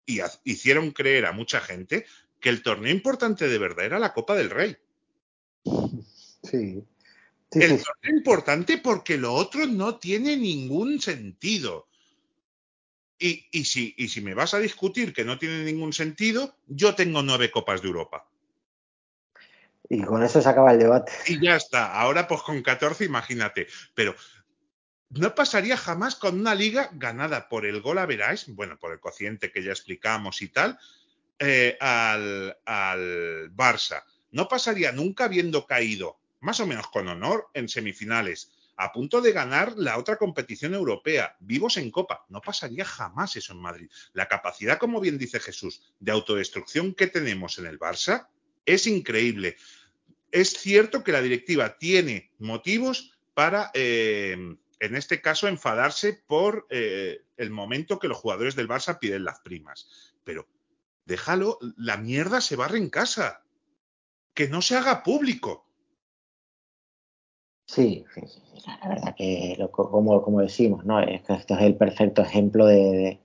y 0.06 0.20
hicieron 0.44 0.92
creer 0.92 1.26
a 1.26 1.32
mucha 1.32 1.60
gente 1.60 2.06
que 2.40 2.50
el 2.50 2.62
torneo 2.62 2.92
importante 2.92 3.48
de 3.48 3.58
verdad 3.58 3.86
era 3.86 4.00
la 4.00 4.14
Copa 4.14 4.36
del 4.36 4.50
Rey. 4.50 4.78
Sí. 6.44 6.84
Sí, 7.52 7.60
el 7.62 7.80
sí, 7.80 7.86
torneo 7.86 8.18
importante 8.18 8.78
porque 8.78 9.18
lo 9.18 9.34
otro 9.34 9.66
no 9.66 9.98
tiene 9.98 10.36
ningún 10.38 11.00
sentido. 11.00 11.88
Y, 13.18 13.48
y 13.52 13.64
si, 13.66 13.94
y 13.98 14.10
si 14.10 14.22
me 14.22 14.34
vas 14.34 14.54
a 14.54 14.60
discutir 14.60 15.14
que 15.14 15.24
no 15.24 15.40
tiene 15.40 15.64
ningún 15.64 15.94
sentido, 15.94 16.56
yo 16.68 16.96
tengo 16.96 17.22
nueve 17.22 17.50
Copas 17.50 17.82
de 17.82 17.88
Europa. 17.88 18.28
Y 19.90 20.02
con 20.02 20.24
eso 20.24 20.42
se 20.42 20.50
acaba 20.50 20.74
el 20.74 20.80
debate. 20.80 21.12
Y 21.28 21.40
ya 21.40 21.56
está. 21.56 21.94
Ahora, 22.00 22.28
pues 22.28 22.42
con 22.42 22.62
14, 22.62 23.06
imagínate. 23.06 23.68
Pero 23.94 24.16
no 25.10 25.36
pasaría 25.36 25.78
jamás 25.78 26.16
con 26.16 26.40
una 26.40 26.56
liga 26.56 26.90
ganada 26.94 27.48
por 27.50 27.66
el 27.66 27.82
gol 27.82 28.06
veráis, 28.08 28.48
bueno, 28.48 28.78
por 28.78 28.92
el 28.92 29.00
cociente 29.00 29.52
que 29.52 29.64
ya 29.64 29.72
explicamos 29.72 30.42
y 30.42 30.50
tal, 30.50 30.78
eh, 31.40 31.78
al, 31.80 32.58
al 32.66 33.52
Barça. 33.56 34.04
No 34.32 34.48
pasaría 34.48 34.92
nunca 34.92 35.26
habiendo 35.26 35.66
caído 35.66 36.20
más 36.46 36.60
o 36.60 36.68
menos 36.68 36.88
con 36.88 37.08
honor 37.08 37.50
en 37.54 37.68
semifinales, 37.68 38.52
a 38.78 38.92
punto 38.92 39.22
de 39.22 39.32
ganar 39.32 39.74
la 39.78 39.98
otra 39.98 40.18
competición 40.18 40.74
europea, 40.74 41.36
vivos 41.40 41.78
en 41.78 41.90
Copa. 41.90 42.26
No 42.30 42.42
pasaría 42.42 42.86
jamás 42.86 43.36
eso 43.36 43.54
en 43.54 43.62
Madrid. 43.62 43.90
La 44.14 44.28
capacidad, 44.28 44.78
como 44.78 45.00
bien 45.00 45.18
dice 45.18 45.40
Jesús, 45.40 45.82
de 46.00 46.12
autodestrucción 46.12 46.94
que 46.94 47.08
tenemos 47.08 47.58
en 47.58 47.66
el 47.66 47.80
Barça 47.80 48.28
es 48.66 48.86
increíble. 48.86 49.58
Es 50.32 50.52
cierto 50.54 51.04
que 51.04 51.12
la 51.12 51.22
directiva 51.22 51.78
tiene 51.78 52.32
motivos 52.38 53.18
para, 53.34 53.72
eh, 53.74 54.58
en 54.80 54.96
este 54.96 55.22
caso, 55.22 55.48
enfadarse 55.48 56.14
por 56.28 56.68
eh, 56.70 57.22
el 57.38 57.50
momento 57.52 58.00
que 58.00 58.08
los 58.08 58.18
jugadores 58.18 58.56
del 58.56 58.68
Barça 58.68 59.00
piden 59.00 59.24
las 59.24 59.40
primas. 59.40 59.88
Pero 60.24 60.48
déjalo, 61.06 61.60
la 61.78 61.98
mierda 61.98 62.42
se 62.42 62.56
barre 62.56 62.78
en 62.78 62.90
casa. 62.90 63.42
Que 64.34 64.48
no 64.50 64.62
se 64.62 64.76
haga 64.76 65.02
público. 65.04 65.66
Sí, 67.68 68.06
la 68.82 68.88
verdad 68.90 69.16
que 69.18 69.56
lo- 69.58 69.72
como, 69.72 70.22
como 70.22 70.42
decimos, 70.42 70.86
¿no? 70.86 71.00
Es 71.00 71.24
que 71.24 71.34
esto 71.34 71.56
es 71.56 71.62
el 71.62 71.76
perfecto 71.76 72.22
ejemplo 72.22 72.66
de, 72.68 72.76
de- 72.76 73.20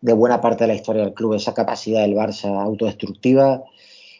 de 0.00 0.12
buena 0.12 0.40
parte 0.40 0.64
de 0.64 0.68
la 0.68 0.74
historia 0.74 1.02
del 1.04 1.14
club. 1.14 1.34
Esa 1.34 1.54
capacidad 1.54 2.02
del 2.02 2.14
Barça 2.14 2.60
autodestructiva 2.62 3.64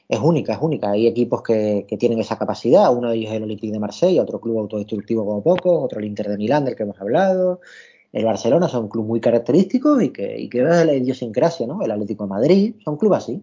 es 0.09 0.21
única, 0.21 0.53
es 0.55 0.59
única. 0.61 0.91
Hay 0.91 1.07
equipos 1.07 1.43
que, 1.43 1.85
que 1.89 1.97
tienen 1.97 2.21
esa 2.21 2.39
capacidad. 2.39 2.93
Uno 2.95 3.11
de 3.11 3.17
ellos 3.17 3.31
es 3.31 3.37
el 3.37 3.43
Olympique 3.43 3.73
de 3.73 3.81
Marsella, 3.81 4.23
otro 4.23 4.41
club 4.41 4.61
autodestructivo 4.61 5.25
como 5.25 5.43
pocos, 5.43 5.85
otro 5.85 5.99
el 5.99 6.07
Inter 6.07 6.29
de 6.29 6.37
Milán, 6.37 6.65
del 6.65 6.77
que 6.77 6.85
hemos 6.85 7.01
hablado. 7.01 7.61
El 8.13 8.25
Barcelona 8.25 8.69
son 8.69 8.85
un 8.85 8.89
club 8.89 9.07
muy 9.07 9.21
característico 9.21 10.01
y 10.01 10.11
que, 10.11 10.39
y 10.39 10.49
que 10.49 10.61
es 10.61 10.65
la 10.65 10.95
idiosincrasia, 10.95 11.67
¿no? 11.67 11.83
El 11.83 11.91
Atlético 11.91 12.25
de 12.25 12.31
Madrid 12.31 12.75
son 12.85 12.97
clubes 12.97 13.19
así. 13.19 13.43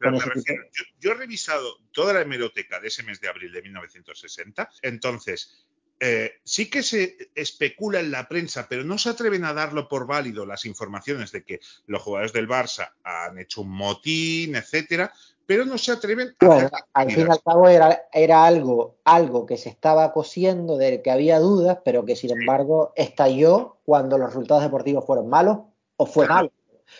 Refiero, 0.00 0.62
yo 1.00 1.10
he 1.10 1.14
revisado 1.14 1.78
toda 1.90 2.12
la 2.12 2.22
hemeroteca 2.22 2.78
de 2.78 2.88
ese 2.88 3.02
mes 3.02 3.20
de 3.20 3.28
abril 3.28 3.52
de 3.52 3.62
1960. 3.62 4.70
Entonces, 4.82 5.66
eh, 5.98 6.34
sí 6.44 6.70
que 6.70 6.84
se 6.84 7.30
especula 7.34 7.98
en 7.98 8.12
la 8.12 8.28
prensa, 8.28 8.68
pero 8.68 8.84
no 8.84 8.98
se 8.98 9.08
atreven 9.10 9.44
a 9.44 9.52
darlo 9.52 9.88
por 9.88 10.06
válido 10.06 10.46
las 10.46 10.64
informaciones 10.66 11.32
de 11.32 11.42
que 11.42 11.60
los 11.86 12.00
jugadores 12.00 12.32
del 12.32 12.48
Barça 12.48 12.92
han 13.02 13.38
hecho 13.38 13.62
un 13.62 13.70
motín, 13.70 14.54
etcétera, 14.54 15.12
pero 15.48 15.64
no 15.64 15.78
se 15.78 15.92
atreven 15.92 16.34
a 16.40 16.46
Bueno, 16.46 16.68
al 16.92 17.10
fin 17.10 17.26
y 17.26 17.30
al 17.30 17.42
cabo 17.42 17.68
era, 17.68 18.02
era 18.12 18.44
algo, 18.44 18.96
algo 19.04 19.46
que 19.46 19.56
se 19.56 19.70
estaba 19.70 20.12
cosiendo, 20.12 20.76
del 20.76 21.00
que 21.00 21.10
había 21.10 21.40
dudas, 21.40 21.78
pero 21.82 22.04
que 22.04 22.16
sin 22.16 22.38
embargo 22.38 22.92
estalló 22.96 23.78
cuando 23.86 24.18
los 24.18 24.26
resultados 24.28 24.62
deportivos 24.62 25.06
fueron 25.06 25.30
malos 25.30 25.60
o 25.96 26.04
fue 26.04 26.26
Claro, 26.26 26.34
malo. 26.42 26.52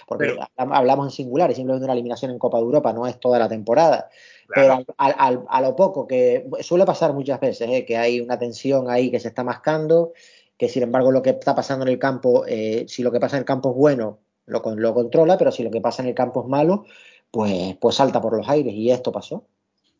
Porque 0.06 0.34
pero- 0.34 0.46
hablamos 0.56 1.08
en 1.08 1.10
singular, 1.10 1.50
y 1.50 1.54
simplemente 1.54 1.84
una 1.84 1.92
eliminación 1.92 2.30
en 2.30 2.38
Copa 2.38 2.56
de 2.56 2.64
Europa, 2.64 2.94
no 2.94 3.06
es 3.06 3.20
toda 3.20 3.38
la 3.38 3.50
temporada. 3.50 4.08
Pero 4.54 4.66
Claro, 4.66 4.84
al- 4.96 5.14
al- 5.18 5.36
al- 5.38 5.46
a 5.46 5.60
lo 5.60 5.76
poco 5.76 6.06
que 6.06 6.48
suele 6.60 6.86
pasar 6.86 7.12
muchas 7.12 7.38
veces, 7.40 7.68
¿eh? 7.68 7.84
que 7.84 7.98
hay 7.98 8.18
una 8.22 8.38
tensión 8.38 8.88
ahí 8.90 9.10
que 9.10 9.20
se 9.20 9.28
está 9.28 9.44
mascando, 9.44 10.14
que 10.56 10.70
sin 10.70 10.84
embargo 10.84 11.12
lo 11.12 11.20
que 11.20 11.30
está 11.30 11.54
pasando 11.54 11.84
en 11.84 11.92
el 11.92 11.98
campo, 11.98 12.44
eh, 12.46 12.86
si 12.88 13.02
lo 13.02 13.12
que 13.12 13.20
pasa 13.20 13.36
en 13.36 13.40
el 13.40 13.44
campo 13.44 13.72
es 13.72 13.76
bueno, 13.76 14.20
lo, 14.46 14.62
lo 14.74 14.94
controla, 14.94 15.36
pero 15.36 15.52
si 15.52 15.62
lo 15.62 15.70
que 15.70 15.82
pasa 15.82 16.02
en 16.02 16.08
el 16.08 16.14
campo 16.14 16.40
es 16.40 16.48
malo, 16.48 16.86
pues, 17.30 17.76
pues 17.80 17.96
salta 17.96 18.20
por 18.20 18.36
los 18.36 18.48
aires 18.48 18.72
y 18.74 18.90
esto 18.90 19.12
pasó. 19.12 19.46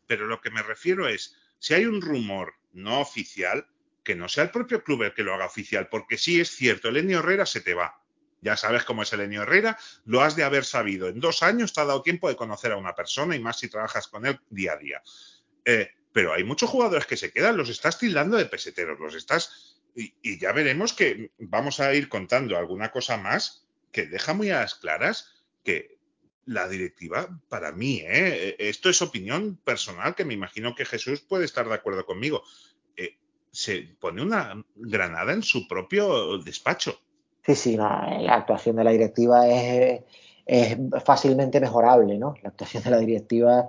pero 0.07 0.27
lo 0.27 0.41
que 0.41 0.51
me 0.51 0.63
refiero 0.63 1.07
es, 1.07 1.37
si 1.59 1.75
hay 1.75 1.85
un 1.85 2.01
rumor 2.01 2.55
no 2.73 3.01
oficial, 3.01 3.67
que 4.03 4.15
no 4.15 4.29
sea 4.29 4.45
el 4.45 4.51
propio 4.51 4.83
club 4.83 5.03
el 5.03 5.13
que 5.13 5.23
lo 5.23 5.35
haga 5.35 5.45
oficial, 5.45 5.89
porque 5.89 6.17
sí 6.17 6.41
es 6.41 6.51
cierto, 6.51 6.89
el 6.89 6.97
Enio 6.97 7.19
Herrera 7.19 7.45
se 7.45 7.61
te 7.61 7.75
va. 7.75 8.01
Ya 8.41 8.57
sabes 8.57 8.85
cómo 8.85 9.03
es 9.03 9.13
el 9.13 9.21
Enio 9.21 9.43
Herrera, 9.43 9.79
lo 10.07 10.23
has 10.23 10.35
de 10.35 10.45
haber 10.45 10.65
sabido. 10.65 11.09
En 11.09 11.21
dos 11.21 11.43
años 11.43 11.75
te 11.75 11.81
ha 11.81 11.85
dado 11.85 12.03
tiempo 12.03 12.29
de 12.29 12.37
conocer 12.37 12.73
a 12.73 12.77
una 12.77 12.95
persona 12.95 13.37
y 13.37 13.41
más 13.41 13.59
si 13.59 13.69
trabajas 13.69 14.09
con 14.09 14.25
él 14.25 14.41
día 14.49 14.73
a 14.73 14.77
día. 14.77 15.03
Eh, 15.65 15.91
pero 16.13 16.33
hay 16.33 16.45
muchos 16.45 16.71
jugadores 16.71 17.07
que 17.07 17.17
se 17.17 17.33
quedan, 17.33 17.57
los 17.57 17.69
estás 17.69 17.99
tildando 17.99 18.37
de 18.37 18.47
peseteros, 18.47 18.99
los 18.99 19.15
estás. 19.15 19.77
Y 19.95 20.39
ya 20.39 20.53
veremos 20.53 20.93
que 20.93 21.33
vamos 21.39 21.81
a 21.81 21.93
ir 21.93 22.09
contando 22.09 22.57
alguna 22.57 22.91
cosa 22.91 23.17
más 23.17 23.67
que 23.93 24.07
deja 24.07 24.33
muy 24.33 24.51
a 24.51 24.61
las 24.61 24.77
claras 24.77 25.45
que 25.65 25.98
la 26.49 26.67
directiva, 26.67 27.29
para 27.49 27.73
mí, 27.73 28.01
¿eh? 28.03 28.57
esto 28.59 28.89
es 28.89 29.03
opinión 29.03 29.57
personal, 29.63 30.15
que 30.15 30.25
me 30.25 30.35
imagino 30.35 30.75
que 30.75 30.87
Jesús 30.87 31.21
puede 31.21 31.45
estar 31.45 31.69
de 31.69 31.75
acuerdo 31.75 32.07
conmigo, 32.07 32.43
eh, 32.97 33.17
se 33.51 33.83
pone 34.01 34.23
una 34.23 34.65
granada 34.75 35.33
en 35.33 35.43
su 35.43 35.69
propio 35.69 36.39
despacho. 36.39 36.99
Sí, 37.45 37.55
sí, 37.55 37.77
la 37.77 38.35
actuación 38.35 38.77
de 38.77 38.85
la 38.85 38.91
directiva 38.91 39.47
es, 39.47 40.03
fácilmente 41.05 41.61
mejorable, 41.61 42.19
¿no? 42.19 42.35
La 42.43 42.49
actuación 42.49 42.83
de 42.83 42.91
la 42.91 42.99
directiva 42.99 43.69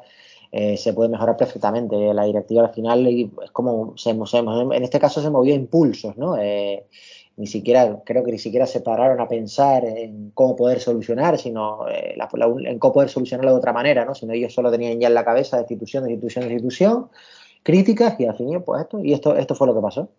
eh, 0.51 0.77
se 0.77 0.93
puede 0.93 1.09
mejorar 1.09 1.35
perfectamente. 1.35 1.95
La 2.13 2.23
directiva 2.23 2.63
al 2.63 2.73
final 2.73 3.05
es 3.07 3.51
como, 3.51 3.97
se, 3.97 4.17
se- 4.25 4.37
en 4.37 4.83
este 4.83 4.99
caso 4.99 5.21
se 5.21 5.29
movió 5.29 5.53
a 5.53 5.57
impulsos, 5.57 6.15
¿no? 6.17 6.37
Ni 7.39 7.47
siquiera, 7.47 8.01
creo 8.05 8.23
que 8.23 8.33
ni 8.33 8.37
siquiera 8.37 8.65
se 8.67 8.81
pararon 8.81 9.21
a 9.21 9.27
pensar 9.27 9.85
en 9.85 10.31
cómo 10.31 10.55
poder 10.57 10.79
solucionar, 10.81 11.39
sino 11.39 11.87
eh, 11.89 12.13
la- 12.17 12.29
la- 12.33 12.69
en 12.69 12.77
cómo 12.79 12.93
poder 12.95 13.09
solucionarlo 13.09 13.51
de 13.51 13.57
otra 13.57 13.71
manera, 13.71 14.03
¿no? 14.03 14.13
Sino 14.13 14.33
ellos 14.33 14.53
solo 14.53 14.69
tenían 14.69 14.99
ya 14.99 15.07
en 15.07 15.13
la 15.13 15.23
cabeza 15.23 15.57
destitución, 15.57 16.03
destitución, 16.03 16.47
destitución, 16.49 17.09
críticas 17.63 18.19
y 18.19 18.25
al 18.25 18.35
fin, 18.35 18.61
pues 18.65 18.81
esto, 18.81 18.99
y 19.03 19.13
esto, 19.13 19.35
esto 19.37 19.55
fue 19.55 19.67
lo 19.67 19.73
que 19.75 19.81
pasó. 19.81 20.11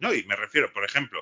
No, 0.00 0.12
y 0.12 0.24
me 0.24 0.34
refiero, 0.36 0.72
por 0.72 0.84
ejemplo, 0.84 1.20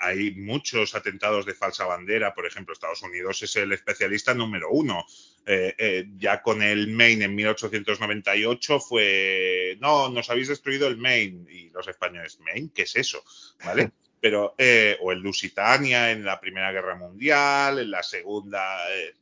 hay 0.00 0.32
muchos 0.36 0.94
atentados 0.94 1.44
de 1.46 1.54
falsa 1.54 1.86
bandera, 1.86 2.34
por 2.34 2.46
ejemplo, 2.46 2.72
Estados 2.72 3.02
Unidos 3.02 3.42
es 3.42 3.56
el 3.56 3.72
especialista 3.72 4.32
número 4.34 4.70
uno. 4.70 5.04
Eh, 5.46 5.74
eh, 5.78 6.04
ya 6.18 6.40
con 6.42 6.62
el 6.62 6.88
Maine 6.88 7.24
en 7.24 7.34
1898 7.34 8.78
fue, 8.78 9.76
no, 9.80 10.08
nos 10.10 10.30
habéis 10.30 10.48
destruido 10.48 10.86
el 10.86 10.96
Maine. 10.98 11.50
Y 11.50 11.70
los 11.70 11.88
españoles, 11.88 12.38
Maine, 12.40 12.70
¿qué 12.74 12.82
es 12.82 12.94
eso? 12.96 13.22
¿Vale? 13.64 13.90
Pero, 14.26 14.56
eh, 14.58 14.96
o 15.02 15.12
el 15.12 15.20
Lusitania 15.20 16.10
en 16.10 16.24
la 16.24 16.40
Primera 16.40 16.72
Guerra 16.72 16.96
Mundial, 16.96 17.78
en 17.78 17.90
la 17.92 18.02
Segunda, 18.02 18.92
eh, 18.92 19.14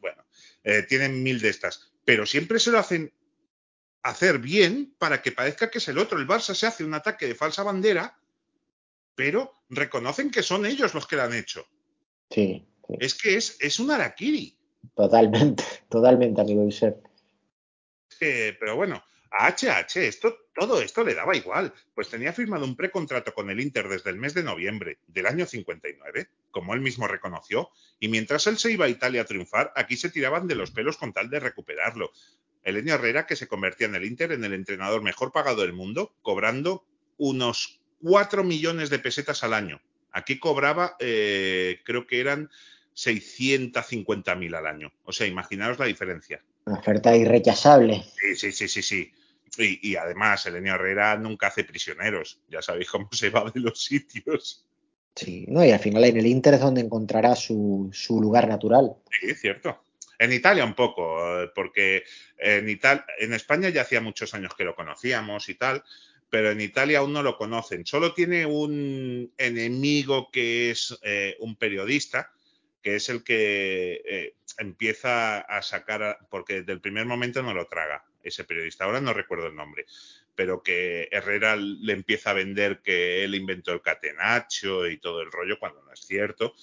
bueno, 0.00 0.24
eh, 0.62 0.84
tienen 0.88 1.20
mil 1.20 1.40
de 1.40 1.48
estas. 1.48 1.92
Pero 2.04 2.26
siempre 2.26 2.60
se 2.60 2.70
lo 2.70 2.78
hacen 2.78 3.12
hacer 4.04 4.38
bien 4.38 4.94
para 4.98 5.20
que 5.20 5.32
parezca 5.32 5.68
que 5.68 5.78
es 5.78 5.88
el 5.88 5.98
otro. 5.98 6.18
El 6.18 6.28
Barça 6.28 6.54
se 6.54 6.66
hace 6.66 6.84
un 6.84 6.94
ataque 6.94 7.26
de 7.26 7.34
falsa 7.34 7.64
bandera 7.64 8.16
pero 9.14 9.52
reconocen 9.68 10.30
que 10.30 10.42
son 10.42 10.66
ellos 10.66 10.94
los 10.94 11.06
que 11.06 11.16
lo 11.16 11.22
han 11.22 11.34
hecho. 11.34 11.66
Sí, 12.30 12.66
sí. 12.86 12.94
Es 12.98 13.14
que 13.14 13.36
es, 13.36 13.56
es 13.60 13.78
un 13.78 13.90
araquiri. 13.90 14.56
Totalmente, 14.94 15.64
totalmente, 15.88 16.40
amigo. 16.40 16.68
Eh, 18.20 18.56
pero 18.58 18.76
bueno, 18.76 19.02
a 19.32 19.48
HH 19.48 19.96
esto, 19.96 20.36
todo 20.54 20.82
esto 20.82 21.02
le 21.02 21.14
daba 21.14 21.34
igual, 21.34 21.72
pues 21.94 22.08
tenía 22.08 22.32
firmado 22.32 22.64
un 22.64 22.76
precontrato 22.76 23.32
con 23.32 23.50
el 23.50 23.60
Inter 23.60 23.88
desde 23.88 24.10
el 24.10 24.16
mes 24.16 24.34
de 24.34 24.42
noviembre 24.42 24.98
del 25.06 25.26
año 25.26 25.46
59, 25.46 26.28
como 26.50 26.74
él 26.74 26.80
mismo 26.80 27.08
reconoció, 27.08 27.70
y 27.98 28.08
mientras 28.08 28.46
él 28.46 28.58
se 28.58 28.72
iba 28.72 28.84
a 28.84 28.90
Italia 28.90 29.22
a 29.22 29.26
triunfar, 29.26 29.72
aquí 29.74 29.96
se 29.96 30.10
tiraban 30.10 30.46
de 30.46 30.54
los 30.54 30.70
pelos 30.70 30.98
con 30.98 31.12
tal 31.12 31.30
de 31.30 31.40
recuperarlo. 31.40 32.12
Elenio 32.62 32.94
Herrera, 32.94 33.26
que 33.26 33.36
se 33.36 33.48
convertía 33.48 33.86
en 33.86 33.94
el 33.94 34.04
Inter 34.04 34.32
en 34.32 34.44
el 34.44 34.52
entrenador 34.52 35.02
mejor 35.02 35.32
pagado 35.32 35.62
del 35.62 35.72
mundo, 35.72 36.14
cobrando 36.22 36.84
unos 37.16 37.80
4 38.02 38.44
millones 38.44 38.90
de 38.90 38.98
pesetas 38.98 39.42
al 39.44 39.54
año. 39.54 39.80
Aquí 40.12 40.38
cobraba, 40.38 40.96
eh, 41.00 41.80
creo 41.84 42.06
que 42.06 42.20
eran 42.20 42.50
650 42.94 44.34
mil 44.36 44.54
al 44.54 44.66
año. 44.66 44.92
O 45.04 45.12
sea, 45.12 45.26
imaginaos 45.26 45.78
la 45.78 45.86
diferencia. 45.86 46.42
Una 46.66 46.78
oferta 46.78 47.16
irrechazable. 47.16 48.04
Sí, 48.20 48.36
sí, 48.36 48.52
sí, 48.52 48.68
sí, 48.68 48.82
sí. 48.82 49.12
Y, 49.58 49.90
y 49.90 49.96
además, 49.96 50.46
Elenio 50.46 50.74
Herrera 50.74 51.16
nunca 51.16 51.48
hace 51.48 51.64
prisioneros. 51.64 52.40
Ya 52.48 52.62
sabéis 52.62 52.90
cómo 52.90 53.08
se 53.12 53.30
va 53.30 53.50
de 53.50 53.60
los 53.60 53.84
sitios. 53.84 54.66
Sí, 55.14 55.44
no, 55.48 55.64
y 55.64 55.70
al 55.70 55.80
final 55.80 56.04
en 56.04 56.16
el 56.16 56.26
Inter 56.26 56.54
es 56.54 56.60
donde 56.60 56.80
encontrará 56.80 57.36
su, 57.36 57.90
su 57.92 58.20
lugar 58.20 58.48
natural. 58.48 58.96
Sí, 59.20 59.34
cierto. 59.34 59.84
En 60.18 60.32
Italia 60.32 60.64
un 60.64 60.74
poco, 60.74 61.42
eh, 61.42 61.50
porque 61.54 62.04
en, 62.38 62.68
en 62.68 63.32
España 63.34 63.68
ya 63.68 63.82
hacía 63.82 64.00
muchos 64.00 64.32
años 64.34 64.54
que 64.54 64.64
lo 64.64 64.74
conocíamos 64.74 65.48
y 65.48 65.56
tal, 65.56 65.82
pero 66.30 66.50
en 66.50 66.60
Italia 66.62 67.00
aún 67.00 67.12
no 67.12 67.22
lo 67.22 67.36
conocen. 67.36 67.84
Solo 67.84 68.14
tiene 68.14 68.46
un 68.46 69.30
enemigo 69.36 70.30
que 70.30 70.70
es 70.70 70.98
eh, 71.02 71.36
un 71.40 71.56
periodista, 71.56 72.32
que 72.80 72.96
es 72.96 73.10
el 73.10 73.22
que 73.22 74.00
eh, 74.08 74.34
empieza 74.56 75.40
a 75.40 75.60
sacar, 75.60 76.18
porque 76.30 76.60
desde 76.60 76.72
el 76.72 76.80
primer 76.80 77.04
momento 77.04 77.42
no 77.42 77.52
lo 77.52 77.66
traga 77.66 78.04
ese 78.22 78.44
periodista. 78.44 78.84
Ahora 78.84 79.00
no 79.00 79.12
recuerdo 79.12 79.46
el 79.46 79.56
nombre, 79.56 79.86
pero 80.34 80.62
que 80.62 81.08
Herrera 81.10 81.56
le 81.56 81.92
empieza 81.92 82.30
a 82.30 82.34
vender 82.34 82.80
que 82.82 83.24
él 83.24 83.34
inventó 83.34 83.72
el 83.72 83.82
catenacho 83.82 84.86
y 84.86 84.98
todo 84.98 85.20
el 85.22 85.30
rollo, 85.30 85.58
cuando 85.58 85.82
no 85.82 85.92
es 85.92 86.00
cierto. 86.00 86.54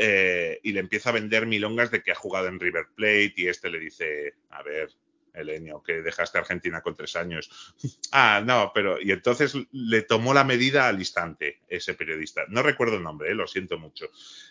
Eh, 0.00 0.60
y 0.62 0.72
le 0.72 0.80
empieza 0.80 1.10
a 1.10 1.12
vender 1.12 1.46
milongas 1.46 1.90
de 1.90 2.02
que 2.02 2.12
ha 2.12 2.14
jugado 2.14 2.46
en 2.46 2.60
River 2.60 2.86
Plate 2.94 3.34
y 3.36 3.48
este 3.48 3.68
le 3.68 3.80
dice, 3.80 4.34
a 4.50 4.62
ver, 4.62 4.90
Elenio, 5.34 5.82
que 5.82 6.02
dejaste 6.02 6.38
Argentina 6.38 6.80
con 6.82 6.96
tres 6.96 7.16
años. 7.16 7.74
ah, 8.12 8.42
no, 8.44 8.70
pero... 8.74 9.00
Y 9.00 9.10
entonces 9.12 9.54
le 9.72 10.02
tomó 10.02 10.34
la 10.34 10.44
medida 10.44 10.88
al 10.88 10.98
instante 10.98 11.62
ese 11.68 11.94
periodista. 11.94 12.44
No 12.48 12.62
recuerdo 12.62 12.96
el 12.96 13.02
nombre, 13.02 13.30
eh, 13.30 13.34
lo 13.34 13.46
siento 13.46 13.78
mucho. 13.78 14.06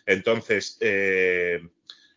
Entonces, 0.06 0.78
eh, 0.82 1.62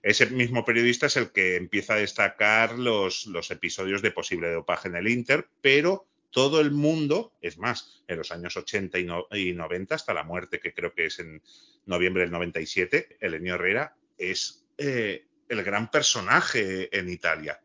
ese 0.03 0.27
mismo 0.27 0.65
periodista 0.65 1.07
es 1.07 1.17
el 1.17 1.31
que 1.33 1.57
empieza 1.57 1.95
a 1.95 1.99
destacar 1.99 2.79
los, 2.79 3.27
los 3.27 3.51
episodios 3.51 4.03
de 4.03 4.11
posible 4.13 4.51
dopaje 4.51 4.89
en 4.89 4.97
el 4.97 5.09
Inter, 5.09 5.49
pero 5.61 6.07
todo 6.31 6.61
el 6.61 6.71
mundo, 6.71 7.33
es 7.41 7.59
más, 7.59 8.05
en 8.07 8.19
los 8.19 8.31
años 8.31 8.57
80 8.57 8.99
y, 8.99 9.05
no- 9.05 9.27
y 9.33 9.53
90, 9.53 9.95
hasta 9.97 10.15
la 10.15 10.23
muerte, 10.25 10.61
que 10.61 10.73
creo 10.73 10.95
que 10.95 11.07
es 11.07 11.19
en 11.19 11.43
noviembre 11.87 12.23
del 12.23 12.31
97, 12.31 13.17
Elenio 13.21 13.57
Herrera 13.57 13.95
es 14.17 14.65
eh, 14.79 15.27
el 15.49 15.63
gran 15.65 15.91
personaje 15.91 16.97
en 16.97 17.09
Italia. 17.09 17.61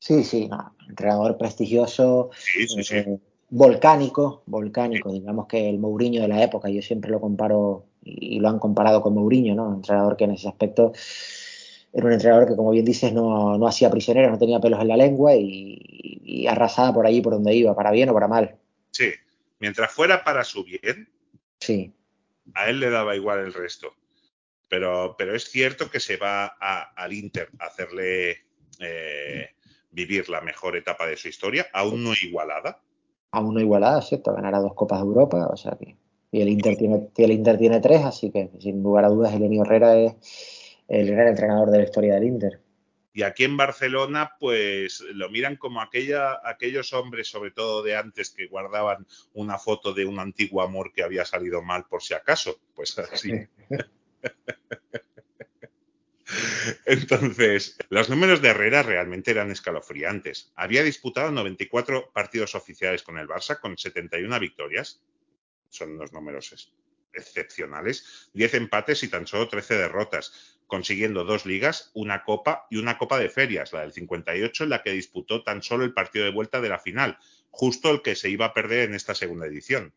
Sí, 0.00 0.22
sí, 0.24 0.48
no, 0.48 0.76
entrenador 0.88 1.36
prestigioso, 1.38 2.30
Sí, 2.36 2.68
sí, 2.68 2.84
sí. 2.84 2.96
eh, 2.96 3.18
volcánico, 3.50 4.42
volcánico, 4.46 5.12
digamos 5.12 5.46
que 5.48 5.68
el 5.68 5.78
Mourinho 5.78 6.22
de 6.22 6.28
la 6.28 6.42
época, 6.42 6.68
yo 6.68 6.82
siempre 6.82 7.10
lo 7.10 7.20
comparo 7.20 7.86
y, 8.04 8.36
y 8.36 8.40
lo 8.40 8.48
han 8.48 8.58
comparado 8.58 9.02
con 9.02 9.14
Mourinho, 9.14 9.54
¿no? 9.54 9.68
Un 9.68 9.74
entrenador 9.76 10.16
que 10.16 10.24
en 10.24 10.32
ese 10.32 10.48
aspecto 10.48 10.92
era 11.92 12.06
un 12.06 12.12
entrenador 12.12 12.46
que, 12.48 12.56
como 12.56 12.70
bien 12.70 12.84
dices, 12.84 13.12
no, 13.12 13.56
no 13.58 13.66
hacía 13.66 13.90
prisioneros, 13.90 14.30
no 14.30 14.38
tenía 14.38 14.60
pelos 14.60 14.80
en 14.80 14.88
la 14.88 14.96
lengua 14.96 15.34
y, 15.34 15.78
y 16.24 16.46
arrasaba 16.46 16.92
por 16.92 17.06
allí 17.06 17.20
por 17.20 17.32
donde 17.34 17.54
iba, 17.54 17.74
para 17.74 17.90
bien 17.90 18.08
o 18.10 18.14
para 18.14 18.28
mal. 18.28 18.56
Sí. 18.90 19.10
Mientras 19.58 19.90
fuera 19.92 20.22
para 20.24 20.44
su 20.44 20.64
bien, 20.64 21.08
Sí, 21.60 21.92
a 22.54 22.68
él 22.70 22.78
le 22.80 22.90
daba 22.90 23.16
igual 23.16 23.40
el 23.40 23.52
resto. 23.52 23.92
Pero, 24.68 25.16
pero 25.18 25.34
es 25.34 25.44
cierto 25.50 25.90
que 25.90 25.98
se 26.00 26.16
va 26.16 26.46
a- 26.60 26.92
al 26.96 27.12
Inter 27.12 27.48
a 27.58 27.66
hacerle 27.66 28.46
eh, 28.80 29.48
vivir 29.90 30.28
la 30.28 30.40
mejor 30.40 30.76
etapa 30.76 31.06
de 31.06 31.16
su 31.16 31.28
historia, 31.28 31.66
aún 31.72 32.04
no 32.04 32.12
igualada. 32.22 32.80
aún 33.32 33.54
no 33.54 33.60
igualada, 33.60 34.02
¿cierto? 34.02 34.32
Ganará 34.34 34.58
dos 34.60 34.74
Copas 34.74 35.00
de 35.00 35.06
Europa, 35.06 35.48
o 35.50 35.56
sea 35.56 35.76
que. 35.78 35.96
Y 36.30 36.42
el 36.42 36.48
Inter 36.48 36.76
tiene, 36.76 37.08
el 37.16 37.32
Inter 37.32 37.56
tiene 37.56 37.80
tres, 37.80 38.04
así 38.04 38.30
que 38.30 38.50
sin 38.60 38.82
lugar 38.82 39.04
a 39.04 39.08
dudas, 39.08 39.34
Elenio 39.34 39.62
Herrera 39.62 39.98
es 39.98 40.14
el 40.88 41.10
gran 41.10 41.28
entrenador 41.28 41.70
de 41.70 41.78
la 41.78 41.84
historia 41.84 42.14
del 42.14 42.24
Inter. 42.24 42.60
Y 43.12 43.22
aquí 43.22 43.44
en 43.44 43.56
Barcelona, 43.56 44.36
pues 44.38 45.00
lo 45.12 45.28
miran 45.30 45.56
como 45.56 45.80
aquella, 45.80 46.40
aquellos 46.44 46.92
hombres, 46.92 47.28
sobre 47.28 47.50
todo 47.50 47.82
de 47.82 47.96
antes, 47.96 48.30
que 48.30 48.46
guardaban 48.46 49.06
una 49.32 49.58
foto 49.58 49.92
de 49.92 50.04
un 50.04 50.20
antiguo 50.20 50.62
amor 50.62 50.92
que 50.92 51.02
había 51.02 51.24
salido 51.24 51.60
mal 51.62 51.86
por 51.86 52.02
si 52.02 52.14
acaso. 52.14 52.60
Pues 52.74 52.96
así. 52.98 53.32
Entonces, 56.84 57.76
los 57.88 58.08
números 58.08 58.42
de 58.42 58.50
Herrera 58.50 58.82
realmente 58.82 59.30
eran 59.30 59.50
escalofriantes. 59.50 60.52
Había 60.54 60.82
disputado 60.82 61.32
94 61.32 62.10
partidos 62.12 62.54
oficiales 62.54 63.02
con 63.02 63.18
el 63.18 63.26
Barça, 63.26 63.58
con 63.58 63.76
71 63.76 64.38
victorias. 64.38 65.02
Son 65.70 65.92
unos 65.92 66.12
números 66.12 66.52
ex- 66.52 66.72
excepcionales. 67.12 68.30
10 68.34 68.54
empates 68.54 69.02
y 69.02 69.08
tan 69.08 69.26
solo 69.26 69.48
13 69.48 69.74
derrotas, 69.76 70.58
consiguiendo 70.66 71.24
dos 71.24 71.46
ligas, 71.46 71.90
una 71.94 72.24
copa 72.24 72.66
y 72.70 72.76
una 72.76 72.98
copa 72.98 73.18
de 73.18 73.30
ferias, 73.30 73.72
la 73.72 73.80
del 73.80 73.92
58, 73.92 74.64
en 74.64 74.70
la 74.70 74.82
que 74.82 74.92
disputó 74.92 75.42
tan 75.42 75.62
solo 75.62 75.84
el 75.84 75.94
partido 75.94 76.24
de 76.24 76.32
vuelta 76.32 76.60
de 76.60 76.68
la 76.68 76.78
final, 76.78 77.18
justo 77.50 77.90
el 77.90 78.02
que 78.02 78.14
se 78.14 78.28
iba 78.30 78.46
a 78.46 78.54
perder 78.54 78.88
en 78.88 78.94
esta 78.94 79.14
segunda 79.14 79.46
edición. 79.46 79.92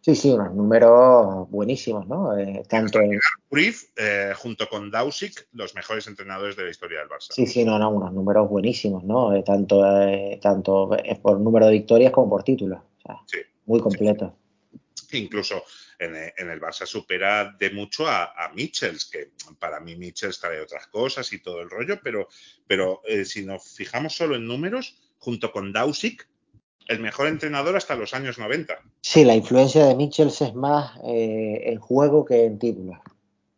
Sí, 0.00 0.14
sí, 0.14 0.30
unos 0.30 0.54
números 0.54 1.50
buenísimos, 1.50 2.06
¿no? 2.06 2.36
Eh, 2.38 2.62
tanto 2.68 3.00
en, 3.00 3.18
Cruyff, 3.50 3.90
eh, 3.96 4.32
junto 4.36 4.68
con 4.68 4.90
Dausic, 4.90 5.48
los 5.52 5.74
mejores 5.74 6.06
entrenadores 6.06 6.56
de 6.56 6.64
la 6.64 6.70
historia 6.70 7.00
del 7.00 7.08
Barça. 7.08 7.32
sí, 7.32 7.46
sí, 7.46 7.64
no, 7.64 7.78
no, 7.78 7.90
unos 7.90 8.12
números 8.12 8.48
buenísimos, 8.48 9.02
¿no? 9.04 9.34
Eh, 9.34 9.42
tanto 9.42 9.84
eh, 10.06 10.38
tanto 10.40 10.90
por 11.20 11.40
número 11.40 11.66
de 11.66 11.72
victorias 11.72 12.12
como 12.12 12.30
por 12.30 12.44
títulos. 12.44 12.78
O 12.80 13.00
sea, 13.02 13.16
Sí. 13.26 13.38
Muy 13.68 13.80
completo. 13.80 14.36
Incluso 15.12 15.62
en, 15.98 16.16
eh, 16.16 16.34
en 16.36 16.50
el 16.50 16.60
Barça 16.60 16.86
supera 16.86 17.56
de 17.58 17.70
mucho 17.70 18.06
a, 18.06 18.24
a 18.24 18.52
Michels, 18.52 19.06
que 19.06 19.30
para 19.58 19.80
mí 19.80 19.96
Michels 19.96 20.40
trae 20.40 20.60
otras 20.60 20.86
cosas 20.88 21.32
y 21.32 21.38
todo 21.38 21.60
el 21.60 21.70
rollo, 21.70 22.00
pero, 22.02 22.28
pero 22.66 23.02
eh, 23.06 23.24
si 23.24 23.44
nos 23.44 23.74
fijamos 23.74 24.14
solo 24.14 24.36
en 24.36 24.46
números, 24.46 24.96
junto 25.18 25.52
con 25.52 25.72
Dausic, 25.72 26.28
el 26.88 27.00
mejor 27.00 27.28
entrenador 27.28 27.76
hasta 27.76 27.94
los 27.94 28.14
años 28.14 28.38
90. 28.38 28.82
Sí, 29.02 29.24
la 29.24 29.34
influencia 29.34 29.86
de 29.86 29.94
Michels 29.94 30.40
es 30.40 30.54
más 30.54 30.98
eh, 31.04 31.60
en 31.64 31.78
juego 31.78 32.24
que 32.24 32.44
en 32.44 32.58
títulos. 32.58 32.98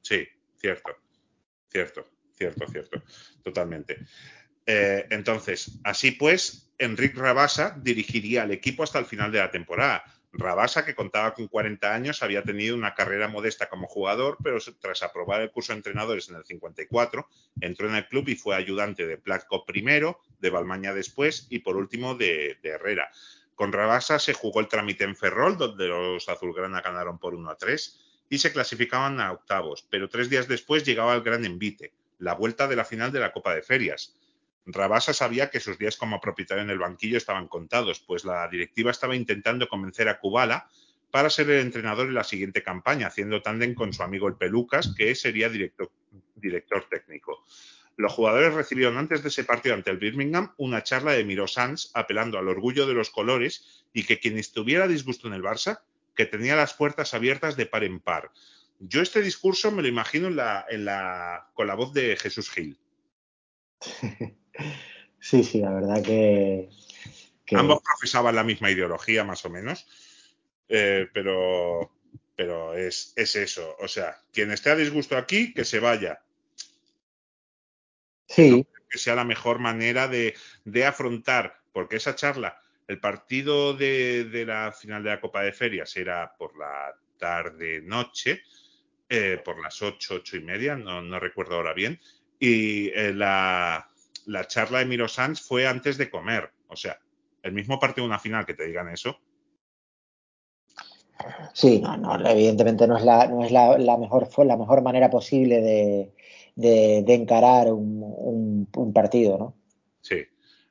Sí, 0.02 0.26
cierto, 0.56 0.90
cierto, 1.68 2.06
cierto, 2.36 2.66
cierto, 2.66 3.02
totalmente. 3.42 3.98
Eh, 4.72 5.04
entonces, 5.10 5.80
así 5.82 6.12
pues, 6.12 6.70
Enric 6.78 7.16
Rabasa 7.16 7.76
dirigiría 7.82 8.44
al 8.44 8.52
equipo 8.52 8.84
hasta 8.84 9.00
el 9.00 9.04
final 9.04 9.32
de 9.32 9.40
la 9.40 9.50
temporada. 9.50 10.04
Rabasa, 10.32 10.84
que 10.84 10.94
contaba 10.94 11.34
con 11.34 11.48
40 11.48 11.92
años, 11.92 12.22
había 12.22 12.44
tenido 12.44 12.76
una 12.76 12.94
carrera 12.94 13.26
modesta 13.26 13.68
como 13.68 13.88
jugador, 13.88 14.38
pero 14.44 14.58
tras 14.80 15.02
aprobar 15.02 15.40
el 15.40 15.50
curso 15.50 15.72
de 15.72 15.78
entrenadores 15.78 16.28
en 16.28 16.36
el 16.36 16.44
54, 16.44 17.26
entró 17.60 17.88
en 17.88 17.96
el 17.96 18.06
club 18.06 18.28
y 18.28 18.36
fue 18.36 18.54
ayudante 18.54 19.08
de 19.08 19.18
Platco 19.18 19.66
primero, 19.66 20.20
de 20.38 20.50
Balmaña 20.50 20.94
después 20.94 21.48
y 21.50 21.58
por 21.58 21.76
último 21.76 22.14
de, 22.14 22.58
de 22.62 22.68
Herrera. 22.68 23.10
Con 23.56 23.72
Rabasa 23.72 24.20
se 24.20 24.34
jugó 24.34 24.60
el 24.60 24.68
trámite 24.68 25.02
en 25.02 25.16
Ferrol, 25.16 25.58
donde 25.58 25.88
los 25.88 26.28
azulgrana 26.28 26.80
ganaron 26.80 27.18
por 27.18 27.34
1 27.34 27.50
a 27.50 27.56
3 27.56 28.26
y 28.28 28.38
se 28.38 28.52
clasificaban 28.52 29.20
a 29.20 29.32
octavos, 29.32 29.84
pero 29.90 30.08
tres 30.08 30.30
días 30.30 30.46
después 30.46 30.84
llegaba 30.84 31.16
el 31.16 31.22
gran 31.22 31.44
envite, 31.44 31.92
la 32.18 32.34
vuelta 32.34 32.68
de 32.68 32.76
la 32.76 32.84
final 32.84 33.10
de 33.10 33.18
la 33.18 33.32
Copa 33.32 33.52
de 33.52 33.62
Ferias. 33.62 34.14
Rabasa 34.66 35.12
sabía 35.12 35.50
que 35.50 35.60
sus 35.60 35.78
días 35.78 35.96
como 35.96 36.20
propietario 36.20 36.62
en 36.62 36.70
el 36.70 36.78
banquillo 36.78 37.16
estaban 37.16 37.48
contados, 37.48 38.00
pues 38.00 38.24
la 38.24 38.46
directiva 38.48 38.90
estaba 38.90 39.16
intentando 39.16 39.68
convencer 39.68 40.08
a 40.08 40.20
Kubala 40.20 40.68
para 41.10 41.30
ser 41.30 41.50
el 41.50 41.60
entrenador 41.60 42.06
en 42.06 42.14
la 42.14 42.24
siguiente 42.24 42.62
campaña, 42.62 43.08
haciendo 43.08 43.42
tándem 43.42 43.74
con 43.74 43.92
su 43.92 44.02
amigo 44.02 44.28
el 44.28 44.36
Pelucas, 44.36 44.94
que 44.96 45.14
sería 45.14 45.48
director, 45.48 45.90
técnico. 46.88 47.44
Los 47.96 48.12
jugadores 48.12 48.54
recibieron 48.54 48.96
antes 48.96 49.22
de 49.22 49.28
ese 49.28 49.44
partido 49.44 49.74
ante 49.74 49.90
el 49.90 49.98
Birmingham 49.98 50.54
una 50.56 50.82
charla 50.82 51.12
de 51.12 51.24
Miro 51.24 51.48
Sanz 51.48 51.90
apelando 51.94 52.38
al 52.38 52.48
orgullo 52.48 52.86
de 52.86 52.94
los 52.94 53.10
colores 53.10 53.84
y 53.92 54.04
que 54.04 54.20
quien 54.20 54.38
estuviera 54.38 54.86
disgusto 54.86 55.26
en 55.26 55.34
el 55.34 55.42
Barça, 55.42 55.80
que 56.14 56.26
tenía 56.26 56.54
las 56.54 56.74
puertas 56.74 57.12
abiertas 57.12 57.56
de 57.56 57.66
par 57.66 57.84
en 57.84 57.98
par. 57.98 58.30
Yo 58.78 59.02
este 59.02 59.20
discurso 59.20 59.70
me 59.72 59.82
lo 59.82 59.88
imagino 59.88 60.28
con 60.28 61.66
la 61.66 61.74
voz 61.74 61.92
de 61.92 62.16
Jesús 62.16 62.50
Gil. 62.50 62.78
Sí, 65.22 65.44
sí, 65.44 65.60
la 65.60 65.70
verdad 65.72 66.02
que, 66.02 66.70
que- 67.44 67.56
Ambos 67.56 67.82
profesaban 67.82 68.34
la 68.34 68.42
misma 68.42 68.70
ideología, 68.70 69.22
más 69.22 69.44
o 69.44 69.50
menos, 69.50 69.86
eh, 70.68 71.08
pero, 71.12 71.92
pero 72.34 72.74
es, 72.74 73.12
es 73.16 73.36
eso. 73.36 73.76
O 73.80 73.86
sea, 73.88 74.16
quien 74.32 74.50
esté 74.50 74.70
a 74.70 74.76
disgusto 74.76 75.18
aquí, 75.18 75.52
que 75.52 75.66
se 75.66 75.78
vaya. 75.78 76.22
sí, 78.28 78.66
Que 78.88 78.98
sea 78.98 79.14
la 79.14 79.24
mejor 79.24 79.58
manera 79.58 80.08
de, 80.08 80.34
de 80.64 80.86
afrontar, 80.86 81.60
porque 81.72 81.96
esa 81.96 82.14
charla, 82.14 82.60
el 82.88 82.98
partido 82.98 83.74
de, 83.74 84.24
de 84.24 84.46
la 84.46 84.72
final 84.72 85.02
de 85.02 85.10
la 85.10 85.20
Copa 85.20 85.42
de 85.42 85.52
Ferias 85.52 85.96
era 85.96 86.34
por 86.36 86.56
la 86.58 86.94
tarde-noche, 87.18 88.42
eh, 89.08 89.40
por 89.44 89.60
las 89.60 89.82
ocho, 89.82 90.14
ocho 90.14 90.36
y 90.36 90.40
media, 90.40 90.76
no, 90.76 91.02
no 91.02 91.20
recuerdo 91.20 91.56
ahora 91.56 91.74
bien, 91.74 92.00
y 92.40 92.88
eh, 92.88 93.12
la, 93.14 93.88
la 94.26 94.46
charla 94.46 94.80
de 94.80 94.86
Miro 94.86 95.06
Sanz 95.06 95.40
fue 95.40 95.68
antes 95.68 95.96
de 95.98 96.10
comer. 96.10 96.50
O 96.66 96.74
sea, 96.74 96.98
el 97.42 97.52
mismo 97.52 97.78
partido 97.78 98.04
de 98.04 98.08
una 98.08 98.18
final 98.18 98.44
que 98.44 98.54
te 98.54 98.66
digan 98.66 98.88
eso, 98.88 99.20
Sí, 101.52 101.80
no, 101.80 101.96
no, 101.96 102.28
evidentemente 102.28 102.86
no 102.86 102.96
es 102.96 103.04
la, 103.04 103.26
no 103.26 103.44
es 103.44 103.52
la, 103.52 103.76
la 103.78 103.96
mejor, 103.96 104.26
fue 104.26 104.44
la 104.44 104.56
mejor 104.56 104.82
manera 104.82 105.10
posible 105.10 105.60
de, 105.60 106.14
de, 106.54 107.02
de 107.02 107.14
encarar 107.14 107.72
un, 107.72 108.02
un, 108.02 108.68
un 108.74 108.92
partido, 108.92 109.38
¿no? 109.38 109.54
Sí. 110.00 110.24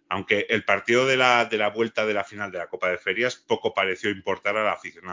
Aunque 0.10 0.48
el 0.50 0.66
partido 0.66 1.06
de 1.06 1.18
la, 1.18 1.46
de 1.46 1.58
la 1.58 1.70
vuelta 1.70 2.06
de 2.06 2.16
la 2.16 2.24
final 2.24 2.52
de 2.52 2.58
la 2.58 2.68
Copa 2.68 2.90
de 2.90 2.98
Ferias 2.98 3.36
poco 3.36 3.74
pareció 3.76 4.10
importar 4.10 4.58
a 4.58 4.64
la 4.64 4.74
afición 4.74 5.06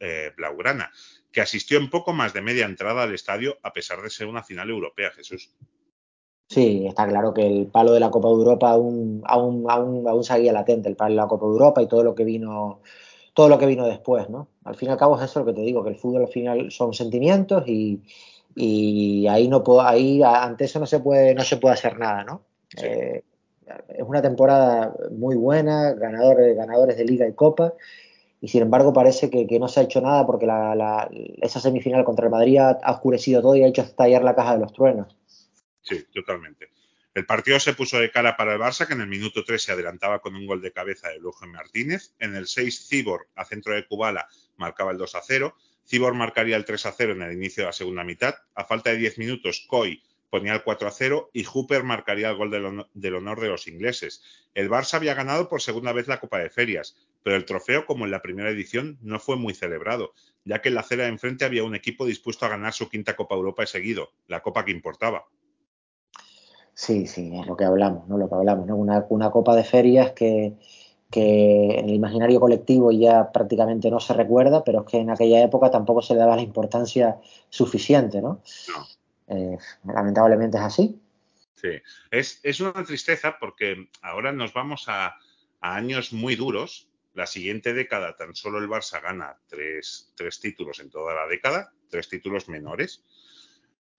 eh, 0.00 0.32
blaugrana, 0.36 0.92
que 1.32 1.40
asistió 1.40 1.78
en 1.78 1.88
poco 1.88 2.12
más 2.12 2.34
de 2.34 2.42
media 2.42 2.66
entrada 2.66 3.04
al 3.04 3.14
estadio 3.14 3.56
a 3.62 3.72
pesar 3.72 4.02
de 4.02 4.10
ser 4.10 4.26
una 4.26 4.42
final 4.42 4.68
europea, 4.68 5.10
Jesús. 5.12 5.54
Sí, 6.46 6.84
está 6.86 7.08
claro 7.08 7.32
que 7.32 7.46
el 7.46 7.68
palo 7.68 7.92
de 7.92 8.00
la 8.00 8.10
Copa 8.10 8.28
de 8.28 8.34
Europa 8.34 8.70
aún, 8.72 9.22
aún, 9.24 9.64
aún, 9.70 10.06
aún 10.06 10.24
seguía 10.24 10.52
latente, 10.52 10.90
el 10.90 10.96
palo 10.96 11.14
de 11.14 11.16
la 11.22 11.26
Copa 11.26 11.46
de 11.46 11.52
Europa 11.52 11.82
y 11.82 11.88
todo 11.88 12.04
lo 12.04 12.14
que 12.14 12.24
vino, 12.24 12.82
todo 13.32 13.48
lo 13.48 13.58
que 13.58 13.64
vino 13.64 13.86
después, 13.86 14.28
¿no? 14.28 14.48
Al 14.64 14.76
fin 14.76 14.90
y 14.90 14.92
al 14.92 14.98
cabo 14.98 15.16
es 15.16 15.22
eso 15.22 15.40
lo 15.40 15.46
que 15.46 15.54
te 15.54 15.62
digo, 15.62 15.82
que 15.82 15.88
el 15.88 15.96
fútbol 15.96 16.20
al 16.20 16.28
final 16.28 16.70
son 16.70 16.92
sentimientos 16.92 17.66
y, 17.66 18.02
y 18.54 19.26
ahí 19.26 19.48
no 19.48 19.64
puedo, 19.64 19.80
ahí 19.80 20.22
ante 20.22 20.66
eso 20.66 20.78
no 20.78 20.84
se 20.84 21.00
puede, 21.00 21.34
no 21.34 21.42
se 21.42 21.56
puede 21.56 21.72
hacer 21.72 21.98
nada, 21.98 22.24
¿no? 22.24 22.42
Sí. 22.68 22.84
Eh, 22.84 23.24
es 23.88 24.02
una 24.04 24.22
temporada 24.22 24.94
muy 25.10 25.36
buena, 25.36 25.92
ganadores, 25.92 26.56
ganadores 26.56 26.96
de 26.96 27.04
Liga 27.04 27.26
y 27.26 27.34
Copa, 27.34 27.74
y 28.40 28.48
sin 28.48 28.62
embargo 28.62 28.92
parece 28.92 29.30
que, 29.30 29.58
no 29.60 29.68
se 29.68 29.80
ha 29.80 29.82
hecho 29.84 30.00
nada 30.00 30.26
porque 30.26 30.46
la, 30.46 30.74
la, 30.74 31.08
esa 31.40 31.60
semifinal 31.60 32.04
contra 32.04 32.26
el 32.26 32.32
Madrid 32.32 32.58
ha, 32.58 32.78
oscurecido 32.90 33.40
todo 33.40 33.54
y 33.54 33.62
ha 33.62 33.68
hecho 33.68 33.82
estallar 33.82 34.24
la 34.24 34.34
caja 34.34 34.54
de 34.54 34.60
los 34.60 34.72
truenos. 34.72 35.16
Sí, 35.80 36.04
totalmente. 36.12 36.70
El 37.14 37.26
partido 37.26 37.60
se 37.60 37.74
puso 37.74 38.00
de 38.00 38.10
cara 38.10 38.36
para 38.36 38.54
el 38.54 38.60
Barça, 38.60 38.86
que 38.86 38.94
en 38.94 39.02
el 39.02 39.06
minuto 39.06 39.44
3 39.44 39.62
se 39.62 39.72
adelantaba 39.72 40.20
con 40.20 40.34
un 40.34 40.46
gol 40.46 40.60
de 40.60 40.72
cabeza 40.72 41.08
de 41.10 41.20
Lujo 41.20 41.46
Martínez. 41.46 42.14
En 42.18 42.34
el 42.34 42.46
6, 42.46 42.88
Cibor, 42.88 43.28
a 43.36 43.44
centro 43.44 43.74
de 43.74 43.86
Kubala, 43.86 44.26
marcaba 44.56 44.90
el 44.90 44.98
2 44.98 45.14
a 45.14 45.20
0. 45.22 45.54
Cibor 45.86 46.14
marcaría 46.14 46.56
el 46.56 46.64
3 46.64 46.86
a 46.86 46.92
0 46.92 47.12
en 47.12 47.22
el 47.22 47.32
inicio 47.34 47.62
de 47.62 47.66
la 47.66 47.72
segunda 47.72 48.02
mitad. 48.02 48.34
A 48.54 48.64
falta 48.64 48.90
de 48.90 48.96
10 48.96 49.18
minutos, 49.18 49.66
Coy 49.68 50.02
ponía 50.32 50.54
el 50.54 50.62
4 50.62 50.88
a 50.88 50.90
0 50.90 51.28
y 51.34 51.44
Hooper 51.44 51.84
marcaría 51.84 52.30
el 52.30 52.36
gol 52.36 52.50
del 52.50 52.64
honor, 52.64 52.88
del 52.94 53.16
honor 53.16 53.38
de 53.38 53.48
los 53.48 53.68
ingleses. 53.68 54.22
El 54.54 54.70
Barça 54.70 54.94
había 54.94 55.12
ganado 55.12 55.46
por 55.46 55.60
segunda 55.60 55.92
vez 55.92 56.08
la 56.08 56.20
Copa 56.20 56.38
de 56.38 56.48
Ferias, 56.48 56.96
pero 57.22 57.36
el 57.36 57.44
trofeo, 57.44 57.84
como 57.84 58.06
en 58.06 58.10
la 58.10 58.22
primera 58.22 58.48
edición, 58.48 58.96
no 59.02 59.20
fue 59.20 59.36
muy 59.36 59.52
celebrado, 59.52 60.14
ya 60.46 60.62
que 60.62 60.70
en 60.70 60.76
la 60.76 60.80
acera 60.80 61.02
de 61.02 61.10
enfrente 61.10 61.44
había 61.44 61.64
un 61.64 61.74
equipo 61.74 62.06
dispuesto 62.06 62.46
a 62.46 62.48
ganar 62.48 62.72
su 62.72 62.88
quinta 62.88 63.14
Copa 63.14 63.34
Europa 63.34 63.66
seguido, 63.66 64.08
la 64.26 64.42
copa 64.42 64.64
que 64.64 64.70
importaba. 64.70 65.26
Sí, 66.72 67.06
sí, 67.06 67.30
es 67.38 67.46
lo 67.46 67.54
que 67.54 67.66
hablamos, 67.66 68.08
¿no? 68.08 68.16
Lo 68.16 68.30
que 68.30 68.34
hablamos, 68.34 68.66
¿no? 68.66 68.76
Una, 68.76 69.04
una 69.10 69.30
copa 69.30 69.54
de 69.54 69.64
ferias 69.64 70.12
que, 70.12 70.54
que 71.10 71.78
en 71.78 71.90
el 71.90 71.94
imaginario 71.94 72.40
colectivo 72.40 72.90
ya 72.90 73.30
prácticamente 73.32 73.90
no 73.90 74.00
se 74.00 74.14
recuerda, 74.14 74.64
pero 74.64 74.80
es 74.80 74.86
que 74.86 74.96
en 74.96 75.10
aquella 75.10 75.42
época 75.42 75.70
tampoco 75.70 76.00
se 76.00 76.14
le 76.14 76.20
daba 76.20 76.36
la 76.36 76.42
importancia 76.42 77.18
suficiente, 77.50 78.22
¿no? 78.22 78.40
No. 78.68 78.86
Eh, 79.28 79.56
lamentablemente 79.84 80.58
es 80.58 80.64
así. 80.64 81.00
Sí, 81.54 81.80
es, 82.10 82.40
es 82.42 82.60
una 82.60 82.84
tristeza 82.84 83.38
porque 83.38 83.88
ahora 84.00 84.32
nos 84.32 84.52
vamos 84.52 84.88
a, 84.88 85.16
a 85.60 85.76
años 85.76 86.12
muy 86.12 86.36
duros. 86.36 86.88
La 87.14 87.26
siguiente 87.26 87.74
década 87.74 88.16
tan 88.16 88.34
solo 88.34 88.58
el 88.58 88.68
Barça 88.68 89.00
gana 89.02 89.36
tres, 89.46 90.12
tres 90.16 90.40
títulos 90.40 90.80
en 90.80 90.90
toda 90.90 91.14
la 91.14 91.26
década, 91.26 91.72
tres 91.88 92.08
títulos 92.08 92.48
menores. 92.48 93.04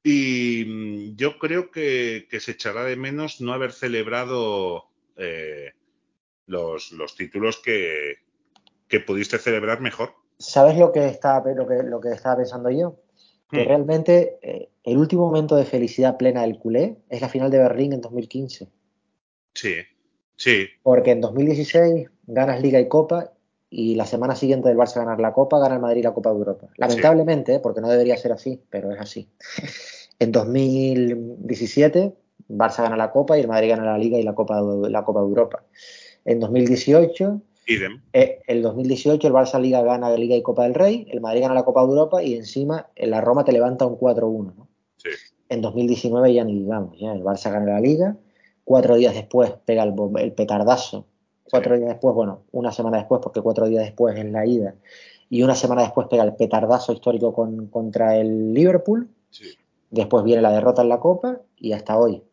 Y 0.04 0.66
mm, 0.66 1.16
yo 1.16 1.40
creo 1.40 1.72
que, 1.72 2.28
que, 2.30 2.40
se 2.42 2.52
echará 2.52 2.84
de 2.84 2.98
menos 2.98 3.40
no 3.40 3.54
haber 3.54 3.72
celebrado 3.72 4.90
eh, 5.16 5.72
los, 6.48 6.92
los, 6.92 7.16
títulos 7.16 7.62
que, 7.64 8.18
que, 8.90 9.00
pudiste 9.00 9.38
celebrar 9.38 9.80
mejor. 9.80 10.14
¿Sabes 10.38 10.78
lo 10.78 10.92
que 10.92 11.08
estaba, 11.08 11.54
lo 11.54 11.66
que, 11.66 11.84
lo 11.84 12.02
que 12.02 12.10
estaba 12.10 12.38
pensando 12.38 12.70
yo? 12.70 13.00
Que 13.54 13.64
hmm. 13.64 13.68
realmente 13.68 14.40
eh, 14.42 14.70
el 14.84 14.98
último 14.98 15.28
momento 15.28 15.56
de 15.56 15.66
felicidad 15.66 16.18
plena 16.18 16.42
del 16.42 16.58
culé 16.58 16.98
es 17.10 17.22
la 17.22 17.30
final 17.30 17.52
de 17.52 17.60
Berlín 17.60 17.94
en 17.94 18.02
2015. 18.02 18.68
Sí, 19.54 19.74
sí. 20.36 20.66
Porque 20.82 21.12
en 21.12 21.22
2016 21.22 22.10
ganas 22.28 22.62
Liga 22.62 22.80
y 22.80 22.88
Copa 22.88 23.32
y 23.70 23.96
la 23.96 24.06
semana 24.06 24.36
siguiente 24.36 24.70
del 24.70 24.78
Barça 24.78 24.98
ganar 24.98 25.20
la 25.20 25.34
Copa, 25.34 25.60
gana 25.60 25.76
el 25.76 25.82
Madrid 25.82 26.04
la 26.04 26.14
Copa 26.14 26.32
de 26.32 26.38
Europa. 26.38 26.68
Lamentablemente, 26.78 27.56
sí. 27.56 27.60
porque 27.62 27.82
no 27.82 27.90
debería 27.90 28.18
ser 28.18 28.32
así, 28.32 28.62
pero 28.70 28.92
es 28.92 29.00
así. 29.00 29.30
En 30.20 30.32
2017, 30.32 32.14
Barça 32.50 32.84
gana 32.84 32.96
la 32.96 33.12
Copa 33.12 33.38
y 33.38 33.42
el 33.42 33.48
Madrid 33.48 33.70
gana 33.70 33.86
la 33.86 33.98
Liga 33.98 34.18
y 34.20 34.24
la 34.24 34.36
Copa 34.36 34.62
de, 34.62 34.90
la 34.90 35.04
Copa 35.04 35.22
de 35.22 35.28
Europa. 35.28 35.64
En 36.26 36.40
2018, 36.40 37.42
eh, 38.14 38.42
el 38.48 38.62
2018 38.62 39.28
el 39.28 39.34
Barça 39.34 39.60
Liga 39.60 39.82
gana 39.82 40.10
la 40.10 40.18
Liga 40.18 40.36
y 40.36 40.42
Copa 40.42 40.64
del 40.64 40.74
Rey, 40.74 41.08
el 41.12 41.22
Madrid 41.22 41.42
gana 41.42 41.54
la 41.54 41.64
Copa 41.64 41.82
de 41.82 41.88
Europa 41.88 42.24
y 42.24 42.36
encima 42.36 42.88
en 42.96 43.12
la 43.12 43.22
Roma 43.22 43.46
te 43.46 43.52
levanta 43.52 43.86
un 43.86 43.98
4-1. 43.98 44.56
¿no? 44.56 44.68
Sí. 44.98 45.10
En 45.50 45.62
2019 45.62 46.34
ya 46.34 46.44
ni 46.44 46.60
digamos, 46.60 47.00
ya 47.00 47.14
el 47.14 47.24
Barça 47.24 47.52
gana 47.52 47.74
la 47.74 47.80
Liga, 47.80 48.18
cuatro 48.64 48.96
días 48.96 49.14
después 49.14 49.54
pega 49.66 49.84
el, 49.84 49.94
el 50.18 50.32
petardazo 50.34 51.06
cuatro 51.54 51.78
días 51.78 51.90
después, 51.90 52.16
bueno, 52.16 52.42
una 52.52 52.72
semana 52.72 52.98
después, 52.98 53.22
porque 53.22 53.40
cuatro 53.42 53.68
días 53.68 53.84
después 53.84 54.18
es 54.18 54.26
la 54.26 54.44
ida, 54.44 54.74
y 55.30 55.44
una 55.44 55.54
semana 55.54 55.84
después 55.84 56.08
pega 56.08 56.24
el 56.24 56.36
petardazo 56.36 56.94
histórico 56.94 57.32
con, 57.32 57.68
contra 57.68 58.18
el 58.18 58.54
Liverpool. 58.56 59.08
Sí. 59.30 59.56
Después 59.92 60.24
viene 60.24 60.42
la 60.42 60.52
derrota 60.52 60.82
en 60.82 60.90
la 60.90 61.00
Copa 61.00 61.40
y 61.58 61.74
hasta 61.74 61.98
hoy. 61.98 62.24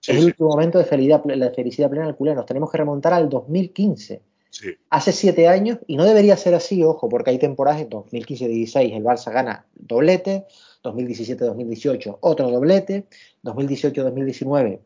Sí, 0.00 0.10
es 0.12 0.18
el 0.18 0.24
último 0.26 0.48
momento 0.48 0.78
de 0.78 0.84
felicidad, 0.84 1.22
de 1.22 1.50
felicidad 1.50 1.88
plena 1.88 2.06
del 2.06 2.16
culé. 2.16 2.34
Nos 2.34 2.46
tenemos 2.46 2.70
que 2.70 2.78
remontar 2.78 3.12
al 3.12 3.28
2015. 3.28 4.20
Sí. 4.58 4.74
Hace 4.88 5.12
siete 5.12 5.48
años, 5.48 5.78
y 5.86 5.96
no 5.96 6.04
debería 6.04 6.36
ser 6.36 6.54
así, 6.54 6.82
ojo, 6.82 7.08
porque 7.10 7.30
hay 7.30 7.38
temporadas 7.38 7.82
en 7.82 7.90
2015-16 7.90 8.96
el 8.96 9.04
Barça 9.04 9.30
gana 9.30 9.66
doblete, 9.74 10.46
2017-2018 10.82 12.18
otro 12.20 12.50
doblete, 12.50 13.06
2018-2019 13.42 14.80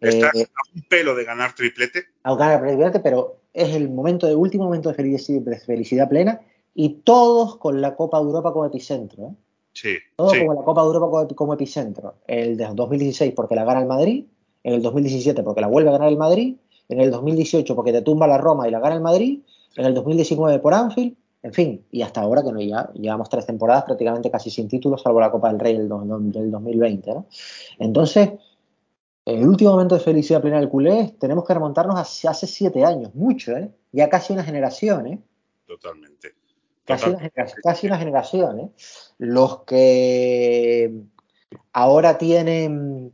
Está 0.00 0.30
eh, 0.34 0.42
a 0.42 0.74
un 0.74 0.82
pelo 0.82 1.14
de 1.14 1.24
ganar 1.24 1.54
triplete. 1.54 2.06
A 2.24 2.34
ganar 2.34 2.66
triplete, 2.66 3.00
pero 3.00 3.40
es 3.54 3.74
el 3.74 3.88
momento 3.88 4.26
de 4.26 4.34
último 4.34 4.64
momento 4.64 4.90
de 4.90 4.94
felicidad, 4.94 5.40
de 5.40 5.58
felicidad 5.58 6.08
plena 6.08 6.40
y 6.74 7.00
todos 7.04 7.56
con 7.56 7.80
la 7.80 7.96
Copa 7.96 8.18
Europa 8.18 8.52
como 8.52 8.66
epicentro. 8.66 9.28
¿eh? 9.28 9.34
Sí, 9.72 9.96
Todos 10.16 10.32
sí. 10.32 10.40
como 10.40 10.54
la 10.54 10.64
Copa 10.64 10.82
de 10.82 10.86
Europa 10.88 11.34
como, 11.34 11.54
epicentro. 11.54 12.14
El 12.26 12.56
de 12.56 12.66
2016 12.74 13.32
porque 13.34 13.54
la 13.54 13.64
gana 13.64 13.80
el 13.80 13.86
Madrid, 13.86 14.24
en 14.62 14.74
el 14.74 14.82
2017 14.82 15.42
porque 15.42 15.60
la 15.60 15.68
vuelve 15.68 15.90
a 15.90 15.92
ganar 15.92 16.08
el 16.08 16.18
Madrid, 16.18 16.56
en 16.88 17.00
el 17.00 17.10
2018 17.10 17.74
porque 17.74 17.92
te 17.92 18.02
tumba 18.02 18.26
la 18.26 18.38
Roma 18.38 18.68
y 18.68 18.70
la 18.70 18.80
gana 18.80 18.96
el 18.96 19.00
Madrid, 19.02 19.40
en 19.76 19.84
el 19.84 19.94
2019 19.94 20.58
por 20.60 20.74
Anfield, 20.74 21.16
en 21.42 21.52
fin, 21.52 21.84
y 21.92 22.02
hasta 22.02 22.22
ahora 22.22 22.42
que 22.42 22.50
no 22.50 22.60
ya 22.60 22.90
llevamos 22.94 23.28
tres 23.28 23.46
temporadas 23.46 23.84
prácticamente 23.84 24.30
casi 24.30 24.50
sin 24.50 24.66
títulos, 24.68 25.02
salvo 25.02 25.20
la 25.20 25.30
Copa 25.30 25.48
del 25.48 25.60
Rey 25.60 25.76
del, 25.76 25.88
del 25.88 26.50
2020. 26.50 27.10
¿no? 27.14 27.26
Entonces, 27.78 28.30
el 29.26 29.46
último 29.46 29.72
momento 29.72 29.96
de 29.96 30.00
felicidad 30.00 30.40
plena 30.40 30.58
del 30.58 30.68
culé, 30.68 31.14
tenemos 31.18 31.44
que 31.44 31.54
remontarnos 31.54 31.98
hacia 31.98 32.30
hace 32.30 32.46
siete 32.46 32.84
años, 32.84 33.14
mucho, 33.14 33.56
¿eh? 33.56 33.70
Ya 33.92 34.08
casi 34.08 34.32
una 34.32 34.44
generación, 34.44 35.06
¿eh? 35.08 35.18
Totalmente. 35.66 36.34
Casi. 36.84 37.10
Una, 37.10 37.30
casi 37.62 37.86
una 37.88 37.98
generación, 37.98 38.60
¿eh? 38.60 38.70
Los 39.18 39.62
que 39.64 40.92
ahora 41.72 42.18
tienen 42.18 43.10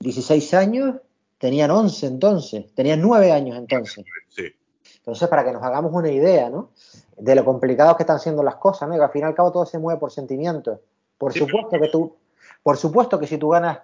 16 0.00 0.54
años, 0.54 0.96
tenían 1.38 1.70
11 1.70 2.06
entonces, 2.06 2.74
tenían 2.74 3.00
9 3.00 3.32
años 3.32 3.56
entonces. 3.56 4.04
Sí. 4.28 4.44
Entonces, 4.98 5.28
para 5.28 5.44
que 5.44 5.52
nos 5.52 5.62
hagamos 5.62 5.92
una 5.92 6.10
idea, 6.10 6.50
¿no? 6.50 6.70
De 7.16 7.34
lo 7.34 7.44
complicados 7.44 7.96
que 7.96 8.02
están 8.02 8.20
siendo 8.20 8.42
las 8.42 8.56
cosas, 8.56 8.88
¿no? 8.88 8.96
Y 8.96 9.00
al 9.00 9.10
fin 9.10 9.22
y 9.22 9.24
al 9.24 9.34
cabo 9.34 9.52
todo 9.52 9.64
se 9.64 9.78
mueve 9.78 9.98
por 9.98 10.12
sentimientos. 10.12 10.80
Por 11.16 11.32
sí, 11.32 11.38
supuesto 11.38 11.70
pero... 11.70 11.82
que 11.82 11.88
tú, 11.90 12.16
por 12.62 12.76
supuesto 12.76 13.18
que 13.18 13.26
si 13.26 13.38
tú 13.38 13.48
ganas 13.48 13.78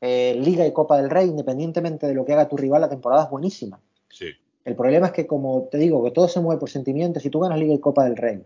eh, 0.00 0.34
Liga 0.38 0.66
y 0.66 0.72
Copa 0.72 0.96
del 0.96 1.10
Rey, 1.10 1.28
independientemente 1.28 2.06
de 2.06 2.14
lo 2.14 2.24
que 2.24 2.32
haga 2.32 2.48
tu 2.48 2.56
rival, 2.56 2.80
la 2.80 2.88
temporada 2.88 3.24
es 3.24 3.30
buenísima. 3.30 3.80
Sí. 4.08 4.26
El 4.64 4.74
problema 4.74 5.06
es 5.06 5.12
que, 5.12 5.26
como 5.26 5.68
te 5.70 5.78
digo, 5.78 6.02
que 6.02 6.10
todo 6.10 6.26
se 6.26 6.40
mueve 6.40 6.58
por 6.58 6.70
sentimientos. 6.70 7.22
Si 7.22 7.30
tú 7.30 7.40
ganas 7.40 7.58
Liga 7.58 7.74
y 7.74 7.78
Copa 7.78 8.04
del 8.04 8.16
Rey 8.16 8.44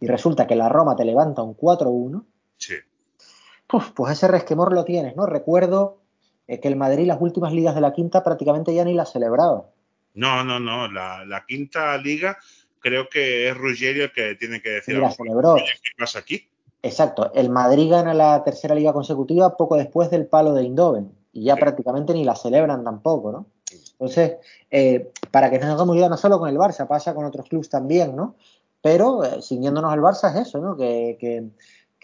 y 0.00 0.06
resulta 0.06 0.46
que 0.46 0.56
la 0.56 0.68
Roma 0.68 0.96
te 0.96 1.04
levanta 1.04 1.42
un 1.42 1.56
4-1, 1.56 2.24
sí. 2.58 2.74
pues, 3.66 3.84
pues, 3.94 4.12
ese 4.12 4.28
resquemor 4.28 4.72
lo 4.72 4.84
tienes, 4.84 5.16
¿no? 5.16 5.24
Recuerdo 5.24 5.98
eh, 6.46 6.60
que 6.60 6.68
el 6.68 6.76
Madrid 6.76 7.06
las 7.06 7.20
últimas 7.20 7.52
ligas 7.52 7.74
de 7.74 7.80
la 7.80 7.92
quinta 7.92 8.22
prácticamente 8.22 8.74
ya 8.74 8.84
ni 8.84 8.94
las 8.94 9.12
celebraba. 9.12 9.66
No, 10.14 10.44
no, 10.44 10.60
no. 10.60 10.90
La, 10.90 11.24
la 11.24 11.44
quinta 11.46 11.96
liga 11.98 12.38
creo 12.80 13.08
que 13.08 13.48
es 13.48 13.56
Ruggiero 13.56 14.04
el 14.04 14.12
que 14.12 14.34
tiene 14.36 14.60
que 14.60 14.70
decir. 14.70 14.98
La 14.98 15.10
celebró. 15.10 15.56
¿Qué 15.56 15.92
pasa 15.98 16.20
aquí? 16.20 16.48
Exacto. 16.82 17.32
El 17.34 17.50
Madrid 17.50 17.90
gana 17.90 18.12
la 18.12 18.44
tercera 18.44 18.74
liga 18.74 18.92
consecutiva 18.92 19.56
poco 19.56 19.76
después 19.76 20.10
del 20.10 20.26
palo 20.26 20.52
de 20.52 20.64
Indoven. 20.64 21.10
Y 21.32 21.44
ya 21.44 21.54
sí. 21.54 21.60
prácticamente 21.60 22.12
ni 22.12 22.24
la 22.24 22.36
celebran 22.36 22.84
tampoco, 22.84 23.32
¿no? 23.32 23.46
Entonces, 23.92 24.36
eh, 24.70 25.10
para 25.30 25.50
que 25.50 25.58
nos 25.58 25.70
hagamos 25.70 25.96
idea, 25.96 26.08
no 26.08 26.16
solo 26.16 26.38
con 26.38 26.48
el 26.48 26.56
Barça, 26.56 26.86
pasa 26.86 27.14
con 27.14 27.24
otros 27.24 27.48
clubes 27.48 27.68
también, 27.68 28.14
¿no? 28.14 28.36
Pero, 28.82 29.24
eh, 29.24 29.40
siguiéndonos 29.40 29.92
al 29.92 30.00
Barça, 30.00 30.30
es 30.30 30.48
eso, 30.48 30.58
¿no? 30.58 30.76
Que, 30.76 31.16
que, 31.18 31.44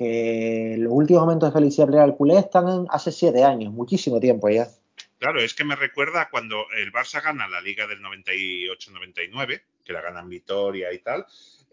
que 0.00 0.76
los 0.78 0.94
últimos 0.94 1.24
momentos 1.24 1.50
de 1.50 1.60
felicidad 1.60 1.86
plena 1.86 2.06
del 2.06 2.16
culé 2.16 2.38
están 2.38 2.66
en, 2.70 2.86
hace 2.88 3.12
siete 3.12 3.44
años, 3.44 3.70
muchísimo 3.70 4.18
tiempo 4.18 4.48
ya. 4.48 4.66
Claro, 5.18 5.42
es 5.42 5.52
que 5.52 5.62
me 5.62 5.76
recuerda 5.76 6.30
cuando 6.30 6.64
el 6.74 6.90
Barça 6.90 7.22
gana 7.22 7.46
la 7.48 7.60
Liga 7.60 7.86
del 7.86 8.00
98-99, 8.00 9.60
que 9.84 9.92
la 9.92 10.00
ganan 10.00 10.30
Vitoria 10.30 10.90
y 10.90 11.00
tal, 11.00 11.26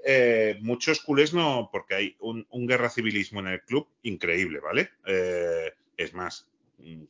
eh, 0.04 0.58
muchos 0.60 1.00
culés 1.00 1.34
no, 1.34 1.70
porque 1.72 1.96
hay 1.96 2.16
un, 2.20 2.46
un, 2.50 2.68
guerra 2.68 2.90
civilismo 2.90 3.40
en 3.40 3.48
el 3.48 3.62
club 3.62 3.88
increíble, 4.04 4.60
¿vale? 4.60 4.90
Eh, 5.06 5.72
es 5.96 6.14
más, 6.14 6.50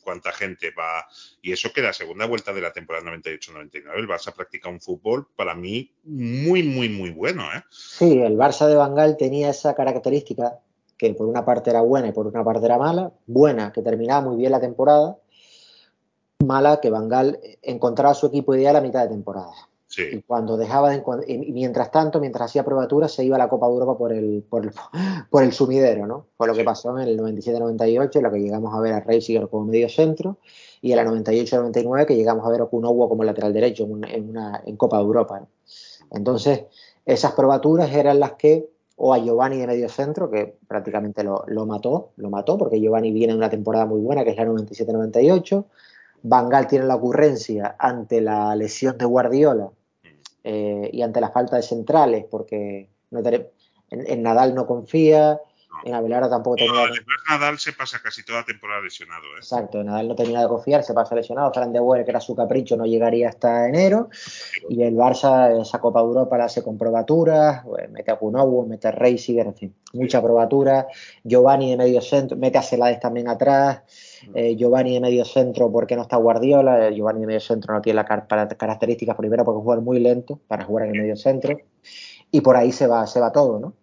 cuánta 0.03 0.31
gente 0.31 0.69
va. 0.69 1.07
Y 1.41 1.51
eso 1.51 1.73
que 1.73 1.81
la 1.81 1.93
segunda 1.93 2.27
vuelta 2.27 2.53
de 2.53 2.61
la 2.61 2.73
temporada 2.73 3.09
98-99, 3.09 3.97
el 3.97 4.07
Barça 4.07 4.35
practica 4.35 4.69
un 4.69 4.79
fútbol 4.79 5.27
para 5.35 5.55
mí 5.55 5.91
muy, 6.03 6.61
muy, 6.61 6.89
muy 6.89 7.09
bueno, 7.09 7.51
¿eh? 7.55 7.63
Sí, 7.71 8.19
el 8.19 8.37
Barça 8.37 8.67
de 8.67 8.75
Bangal 8.75 9.17
tenía 9.17 9.49
esa 9.49 9.73
característica 9.73 10.59
que 10.97 11.13
por 11.13 11.27
una 11.27 11.45
parte 11.45 11.69
era 11.69 11.81
buena 11.81 12.07
y 12.07 12.11
por 12.11 12.27
una 12.27 12.43
parte 12.43 12.65
era 12.65 12.77
mala. 12.77 13.11
Buena, 13.25 13.71
que 13.71 13.81
terminaba 13.81 14.21
muy 14.21 14.37
bien 14.37 14.51
la 14.51 14.59
temporada. 14.59 15.17
Mala, 16.45 16.79
que 16.81 16.89
Bangal 16.89 17.39
encontraba 17.61 18.13
su 18.13 18.27
equipo 18.27 18.55
ideal 18.55 18.75
a 18.75 18.81
mitad 18.81 19.03
de 19.03 19.09
temporada. 19.09 19.51
Sí. 19.87 20.03
Y 20.11 20.21
cuando 20.21 20.57
dejaba 20.57 20.89
de, 20.89 21.01
y 21.27 21.53
mientras 21.53 21.91
tanto, 21.91 22.19
mientras 22.19 22.49
hacía 22.49 22.65
probaturas, 22.65 23.11
se 23.11 23.23
iba 23.23 23.37
a 23.37 23.39
la 23.39 23.47
Copa 23.47 23.67
de 23.67 23.73
Europa 23.73 23.97
por 23.97 24.11
el, 24.11 24.43
por 24.47 24.65
el, 24.65 24.71
por 25.29 25.43
el 25.43 25.53
sumidero, 25.53 26.05
¿no? 26.05 26.25
Fue 26.35 26.45
lo 26.45 26.53
que 26.53 26.63
pasó 26.63 26.97
en 26.99 27.07
el 27.07 27.19
97-98, 27.19 28.21
lo 28.21 28.31
que 28.31 28.39
llegamos 28.39 28.73
a 28.75 28.79
ver 28.79 28.93
a 28.93 28.99
Reisiger 28.99 29.47
como 29.47 29.65
medio 29.65 29.87
centro, 29.87 30.37
y 30.81 30.91
en 30.91 30.97
la 30.97 31.05
98-99 31.05 32.05
que 32.05 32.15
llegamos 32.15 32.45
a 32.45 32.49
ver 32.49 32.61
a 32.61 32.65
Okunowo 32.65 33.07
como 33.07 33.23
lateral 33.23 33.53
derecho 33.53 33.85
en, 33.85 33.93
una, 33.93 34.11
en, 34.11 34.29
una, 34.29 34.61
en 34.65 34.75
Copa 34.75 34.97
de 34.97 35.03
Europa. 35.03 35.39
¿no? 35.39 35.47
Entonces, 36.11 36.65
esas 37.05 37.31
probaturas 37.33 37.91
eran 37.93 38.19
las 38.19 38.33
que, 38.33 38.69
o 38.97 39.13
a 39.13 39.19
Giovanni 39.19 39.57
de 39.57 39.67
medio 39.67 39.89
centro, 39.89 40.29
que 40.29 40.57
prácticamente 40.67 41.23
lo, 41.23 41.43
lo 41.47 41.65
mató, 41.65 42.11
lo 42.17 42.29
mató, 42.29 42.57
porque 42.57 42.79
Giovanni 42.79 43.11
viene 43.11 43.33
de 43.33 43.37
una 43.37 43.49
temporada 43.49 43.85
muy 43.85 44.01
buena, 44.01 44.23
que 44.23 44.31
es 44.31 44.37
la 44.37 44.45
97-98, 44.45 45.65
Bangal 46.23 46.67
tiene 46.67 46.85
la 46.85 46.95
ocurrencia 46.95 47.75
ante 47.77 48.21
la 48.21 48.55
lesión 48.55 48.97
de 48.97 49.05
Guardiola 49.05 49.69
eh, 50.43 50.89
y 50.91 51.01
ante 51.03 51.21
la 51.21 51.29
falta 51.29 51.57
de 51.57 51.61
centrales, 51.61 52.25
porque 52.29 52.89
no 53.11 53.21
te, 53.21 53.51
en, 53.91 54.07
en, 54.07 54.23
Nadal 54.23 54.55
no 54.55 54.65
confía, 54.65 55.39
Y 55.83 55.91
Navelara 55.91 56.29
tampoco 56.29 56.57
No, 56.59 56.65
tenía. 56.65 56.81
además 56.81 57.17
Nadal 57.29 57.59
se 57.59 57.73
pasa 57.73 57.99
casi 58.03 58.23
toda 58.23 58.43
temporada 58.43 58.81
lesionado, 58.81 59.23
¿eh? 59.35 59.39
Exacto, 59.39 59.83
Nadal 59.83 60.07
no 60.07 60.15
tenía 60.15 60.41
de 60.41 60.47
confiar, 60.47 60.83
se 60.83 60.93
pasa 60.93 61.15
lesionado. 61.15 61.51
Fran 61.53 61.71
de 61.73 61.79
Boer, 61.79 62.03
que 62.03 62.11
era 62.11 62.19
su 62.19 62.35
capricho, 62.35 62.75
no 62.77 62.85
llegaría 62.85 63.29
hasta 63.29 63.67
enero. 63.67 64.09
Y 64.69 64.83
el 64.83 64.95
Barça, 64.95 65.61
esa 65.61 65.79
Copa 65.79 65.99
Europa 65.99 66.37
la 66.37 66.45
hace 66.45 66.63
con 66.63 66.77
probaturas, 66.77 67.63
eh, 67.79 67.87
mete 67.89 68.11
a 68.11 68.15
Kunobu, 68.17 68.65
mete 68.67 68.87
a 68.87 68.91
Reisiger, 68.91 69.47
en 69.47 69.55
fin, 69.55 69.73
mucha 69.93 70.21
probatura. 70.21 70.87
Giovanni 71.23 71.71
de 71.71 71.77
medio 71.77 72.01
centro, 72.01 72.37
mete 72.37 72.57
a 72.57 72.61
Celades 72.63 72.99
también 72.99 73.27
atrás. 73.27 73.81
Eh, 74.33 74.55
Giovanni 74.55 74.93
de 74.95 74.99
medio 74.99 75.23
centro 75.25 75.71
porque 75.71 75.95
no 75.95 76.01
está 76.01 76.17
Guardiola. 76.17 76.87
Eh, 76.87 76.95
Giovanni 76.95 77.21
de 77.21 77.27
medio 77.27 77.39
centro 77.39 77.73
no 77.73 77.81
tiene 77.81 77.95
las 77.97 78.05
car- 78.05 78.27
características, 78.57 79.15
primero 79.15 79.45
porque 79.45 79.61
jugar 79.61 79.81
muy 79.81 79.99
lento 79.99 80.39
para 80.47 80.65
jugar 80.65 80.85
en 80.87 80.95
el 80.95 81.01
medio 81.01 81.15
centro. 81.15 81.57
Y 82.31 82.41
por 82.41 82.57
ahí 82.57 82.71
se 82.71 82.87
va, 82.87 83.07
se 83.07 83.19
va 83.21 83.31
todo, 83.31 83.59
¿no? 83.59 83.73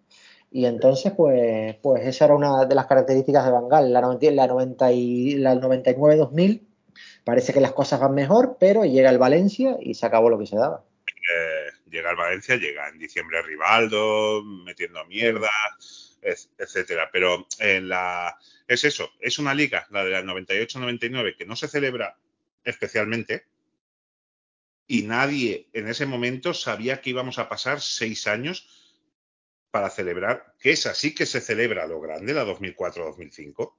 Y 0.55 0.65
entonces, 0.67 1.11
pues, 1.11 1.75
pues 1.81 2.05
esa 2.07 2.23
era 2.23 2.33
una 2.33 2.63
de 2.63 2.75
las 2.75 2.85
características 2.85 3.43
de 3.43 3.51
Bangal. 3.51 3.91
La, 3.91 3.99
90 3.99 4.31
la, 4.31 4.47
90 4.47 4.91
y, 4.93 5.35
la 5.35 5.53
99-2000 5.53 6.61
parece 7.25 7.51
que 7.51 7.59
las 7.59 7.73
cosas 7.73 7.99
van 7.99 8.13
mejor, 8.13 8.55
pero 8.57 8.85
llega 8.85 9.09
el 9.09 9.17
Valencia 9.17 9.75
y 9.81 9.95
se 9.95 10.05
acabó 10.05 10.29
lo 10.29 10.39
que 10.39 10.45
se 10.45 10.55
daba. 10.55 10.85
Eh, 11.07 11.71
llega 11.91 12.09
el 12.09 12.15
Valencia, 12.15 12.55
llega 12.55 12.87
en 12.87 12.97
diciembre 12.97 13.41
Rivaldo, 13.41 14.43
metiendo 14.45 15.03
mierda, 15.07 15.51
et- 16.21 16.49
etcétera. 16.57 17.09
Pero 17.11 17.45
en 17.59 17.89
la 17.89 18.37
es 18.65 18.85
eso, 18.85 19.09
es 19.19 19.37
una 19.39 19.53
liga, 19.53 19.85
la 19.89 20.05
de 20.05 20.11
la 20.11 20.21
98-99, 20.23 21.35
que 21.35 21.45
no 21.45 21.57
se 21.57 21.67
celebra 21.67 22.17
especialmente. 22.63 23.43
Y 24.87 25.01
nadie 25.01 25.67
en 25.73 25.89
ese 25.89 26.05
momento 26.05 26.53
sabía 26.53 27.01
que 27.01 27.09
íbamos 27.09 27.39
a 27.39 27.49
pasar 27.49 27.81
seis 27.81 28.25
años 28.25 28.84
para 29.75 29.89
celebrar, 29.89 30.53
que 30.57 30.71
es 30.71 30.85
así 30.85 31.13
que 31.13 31.25
se 31.25 31.41
celebra 31.41 31.85
lo 31.85 31.99
grande, 31.99 32.33
la 32.33 32.45
2004-2005. 32.45 33.73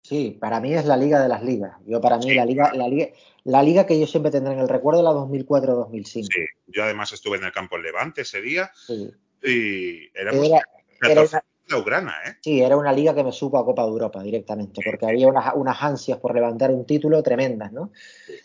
Sí, 0.00 0.38
para 0.40 0.60
mí 0.60 0.72
es 0.72 0.84
la 0.84 0.96
liga 0.96 1.20
de 1.20 1.26
las 1.28 1.42
ligas. 1.42 1.72
Yo 1.86 2.00
para 2.00 2.18
mí 2.18 2.22
Sí. 2.22 2.34
la 2.36 2.44
liga, 2.44 2.72
la 2.72 2.86
liga, 2.86 3.08
la 3.42 3.60
liga 3.60 3.84
que 3.84 3.98
yo 3.98 4.06
siempre 4.06 4.30
tendré 4.30 4.52
en 4.52 4.60
el 4.60 4.68
recuerdo 4.68 5.00
es 5.00 5.04
la 5.04 5.10
2004-2005. 5.10 6.28
Sí, 6.32 6.44
yo 6.68 6.84
además 6.84 7.12
estuve 7.12 7.38
en 7.38 7.44
el 7.46 7.50
campo 7.50 7.74
en 7.74 7.82
Levante 7.82 8.20
ese 8.20 8.40
día 8.40 8.70
Sí. 8.86 9.10
y 9.42 10.16
éramos 10.16 10.46
Era, 10.46 10.58
era 11.02 11.14
14 11.14 11.34
una, 11.34 11.44
Blaugrana, 11.66 12.14
¿eh? 12.28 12.36
sí, 12.42 12.60
era 12.60 12.76
una 12.76 12.92
liga 12.92 13.12
que 13.12 13.24
me 13.24 13.32
supo 13.32 13.58
a 13.58 13.64
Copa 13.64 13.82
de 13.82 13.88
Europa 13.88 14.22
directamente, 14.22 14.82
porque 14.88 15.06
había 15.06 15.26
unas, 15.26 15.52
unas 15.56 15.82
ansias 15.82 16.18
por 16.18 16.32
levantar 16.32 16.70
un 16.70 16.86
título 16.86 17.24
tremendas, 17.24 17.72
¿no? 17.72 17.90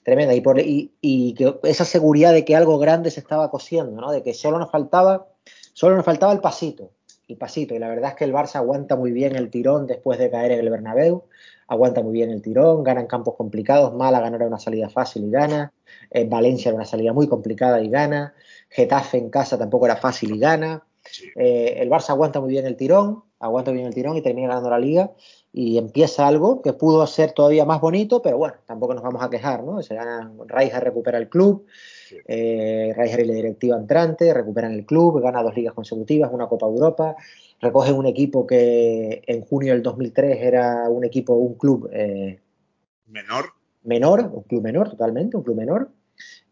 Tremendas. 0.03 0.36
Y, 0.36 0.41
por, 0.41 0.60
y, 0.60 0.91
y 1.01 1.36
que 1.36 1.53
esa 1.66 1.86
seguridad 1.86 2.34
de 2.34 2.43
que 2.43 2.56
algo 2.56 2.80
grande 2.80 3.12
se 3.12 3.20
estaba 3.20 3.51
cosiendo, 3.51 4.01
¿no? 4.01 4.12
De 4.12 4.24
que 4.24 4.34
solo 4.34 4.58
nos 4.58 4.72
faltaba, 4.72 5.28
solo 5.74 5.95
nos 5.95 6.06
faltaba 6.06 6.34
el 6.34 6.39
pasito. 6.39 6.91
El 7.28 7.38
pasito. 7.38 7.73
Y 7.73 7.80
la 7.80 7.89
verdad 7.89 8.11
es 8.11 8.15
que 8.15 8.23
el 8.26 8.34
Barça 8.34 8.55
aguanta 8.57 8.95
muy 8.95 9.11
bien 9.11 9.36
el 9.36 9.49
tirón 9.49 9.88
después 9.88 10.19
de 10.19 10.30
caer 10.30 10.51
en 10.51 10.59
el 10.59 10.69
Bernabéu. 10.69 11.23
Aguanta 11.67 12.03
muy 12.03 12.13
bien 12.13 12.30
el 12.30 12.41
tirón, 12.41 12.84
gana 12.84 13.01
en 13.01 13.07
campos 13.07 13.36
complicados. 13.36 13.93
Málaga 13.95 14.30
no 14.30 14.36
era 14.36 14.47
una 14.47 14.59
salida 14.59 14.89
fácil 14.89 15.26
y 15.26 15.32
gana. 15.32 15.73
En 16.11 16.30
Valencia 16.30 16.69
era 16.69 16.76
una 16.76 16.86
salida 16.86 17.13
muy 17.13 17.28
complicada 17.28 17.82
y 17.82 17.89
gana. 17.89 18.36
Getafe 18.69 19.17
en 19.17 19.30
casa 19.30 19.57
tampoco 19.57 19.86
era 19.86 19.95
fácil 19.95 20.36
y 20.36 20.39
gana. 20.39 20.84
Eh, 21.36 21.78
el 21.80 21.89
Barça 21.89 22.09
aguanta 22.09 22.39
muy 22.39 22.51
bien 22.51 22.65
el 22.65 22.76
tirón, 22.76 23.23
aguanta 23.39 23.71
bien 23.71 23.86
el 23.86 23.93
tirón 23.93 24.17
y 24.17 24.21
termina 24.21 24.47
ganando 24.47 24.69
la 24.69 24.80
liga 24.80 25.11
y 25.51 25.78
empieza 25.78 26.28
algo 26.28 26.61
que 26.61 26.73
pudo 26.73 27.05
ser 27.07 27.32
todavía 27.32 27.63
más 27.63 27.80
bonito, 27.80 28.21
pero 28.21 28.38
bueno, 28.38 28.55
tampoco 28.65 28.93
nos 28.93 29.03
vamos 29.03 29.23
a 29.23 29.30
quejar, 29.30 29.63
¿no? 29.63 29.82
Se 29.82 29.95
gana, 29.95 30.32
Rijkaard 30.47 30.84
recupera 30.84 31.17
el 31.17 31.30
club. 31.30 31.65
Eh, 32.28 32.93
Rijkaard 32.95 33.22
y 33.22 33.26
la 33.26 33.34
directiva 33.34 33.78
entrante 33.78 34.34
recuperan 34.34 34.74
el 34.74 34.86
club, 34.86 35.22
gana 35.22 35.43
dos 35.43 35.56
ligas 35.56 35.74
consecutivas, 35.74 36.32
una 36.32 36.47
Copa 36.47 36.66
Europa, 36.66 37.16
recogen 37.62 37.95
un 37.95 38.06
equipo 38.06 38.45
que 38.45 39.22
en 39.26 39.41
junio 39.41 39.74
del 39.74 39.84
2003 39.84 40.38
era 40.41 40.89
un 40.89 41.03
equipo, 41.06 41.34
un 41.34 41.56
club 41.56 41.89
eh, 41.91 42.39
Menor, 43.08 43.53
menor, 43.84 44.30
un 44.34 44.43
club 44.43 44.64
menor 44.64 44.89
totalmente, 44.89 45.38
un 45.38 45.43
club 45.43 45.56
menor, 45.56 45.89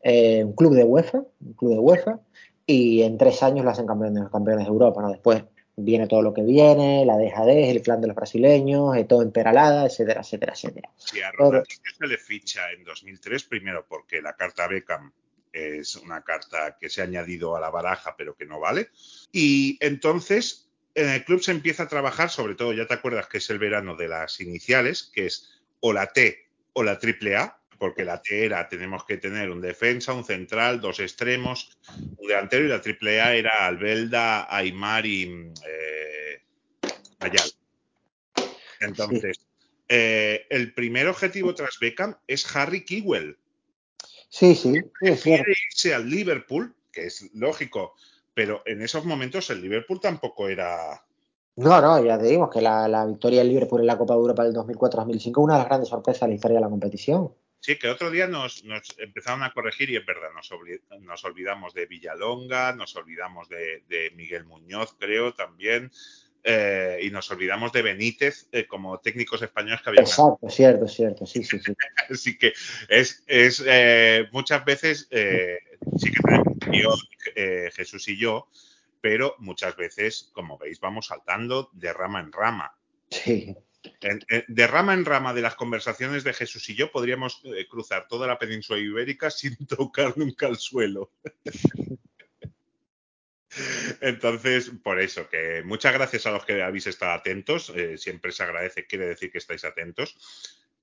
eh, 0.02 0.44
un 0.44 0.54
club 0.54 0.74
de 0.76 0.84
UEFA, 0.84 1.24
un 1.42 1.54
club 1.54 1.72
de 1.72 1.80
UEFA, 1.80 2.20
y 2.66 3.02
en 3.02 3.18
tres 3.18 3.44
años 3.44 3.66
lo 3.66 3.72
hacen 3.72 3.88
campeones, 3.88 4.30
campeones 4.30 4.66
de 4.66 4.72
Europa, 4.72 5.02
¿no? 5.02 5.10
Después 5.10 5.44
viene 5.76 6.08
todo 6.08 6.22
lo 6.22 6.34
que 6.34 6.44
viene, 6.44 7.06
la 7.06 7.18
dejadez, 7.18 7.70
el 7.70 7.82
clan 7.82 8.02
de 8.02 8.08
los 8.08 8.16
brasileños, 8.16 8.96
eh, 8.96 9.06
todo 9.06 9.24
en 9.24 9.32
Peralada, 9.32 9.86
etcétera, 9.86 10.22
etcétera, 10.22 10.54
etcétera. 10.54 10.90
si 10.98 11.22
a 11.22 11.32
Ronaldinho 11.32 11.92
se 11.98 12.08
le 12.08 12.18
ficha 12.18 12.72
en 12.72 12.84
2003, 12.84 13.44
primero 13.46 13.86
porque 13.88 14.22
la 14.22 14.34
carta 14.36 14.68
Beckham 14.68 15.12
es 15.54 15.96
una 15.96 16.24
carta 16.24 16.78
que 16.80 16.90
se 16.90 17.02
ha 17.02 17.06
añadido 17.06 17.56
a 17.56 17.62
la 17.62 17.70
baraja 17.70 18.16
pero 18.18 18.36
que 18.36 18.46
no 18.46 18.60
vale. 18.60 18.90
Y 19.32 19.78
entonces 19.80 20.70
en 20.96 21.10
el 21.10 21.24
club 21.24 21.42
se 21.42 21.52
empieza 21.52 21.84
a 21.84 21.88
trabajar, 21.88 22.30
sobre 22.30 22.56
todo 22.56 22.74
ya 22.74 22.88
te 22.88 22.94
acuerdas 22.96 23.28
que 23.28 23.38
es 23.38 23.50
el 23.50 23.60
verano 23.60 23.96
de 23.96 24.08
las 24.08 24.40
iniciales, 24.42 25.12
que 25.14 25.28
es 25.28 25.62
o 25.80 25.94
la 25.94 26.08
T 26.08 26.50
o 26.74 26.84
la 26.84 27.00
triple 27.00 27.36
A, 27.36 27.60
porque 27.78 28.06
la 28.06 28.22
T 28.22 28.46
era 28.46 28.68
tenemos 28.70 29.06
que 29.06 29.18
tener 29.18 29.50
un 29.50 29.62
defensa, 29.62 30.14
un 30.14 30.24
central, 30.24 30.82
dos 30.82 31.00
extremos, 31.00 31.78
un 32.18 32.28
delantero 32.28 32.66
y 32.66 32.70
la 32.70 32.82
triple 32.82 33.22
A 33.22 33.36
era 33.36 33.66
Albelda, 33.66 34.48
Aymar 34.56 35.06
y 35.06 35.52
eh, 35.68 36.42
Ayala. 37.20 37.52
Entonces, 38.80 39.46
eh, 39.88 40.46
el 40.50 40.74
primer 40.74 41.08
objetivo 41.08 41.54
tras 41.54 41.80
Beckham 41.80 42.18
es 42.28 42.56
Harry 42.56 42.84
Kewell. 42.84 43.38
Sí, 44.34 44.56
sí. 44.56 44.74
Quiere 45.22 45.54
irse 45.70 45.94
al 45.94 46.10
Liverpool, 46.10 46.76
que 46.92 47.06
es 47.06 47.30
lógico, 47.36 47.94
pero 48.34 48.64
en 48.66 48.82
esos 48.82 49.06
momentos 49.06 49.48
el 49.52 49.62
Liverpool 49.62 50.00
tampoco 50.00 50.50
era. 50.50 51.06
No, 51.56 51.80
no, 51.80 52.04
ya 52.04 52.18
te 52.18 52.26
digo 52.26 52.50
que 52.50 52.60
la, 52.60 52.88
la 52.88 53.06
victoria 53.06 53.42
del 53.42 53.50
Liverpool 53.50 53.82
en 53.82 53.86
la 53.86 53.98
Copa 54.00 54.16
de 54.16 54.22
Europa 54.22 54.44
del 54.44 54.56
2004-2005 54.56 55.38
una 55.38 55.54
de 55.54 55.60
las 55.60 55.68
grandes 55.68 55.90
sorpresas 55.90 56.22
de 56.22 56.30
la 56.30 56.34
historia 56.34 56.56
de 56.58 56.62
la 56.62 56.70
competición. 56.70 57.32
Sí, 57.60 57.78
que 57.78 57.90
otro 57.90 58.10
día 58.10 58.26
nos, 58.26 58.64
nos 58.64 58.82
empezaron 58.98 59.44
a 59.44 59.54
corregir 59.54 59.92
y 59.92 59.98
es 59.98 60.06
verdad, 60.06 60.30
nos, 60.36 60.52
olvi- 60.52 60.82
nos 61.02 61.24
olvidamos 61.24 61.76
de 61.76 61.86
Villalonga, 61.86 62.74
nos 62.74 62.96
olvidamos 62.96 63.48
de, 63.50 63.84
de 63.88 64.12
Miguel 64.16 64.46
Muñoz, 64.46 64.96
creo 65.00 65.36
también, 65.36 65.92
eh, 66.44 67.00
y 67.02 67.10
nos 67.10 67.32
olvidamos 67.32 67.72
de 67.72 67.82
Benítez 67.82 68.48
eh, 68.52 68.68
como 68.68 69.00
técnicos 69.00 69.42
españoles 69.42 69.82
que 69.82 69.90
habían 69.90 70.06
ganado. 70.06 70.40
Exacto, 70.42 70.50
cierto, 70.50 70.88
cierto, 70.88 71.26
sí, 71.26 71.44
sí, 71.44 71.60
sí. 71.60 71.74
Así 72.10 72.38
que 72.38 72.54
es, 72.90 73.24
es 73.28 73.64
eh, 73.66 74.28
muchas 74.32 74.66
veces 74.66 75.08
sí 75.10 76.12
que 76.12 76.60
tenemos 76.60 77.08
Jesús 77.74 78.08
y 78.10 78.18
yo, 78.18 78.50
pero 79.00 79.36
muchas 79.40 79.76
veces, 79.78 80.32
como 80.34 80.58
veis, 80.58 80.80
vamos 80.80 81.08
saltando 81.08 81.70
de 81.74 81.94
rama 81.94 82.20
en 82.20 82.32
rama. 82.32 82.78
sí. 83.10 83.56
De 84.48 84.66
rama 84.66 84.94
en 84.94 85.04
rama 85.04 85.34
de 85.34 85.42
las 85.42 85.56
conversaciones 85.56 86.24
de 86.24 86.32
Jesús 86.32 86.70
y 86.70 86.76
yo 86.76 86.90
podríamos 86.90 87.42
cruzar 87.70 88.08
toda 88.08 88.28
la 88.28 88.40
península 88.40 88.80
ibérica 88.80 89.30
sin 89.30 89.58
tocar 89.68 90.18
nunca 90.18 90.48
el 90.48 90.56
suelo. 90.56 91.12
Entonces, 94.02 94.72
por 94.84 95.00
eso, 95.00 95.30
que 95.30 95.62
muchas 95.64 95.94
gracias 95.94 96.26
a 96.26 96.32
los 96.32 96.46
que 96.46 96.64
habéis 96.64 96.88
estado 96.88 97.14
atentos. 97.14 97.72
eh, 97.76 97.98
siempre 97.98 98.32
se 98.32 98.44
agradece, 98.44 98.86
quiere 98.86 99.08
decir 99.08 99.32
que 99.32 99.38
estáis 99.38 99.64
atentos. 99.64 100.18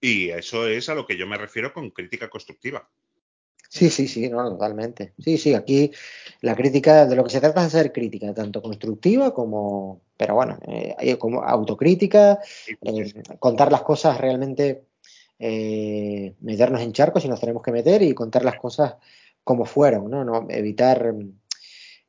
Y 0.01 0.31
eso 0.31 0.67
es 0.67 0.89
a 0.89 0.95
lo 0.95 1.07
que 1.07 1.17
yo 1.17 1.27
me 1.27 1.37
refiero 1.37 1.73
con 1.73 1.91
crítica 1.91 2.29
constructiva. 2.29 2.89
Sí, 3.71 3.89
sí, 3.89 4.09
sí, 4.09 4.29
no, 4.29 4.51
totalmente. 4.51 5.15
Sí, 5.19 5.39
sí, 5.39 5.55
aquí 5.55 5.93
la 6.41 6.57
crítica, 6.57 7.07
de 7.07 7.15
lo 7.15 7.23
que 7.23 7.31
se 7.31 7.41
trata 7.41 7.61
es 7.61 7.69
hacer 7.69 7.93
crítica, 7.93 8.35
tanto 8.35 8.61
constructiva 8.61 9.33
como, 9.33 10.03
pero 10.17 10.35
bueno, 10.35 10.59
eh, 10.67 11.17
como 11.19 11.45
autocrítica, 11.45 12.41
eh, 12.83 13.13
contar 13.39 13.71
las 13.71 13.83
cosas 13.83 14.19
realmente, 14.21 14.87
eh, 15.39 16.35
meternos 16.41 16.81
en 16.81 16.93
charcos 16.93 17.23
si 17.23 17.29
nos 17.29 17.39
tenemos 17.39 17.63
que 17.63 17.71
meter 17.71 18.03
y 18.03 18.13
contar 18.13 18.45
las 18.45 18.57
cosas 18.59 18.97
como 19.45 19.65
fueron, 19.65 20.11
¿no? 20.11 20.25
No 20.25 20.49
evitar, 20.51 21.15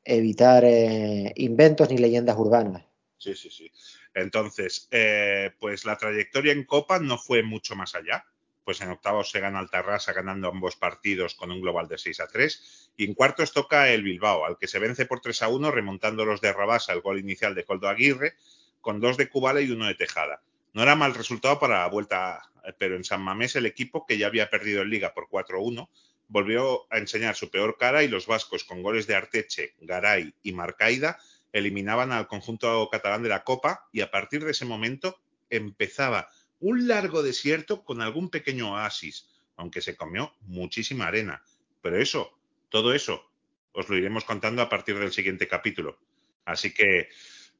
evitar 0.03 0.63
eh, 0.65 1.33
inventos 1.35 1.89
ni 1.89 1.97
leyendas 1.97 2.37
urbanas. 2.37 2.83
Sí, 3.17 3.35
sí, 3.35 3.49
sí. 3.49 3.71
Entonces, 4.13 4.87
eh, 4.91 5.51
pues 5.59 5.85
la 5.85 5.97
trayectoria 5.97 6.51
en 6.51 6.65
Copa 6.65 6.99
no 6.99 7.17
fue 7.17 7.43
mucho 7.43 7.75
más 7.75 7.95
allá. 7.95 8.25
Pues 8.63 8.81
en 8.81 8.89
octavos 8.89 9.31
se 9.31 9.39
gana 9.39 9.59
el 9.59 9.69
Tarrasa 9.69 10.13
ganando 10.13 10.47
ambos 10.47 10.75
partidos 10.75 11.35
con 11.35 11.51
un 11.51 11.61
global 11.61 11.87
de 11.87 11.97
6 11.97 12.19
a 12.19 12.27
3. 12.27 12.91
Y 12.97 13.05
en 13.05 13.13
cuartos 13.13 13.53
toca 13.53 13.89
el 13.89 14.03
Bilbao, 14.03 14.45
al 14.45 14.57
que 14.57 14.67
se 14.67 14.79
vence 14.79 15.05
por 15.05 15.21
3 15.21 15.41
a 15.43 15.47
1, 15.47 15.71
remontando 15.71 16.25
los 16.25 16.41
de 16.41 16.53
Rabasa 16.53 16.93
el 16.93 17.01
gol 17.01 17.19
inicial 17.19 17.55
de 17.55 17.63
Coldo 17.63 17.89
Aguirre, 17.89 18.35
con 18.81 18.99
dos 18.99 19.17
de 19.17 19.29
Kubala 19.29 19.61
y 19.61 19.71
uno 19.71 19.87
de 19.87 19.95
Tejada. 19.95 20.41
No 20.73 20.83
era 20.83 20.95
mal 20.95 21.13
resultado 21.13 21.59
para 21.59 21.79
la 21.79 21.87
vuelta, 21.87 22.51
pero 22.77 22.95
en 22.95 23.03
San 23.03 23.21
Mamés 23.21 23.55
el 23.55 23.65
equipo, 23.65 24.05
que 24.05 24.17
ya 24.17 24.27
había 24.27 24.49
perdido 24.49 24.81
en 24.81 24.89
Liga 24.89 25.13
por 25.13 25.27
4-1, 25.27 25.89
volvió 26.31 26.87
a 26.89 26.97
enseñar 26.97 27.35
su 27.35 27.51
peor 27.51 27.77
cara 27.77 28.03
y 28.03 28.07
los 28.07 28.25
vascos, 28.25 28.63
con 28.63 28.81
goles 28.81 29.05
de 29.05 29.15
Arteche, 29.15 29.75
Garay 29.81 30.33
y 30.41 30.53
Marcaida, 30.53 31.19
eliminaban 31.51 32.13
al 32.13 32.27
conjunto 32.27 32.87
catalán 32.89 33.21
de 33.21 33.29
la 33.29 33.43
Copa 33.43 33.89
y 33.91 33.99
a 33.99 34.09
partir 34.09 34.45
de 34.45 34.51
ese 34.51 34.63
momento 34.63 35.19
empezaba 35.49 36.29
un 36.61 36.87
largo 36.87 37.21
desierto 37.21 37.83
con 37.83 38.01
algún 38.01 38.29
pequeño 38.29 38.71
oasis, 38.71 39.27
aunque 39.57 39.81
se 39.81 39.97
comió 39.97 40.33
muchísima 40.43 41.07
arena. 41.07 41.43
Pero 41.81 41.97
eso, 41.97 42.31
todo 42.69 42.93
eso, 42.93 43.29
os 43.73 43.89
lo 43.89 43.97
iremos 43.97 44.23
contando 44.23 44.61
a 44.61 44.69
partir 44.69 44.97
del 44.97 45.11
siguiente 45.11 45.49
capítulo. 45.49 45.99
Así 46.45 46.73
que 46.73 47.09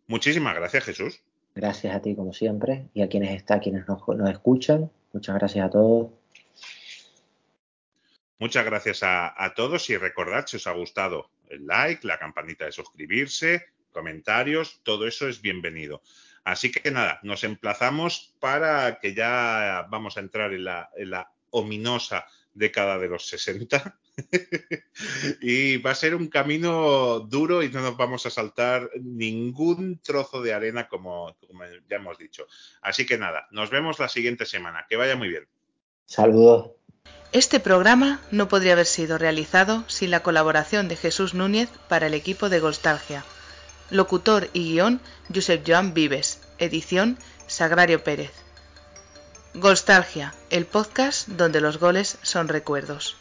muchísimas 0.08 0.56
gracias, 0.56 0.86
Jesús. 0.86 1.22
Gracias 1.54 1.94
a 1.94 2.02
ti 2.02 2.16
como 2.16 2.32
siempre 2.32 2.88
y 2.94 3.02
a 3.02 3.10
quienes 3.10 3.36
están, 3.36 3.60
quienes 3.60 3.86
nos, 3.86 4.08
nos 4.08 4.30
escuchan. 4.30 4.90
Muchas 5.12 5.36
gracias 5.36 5.66
a 5.66 5.70
todos. 5.70 6.21
Muchas 8.42 8.66
gracias 8.66 9.02
a, 9.04 9.54
todos 9.56 9.88
y 9.92 9.98
recordad 9.98 10.48
si 10.48 10.58
os 10.58 10.66
ha 10.66 10.72
gustado 10.72 11.30
el 11.48 11.68
like, 11.68 12.08
la 12.08 12.18
campanita 12.18 12.66
de 12.66 12.72
suscribirse, 12.72 13.68
comentarios, 13.92 14.82
todo 14.82 15.06
eso 15.06 15.28
es 15.28 15.44
bienvenido. 15.44 16.02
Así 16.44 16.72
que 16.72 16.90
nada, 16.90 17.20
nos 17.22 17.44
emplazamos 17.44 18.34
para 18.40 18.98
que 19.00 19.14
ya 19.14 19.86
vamos 19.92 20.18
a 20.18 20.22
entrar 20.22 20.54
en 20.54 20.64
la, 20.64 21.32
ominosa 21.52 22.26
década 22.56 22.98
de 22.98 23.10
los 23.10 23.28
60 23.28 24.00
y 25.42 25.78
va 25.78 25.92
a 25.92 25.96
ser 25.96 26.16
un 26.16 26.28
camino 26.28 27.20
duro 27.20 27.62
y 27.62 27.70
no 27.70 27.82
nos 27.82 27.96
vamos 27.96 28.26
a 28.26 28.32
saltar 28.32 28.90
ningún 29.00 30.00
trozo 30.00 30.42
de 30.42 30.54
arena 30.54 30.88
como, 30.88 31.38
ya 31.88 31.98
hemos 31.98 32.18
dicho. 32.18 32.48
Así 32.82 33.06
que 33.06 33.20
nada, 33.20 33.48
nos 33.52 33.70
vemos 33.70 34.00
la 34.00 34.10
siguiente 34.10 34.48
semana. 34.48 34.88
Que 34.90 34.96
vaya 34.96 35.16
muy 35.16 35.30
bien. 35.30 35.48
Saludos. 36.12 36.72
Este 37.32 37.62
programa 37.62 38.20
no 38.32 38.50
podría 38.50 38.74
haber 38.74 38.86
sido 38.86 39.18
realizado 39.18 39.86
sin 39.88 40.12
la 40.12 40.22
colaboración 40.22 40.90
de 40.90 40.98
Jesús 40.98 41.34
Núñez 41.34 41.70
para 41.88 42.08
el 42.08 42.14
equipo 42.14 42.50
de 42.50 42.60
Golstalgia. 42.60 43.24
Locutor 43.92 44.50
y 44.52 44.74
guion 44.74 45.00
Josep 45.34 45.64
Joan 45.66 45.94
Vives. 45.94 46.42
Edición 46.60 47.18
Sagrario 47.48 48.04
Pérez. 48.04 48.34
Golstalgia, 49.54 50.36
el 50.50 50.66
podcast 50.66 51.30
donde 51.30 51.62
los 51.62 51.78
goles 51.78 52.18
son 52.24 52.50
recuerdos. 52.50 53.16